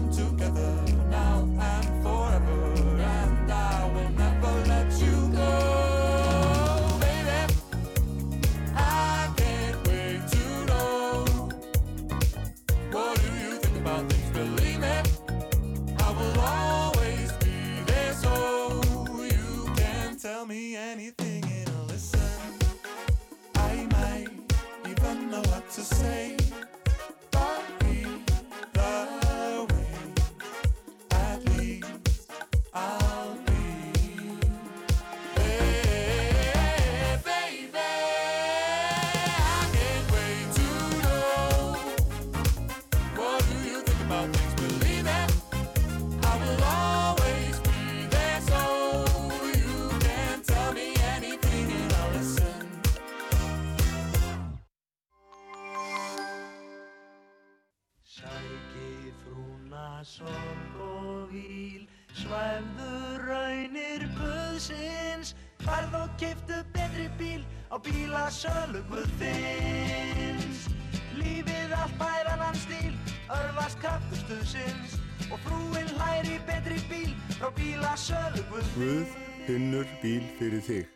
[80.01, 80.87] bíl fyrir þig.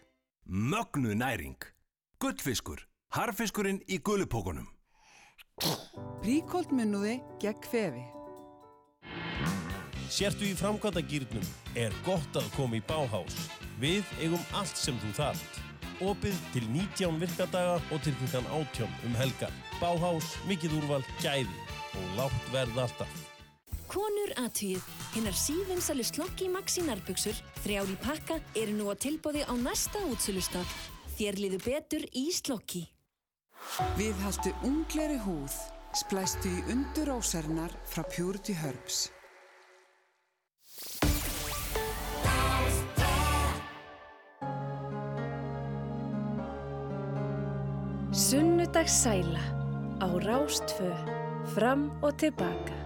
[0.46, 1.58] Mögnuð næring.
[2.22, 2.82] Gullfiskur.
[3.16, 4.68] Harfiskurinn í gullupókunum.
[6.24, 8.04] Príkoldmunnuði gegn kvefi.
[10.12, 11.46] Sértu í framkvæmdagýrnum
[11.80, 13.38] er gott að koma í Báhás.
[13.82, 15.62] Við eigum allt sem þú þarft.
[16.04, 19.54] Opið til 19 virkadaga og til klukkan 18 um helgar.
[19.80, 21.64] Báhás, mikið úrval, gæði
[21.96, 23.35] og lágt verð alltaf.
[23.92, 24.82] Konur aðtugið,
[25.14, 30.68] hinnar sívinsali slokki maxi nærbuksur, þrjár í pakka, eru nú á tilbóði á næsta útsölustaf.
[31.16, 32.86] Þér liður betur í slokki.
[33.98, 35.54] Viðhaltu ungleri húð,
[35.96, 39.08] splæstu í undur ósarnar frá Purity Herbs.
[48.16, 49.46] Sunnudagssæla
[50.00, 50.90] á Rástfö,
[51.54, 52.85] fram og tilbaka.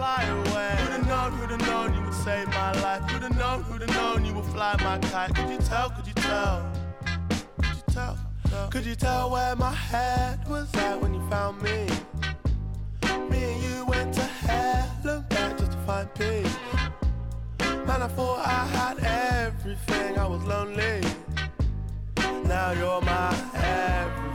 [0.00, 0.76] Fly away.
[0.80, 3.02] Who'd have known, who'd have known you would save my life?
[3.10, 5.34] Who'd have known, who'd have known you would fly my kite?
[5.34, 6.56] Could you tell, could you tell?
[7.62, 8.16] Could you tell?
[8.70, 11.78] Could you tell where my head was at when you found me?
[13.30, 16.56] Me and you went to hell and back just to find peace.
[17.86, 18.96] Man, I thought I had
[19.44, 21.00] everything, I was lonely.
[22.54, 24.29] Now you're my everything,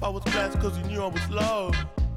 [0.00, 1.72] I was blessed, cause you knew I was low.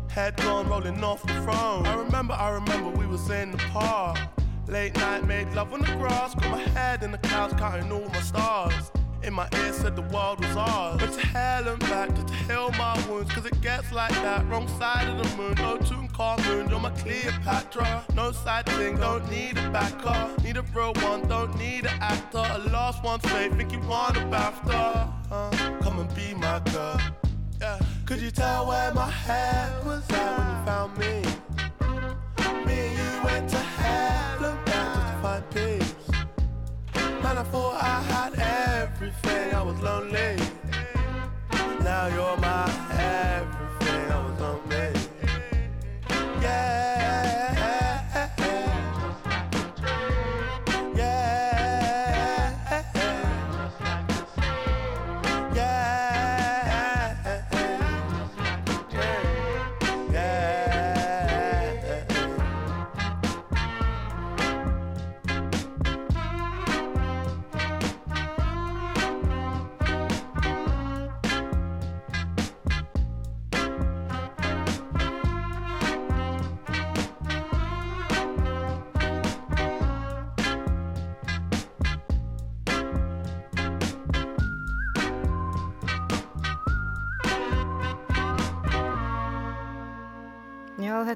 [0.07, 1.87] Head gone rolling off the throne.
[1.87, 4.19] I remember, I remember we was in the park.
[4.67, 8.07] Late night, made love on the grass, got my head in the clouds, counting all
[8.09, 8.91] my stars.
[9.23, 10.99] In my ear said the world was ours.
[10.99, 14.47] But to hell and back just to heal my wounds, cause it gets like that.
[14.47, 18.05] Wrong side of the moon, no tune car moon, you're my Cleopatra.
[18.15, 20.29] No side thing, don't need a backer.
[20.43, 22.43] Need a real one, don't need an actor.
[22.51, 25.13] A lost one's fake, think you want a BAFTA.
[25.31, 26.99] Uh, come and be my girl.
[27.61, 27.77] Yeah.
[28.07, 31.21] Could you tell where my head was at when you found me?
[32.65, 33.57] Me and you went to
[34.65, 35.93] back just to find peace.
[37.21, 38.33] Man, I thought I had
[38.79, 40.37] everything, I was lonely.
[41.83, 43.45] Now you're my everything,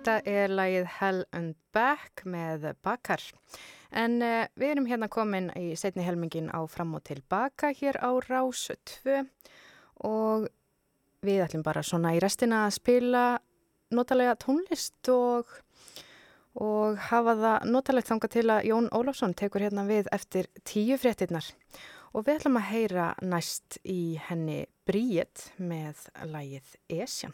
[0.06, 3.24] þetta er lagið Hell and Back með Bakar.
[3.90, 8.14] En uh, við erum hérna komin í setni helmingin á fram og tilbaka hér á
[8.28, 8.68] Rás
[9.02, 9.24] 2
[10.06, 10.46] og
[11.26, 13.26] við ætlum bara svona í restina að spila
[13.96, 15.50] notalega tónlist og,
[16.54, 21.50] og hafa það notalegt þanga til að Jón Ólafsson tekur hérna við eftir tíu fréttinnar.
[22.14, 27.34] Og við ætlum að heyra næst í henni Bríet með lagið Esjan.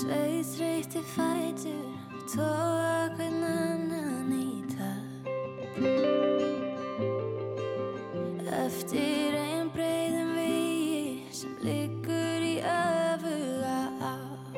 [0.00, 1.88] Sveið þreyti fætur,
[2.32, 5.26] tóa hvern annan í það.
[8.62, 13.74] Eftir einn breyðum vegi sem liggur í öfuga
[14.08, 14.56] átt.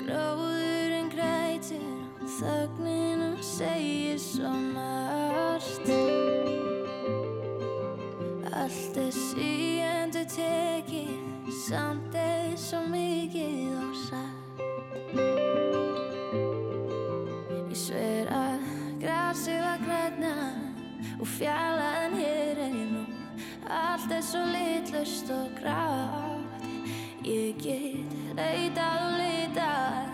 [0.00, 1.86] Gróðurinn grætir
[2.24, 5.94] og þögninum segir svo margt.
[8.50, 11.15] Allt er síðan du tekir.
[11.66, 14.60] Samt er svo mikið og satt
[17.58, 18.68] Ég sver að
[19.02, 20.34] grasið var græna
[21.16, 23.02] Og fjallaðan hér er ég nú
[23.66, 26.70] Allt er svo litlust og grátt.
[27.26, 30.06] Ég get leitað og leitað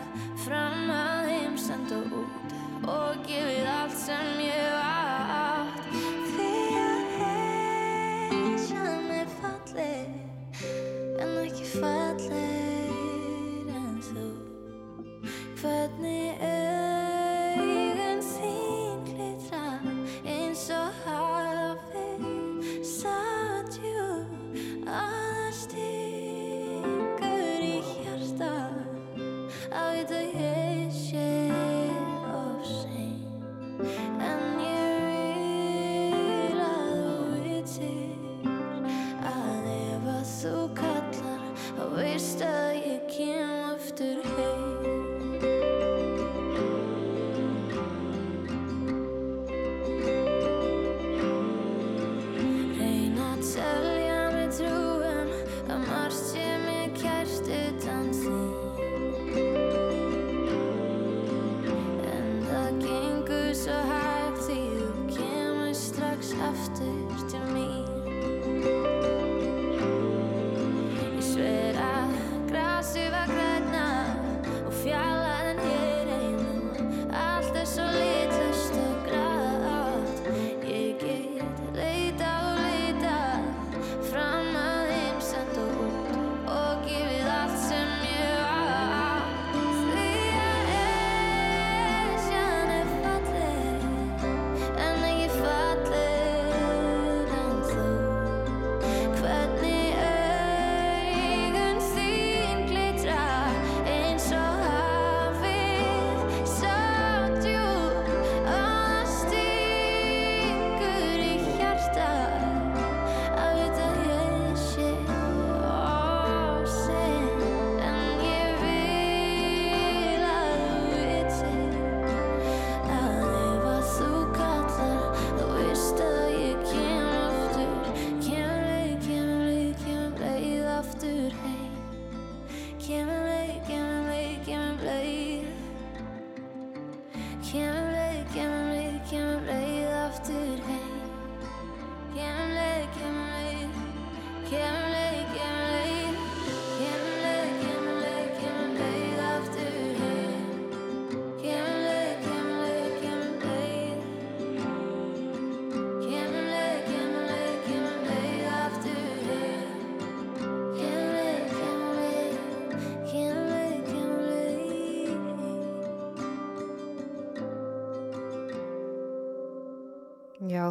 [0.46, 2.56] Fram að heimsend og út
[2.88, 4.51] Og gefið allt sem ég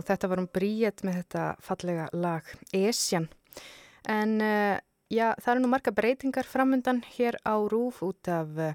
[0.02, 3.28] Já, þetta var um Bríett með þetta fallega lag Esjan.
[4.10, 4.78] En uh,
[5.14, 8.72] já, það eru nú marga breytingar framundan hér á Rúf út af uh,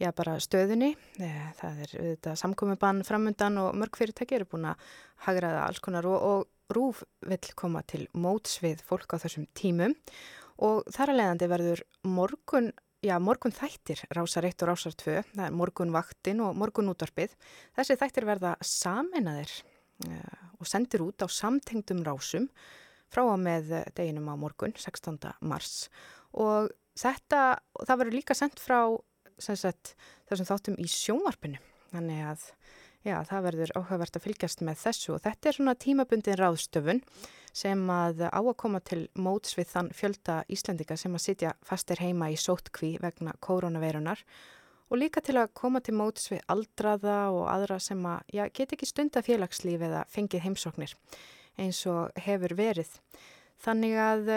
[0.00, 0.94] já, bara stöðunni.
[1.20, 4.86] Eh, Það er þetta samkomiðbann framundan og mörg fyrirtæki eru búin að
[5.26, 9.92] hagraða alls konar og, og Rúf vill koma til móts við fólk á þessum tímum
[10.64, 12.72] og þar að leiðandi verður morgun
[13.04, 17.34] Já, morgun þættir, rásar 1 og rásar 2, það er morgun vaktin og morgun útvarpið.
[17.76, 19.52] Þessi þættir verða saminaðir
[20.64, 22.48] og sendir út á samtengdum rásum
[23.12, 25.20] frá að með eh, deginum á morgun, 16.
[25.44, 25.88] mars.
[26.32, 28.80] Og þetta, það verður líka sendt frá
[29.38, 29.94] sagt,
[30.30, 31.60] þessum þáttum í sjónvarpinu.
[31.92, 32.48] Þannig að
[33.04, 37.02] já, það verður áhugavert að fylgjast með þessu og þetta er svona tímabundin ráðstöfun
[37.54, 42.02] sem að á að koma til móts við þann fjölda Íslendika sem að sitja fastir
[42.02, 47.46] heima í sótkví vegna koronaveirunar og líka til að koma til móts við aldraða og
[47.50, 50.92] aðra sem að já, get ekki stunda félagslíf eða fengið heimsóknir
[51.60, 52.90] eins og hefur verið.
[53.64, 54.30] Þannig að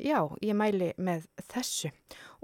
[0.00, 1.90] já, ég mæli með þessu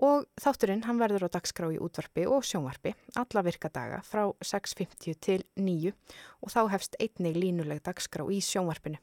[0.00, 5.42] og þátturinn hann verður á dagskrá í útvarpi og sjónvarpi alla virkadaga frá 6.50 til
[5.56, 9.00] 9 og þá hefst einnig línuleg dagskrá í sjónvarpinu.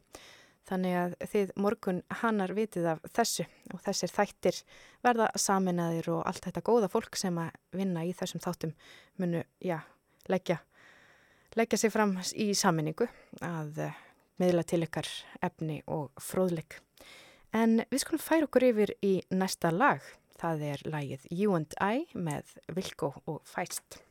[0.68, 4.58] Þannig að þið morgun hannar vitið af þessu og þessir þættir
[5.04, 8.74] verða saminaðir og allt þetta góða fólk sem að vinna í þessum þáttum
[9.20, 9.78] munu, já,
[10.28, 10.58] leggja,
[11.56, 13.08] leggja sig fram í saminningu
[13.40, 14.02] að uh,
[14.42, 15.08] miðla til ykkar
[15.48, 16.82] efni og fróðleik.
[17.56, 20.04] En við skulum færa okkur yfir í næsta lag.
[20.38, 24.02] Það er lagið You and I með Vilko og Fæst.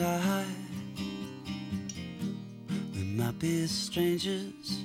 [0.00, 0.44] and I.
[2.94, 4.82] We might be strangers.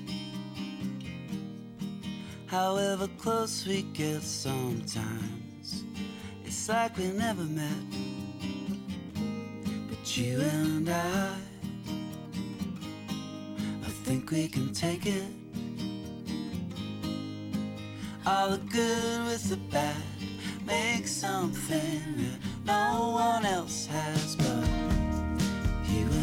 [2.47, 5.83] However close we get sometimes
[6.45, 7.83] It's like we never met.
[9.89, 11.35] But you and I
[13.83, 15.25] I think we can take it.
[18.25, 19.95] All the good with the bad
[20.65, 24.92] Make something that no one else has but
[25.93, 26.22] you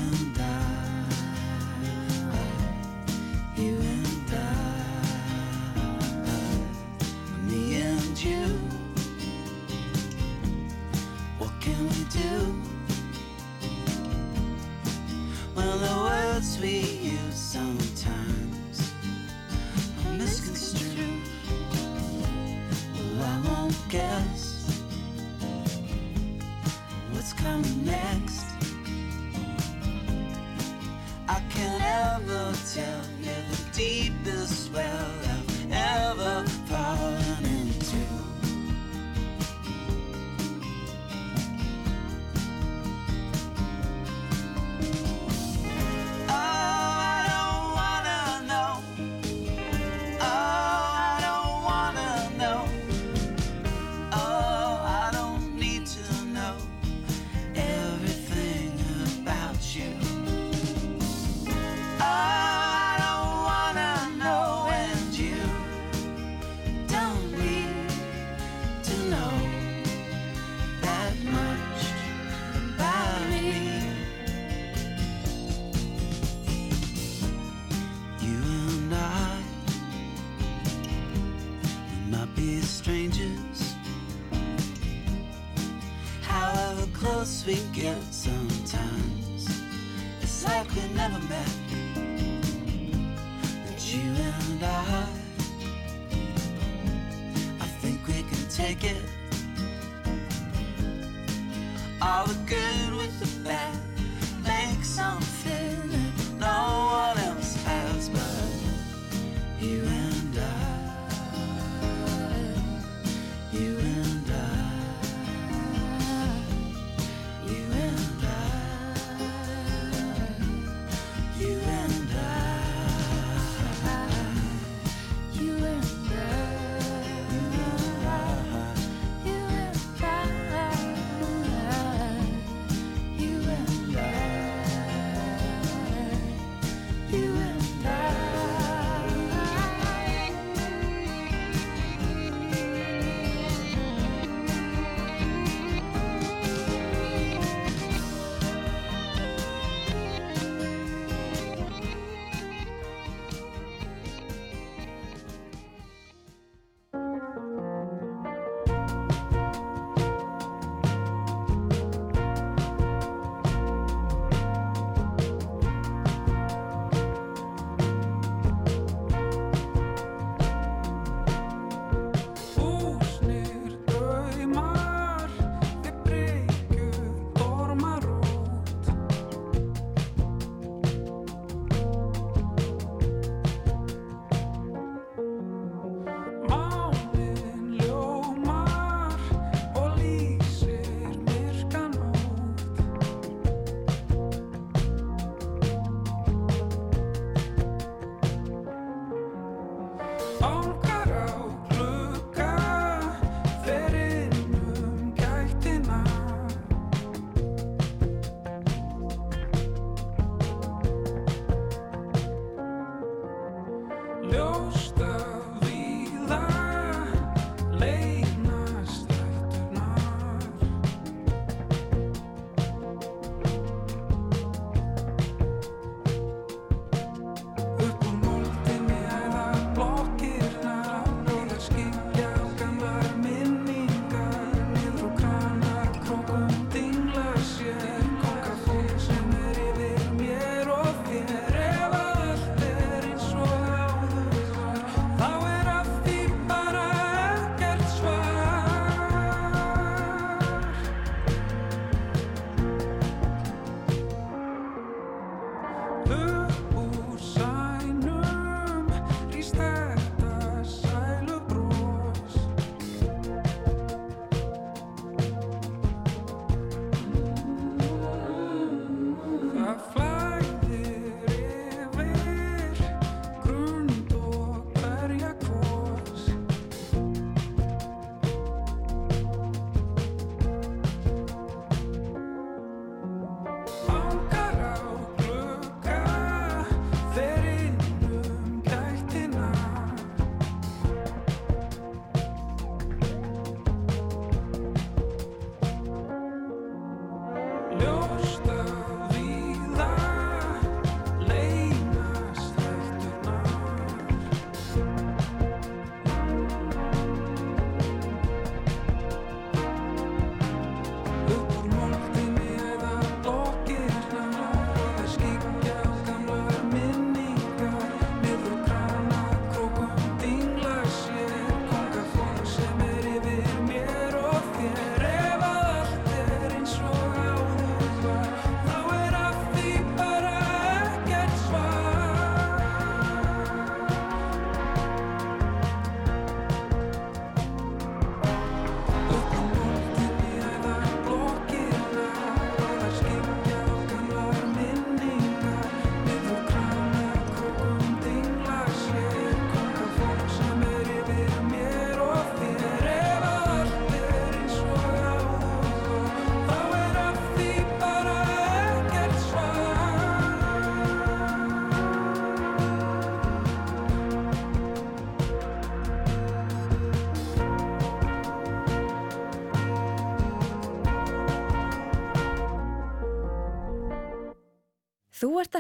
[102.03, 102.60] all the good.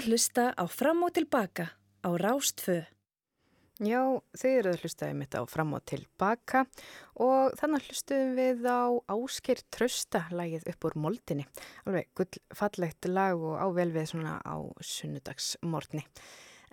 [0.01, 2.79] Að hlusta á Fram og Tilbaka á Rástfö.
[3.85, 4.01] Já,
[4.33, 6.63] þið eruð að hlusta um þetta á Fram og Tilbaka
[7.21, 8.81] og þannig hlustuðum við á
[9.13, 11.45] Ásker Trösta lagið upp úr moldinni.
[11.85, 16.07] Alveg gullfallegt lag og ável við svona á sunnudagsmortni.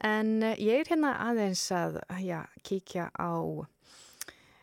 [0.08, 3.44] En eh, ég er hérna aðeins að já, kíkja á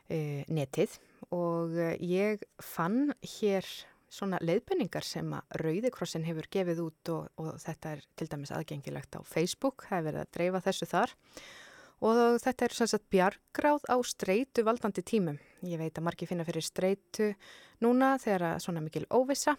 [0.08, 0.96] e, netið
[1.34, 3.10] og eh, ég fann
[3.40, 3.68] hér
[4.14, 9.18] svona leiðbenningar sem að Rauðikrossin hefur gefið út og, og þetta er til dæmis aðgengilegt
[9.18, 11.14] á Facebook, það hefur verið að dreifa þessu þar
[12.04, 15.38] og þetta er sannsagt bjargráð á streitu valdandi tímum.
[15.64, 17.30] Ég veit að margi finna fyrir streitu
[17.84, 19.56] núna þegar að svona mikil óvisa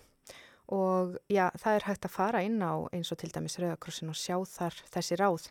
[0.74, 4.18] og já, það er hægt að fara inn á eins og til dæmis Rauðakrossin og
[4.18, 5.50] sjá þar þessi ráð.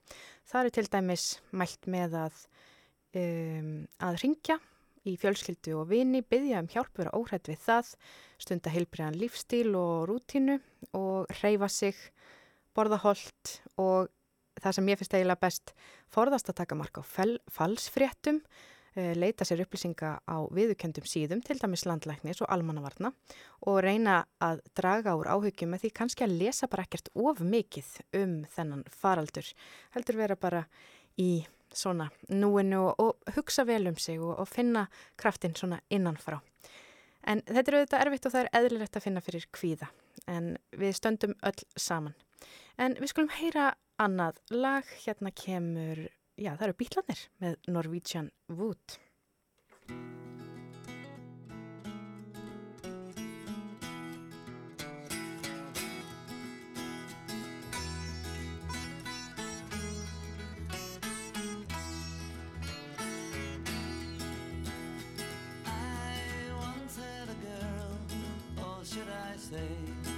[0.51, 2.41] Það er til dæmis mælt með að,
[3.21, 4.59] um, að ringja
[5.05, 7.95] í fjölskyldu og vini, byggja um hjálp vera óhrætt við það,
[8.41, 10.59] stunda heilbriðan lífstíl og rútínu
[10.97, 11.99] og reyfa sig,
[12.75, 14.11] borða holt og
[14.61, 15.75] það sem ég finnst eiginlega best
[16.15, 17.07] forðast að taka marka á
[17.53, 18.41] falsfréttum,
[18.95, 23.11] leita sér upplýsinga á viðukendum síðum, til dæmis landlæknis og almannavarna
[23.67, 27.91] og reyna að draga úr áhugjum með því kannski að lesa bara ekkert of mikið
[28.21, 29.51] um þennan faraldur.
[29.97, 30.63] Heldur vera bara
[31.19, 31.43] í
[31.77, 34.87] svona núinu og, hugsa vel um sig og, og finna
[35.21, 36.41] kraftin svona innanfrá.
[37.25, 39.89] En þetta er auðvitað erfitt og það er eðlilegt að finna fyrir kvíða
[40.31, 42.15] en við stöndum öll saman.
[42.79, 43.73] En við skulum heyra
[44.03, 46.05] annað lag, hérna kemur,
[46.37, 48.99] já það eru bítlanir með Norwegian Wood.
[69.55, 70.14] thing.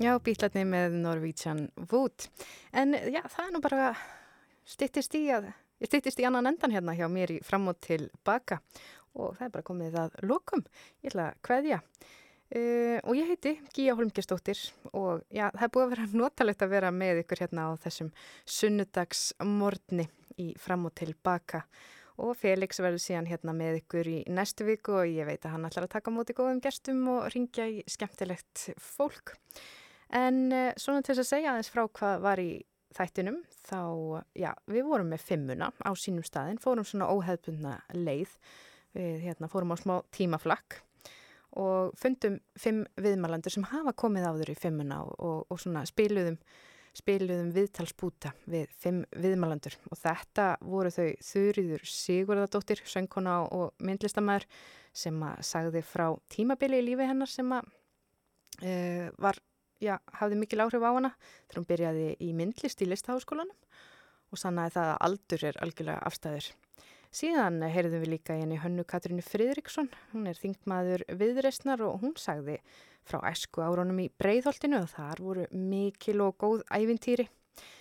[0.00, 2.24] Já, bítlarni með Norwegian Wood.
[2.72, 3.88] En já, það er nú bara
[4.64, 8.06] styttist í að, ég styttist í annan endan hérna hjá mér í fram og til
[8.24, 8.62] baka
[9.12, 10.62] og það er bara komið að lokum.
[11.04, 11.80] Ég ætla að kveðja.
[12.50, 14.58] Uh, og ég heiti Gíja Holmgerstóttir
[14.96, 18.08] og já, það er búið að vera notalegt að vera með ykkur hérna á þessum
[18.56, 20.08] sunnudagsmorni
[20.40, 21.60] í fram og til baka
[22.20, 25.68] og Felix verður síðan hérna með ykkur í næstu viku og ég veit að hann
[25.68, 29.36] ætlar að taka móti góðum gestum og ringja í skemmtilegt fólk.
[30.16, 32.50] En uh, svona til þess að segja aðeins frá hvað var í
[32.96, 33.38] þættinum,
[33.68, 33.80] þá,
[34.34, 38.32] já, við vorum með fimmuna á sínum staðin, fórum svona óheðbundna leið,
[38.96, 40.80] við hérna fórum á smá tímaflakk
[41.58, 46.36] og fundum fimm viðmælandur sem hafa komið áður í fimmuna og, og, og svona spiluðum,
[46.94, 54.46] spiluðum viðtalsbúta við fimm viðmælandur og þetta voru þau Þurriður Sigurðardóttir, söngkona og myndlistamæður
[55.02, 57.70] sem að sagði frá tímabili í lífi hennar sem að
[58.62, 59.38] uh, var
[59.80, 61.12] já, hafði mikil áhrif á hana
[61.48, 63.56] þegar hún byrjaði í myndlist í listaháskólanum
[64.30, 66.50] og sannaði það að aldur er algjörlega afstæður.
[67.10, 72.60] Síðan heyrðum við líka henni Hönnu Katrínu Friðriksson, hún er þingmaður viðreistnar og hún sagði
[73.02, 77.26] frá æsku árunum í Breiðholtinu og þar voru mikil og góð ævintýri.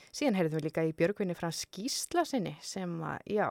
[0.10, 3.48] Síðan heyrðum við líka í Björgvinni frá Skísla sinni sem að, já,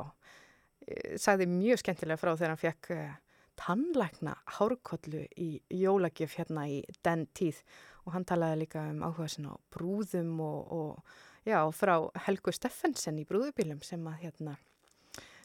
[0.88, 3.14] eh, sagði mjög skemmtilega frá þegar hann fekk uh,
[3.58, 7.62] tannlækna hárkollu í jólagjöf hérna í den tíð
[8.08, 11.94] og hann talaði líka um áhuga sinna á brúðum og, og já, frá
[12.26, 14.56] Helgu Steffensen í brúðubílum sem að hérna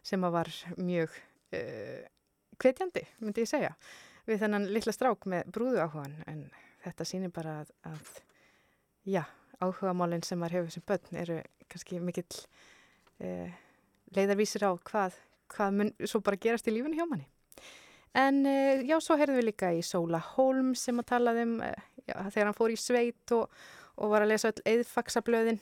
[0.03, 0.49] sem að var
[0.80, 1.14] mjög
[1.56, 2.02] uh,
[2.60, 3.76] hvetjandi, myndi ég segja
[4.27, 6.45] við þennan litla strák með brúðu áhugan en
[6.84, 8.11] þetta sýnir bara að, að
[9.15, 9.23] já,
[9.64, 11.40] áhugamálinn sem maður hefur sem börn eru
[11.72, 12.40] kannski mikill
[13.23, 13.53] uh,
[14.15, 15.18] leiðarvísir á hvað,
[15.53, 17.27] hvað mun svo bara gerast í lífunni hjá manni.
[18.14, 21.56] En uh, já, svo heyrðum við líka í Sóla Holm sem að talaði um
[22.09, 23.53] já, þegar hann fór í sveit og,
[23.97, 25.61] og var að lesa öll eðfaksablöðin.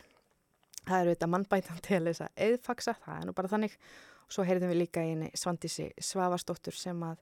[0.82, 3.78] Það eru þetta mannbætandi að lesa eðfaksa, það er nú bara þannig.
[4.26, 7.20] Og svo heyrðum við líka í Svandísi Svavastóttur sem að,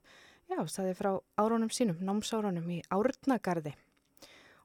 [0.48, 1.10] já, staði frá
[1.40, 3.74] árónum sínum, námsárónum í Árnagarði.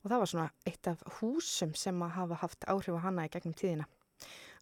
[0.06, 3.32] Og það var svona eitt af húsum sem að hafa haft áhrif á hana í
[3.34, 3.88] gegnum tíðina.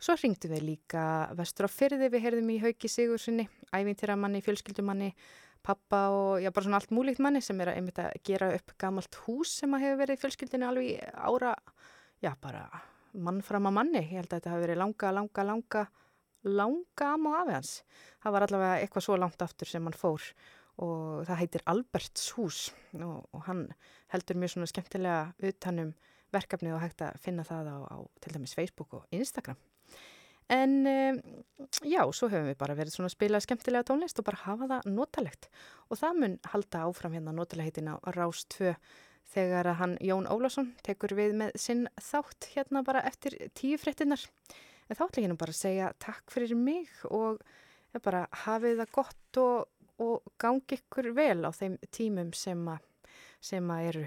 [0.03, 1.03] Svo ringdu við líka
[1.37, 3.45] vestur á fyrði, við heyrðum í Hauki Sigursinni,
[3.75, 5.13] ævintýramanni, fjölskyldumanni,
[5.63, 8.73] pappa og já, bara svona allt múlíkt manni sem er að einmitt að gera upp
[8.81, 11.53] gamalt hús sem að hefur verið í fjölskyldinu alveg í ára,
[12.23, 12.65] já, bara
[13.13, 14.01] mann fram að manni.
[14.01, 15.83] Ég held að þetta hafi verið langa, langa, langa,
[16.49, 17.73] langa am og afi hans.
[18.23, 20.29] Það var allavega eitthvað svo langt aftur sem hann fór
[20.83, 22.63] og það heitir Alberts hús
[22.97, 23.67] og, og hann
[24.09, 25.93] heldur mjög svona skemmtilega utanum
[26.33, 29.59] verkefnið og hægt að finna það á, á til dæmis Facebook og Instagram.
[30.51, 31.19] En um,
[31.87, 34.91] já, svo höfum við bara verið svona að spila skemmtilega tónlist og bara hafa það
[34.91, 35.49] notalegt.
[35.89, 38.73] Og það mun halda áfram hérna notalegheitin á Rás 2
[39.33, 44.23] þegar að hann Jón Ólásson tekur við með sinn þátt hérna bara eftir tíu fréttinnar.
[44.89, 47.39] En þá ætla ég nú bara að segja takk fyrir mig og
[48.03, 49.69] bara hafið það gott og,
[50.03, 52.83] og gangi ykkur vel á þeim tímum sem að,
[53.39, 54.03] sem að eru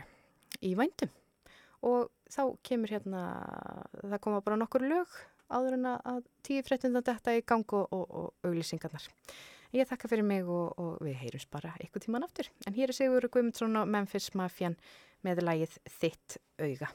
[0.67, 1.15] í vændum.
[1.87, 3.23] Og þá kemur hérna,
[4.03, 5.17] það koma bara nokkur lög
[5.53, 9.09] áður en að tíu fréttindan þetta í gang og, og, og auglýsingarnar.
[9.77, 12.51] Ég þakka fyrir mig og, og við heyrums bara eitthvað tíman aftur.
[12.67, 14.79] En hér er Sigur Guðmundsson og Memphis Mafian
[15.27, 16.93] með lægið Þitt auga.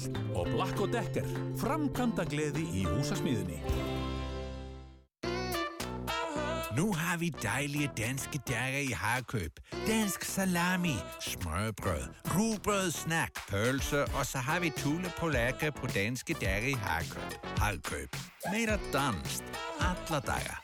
[0.00, 1.26] Dívolt og Black Decker.
[1.60, 3.60] Framkvæmda gleði í húsasmíðinni.
[6.76, 9.58] Nu har vi dejlige danske dærger i Harkøb.
[9.86, 12.06] Dansk salami, smørbrød,
[12.36, 17.46] rugbrød, snak, pølse, og så har vi tulle polakker på danske dærger i Harkøb.
[17.58, 18.16] Harkøb.
[18.52, 19.44] Mere dansk.
[19.80, 20.56] Alla daga.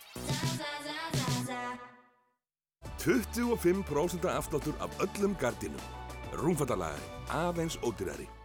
[3.01, 5.81] 25% afsláttur af öllum gardinum.
[6.33, 8.36] Rúmfattalagari, aðeins ódýrari.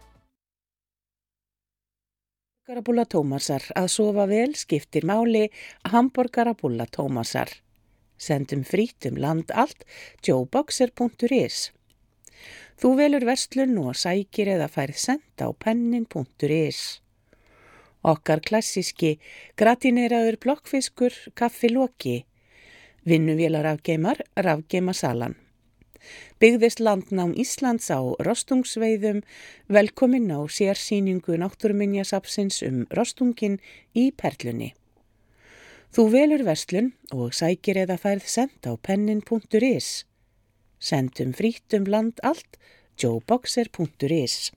[2.62, 3.64] Hamborgarabúlla Tómasar.
[3.74, 5.48] Að sofa vel skiptir máli
[5.90, 7.50] Hamborgarabúlla Tómasar.
[8.14, 9.82] Sendum frít um land allt
[10.22, 11.72] joeboxer.is.
[12.78, 17.02] Þú velur verslun og sækir eða færð senda á pennin.is.
[18.06, 19.16] Okkar klassíski
[19.58, 22.20] gratineraður blokkfiskur kaffi loki.
[23.02, 25.34] Vinnuvélar afgeimar rafgeimasalan.
[26.42, 29.22] Byggðist landnám Íslands á rostungsveiðum,
[29.68, 33.58] velkomin á sérsýningu náttúruminjasapsins um rostungin
[33.94, 34.72] í Perlunni.
[35.92, 40.06] Þú velur verslun og sækir eða færð send á pennin.is.
[40.80, 42.56] Sendum frítt um land allt,
[42.96, 44.50] joeboxer.is.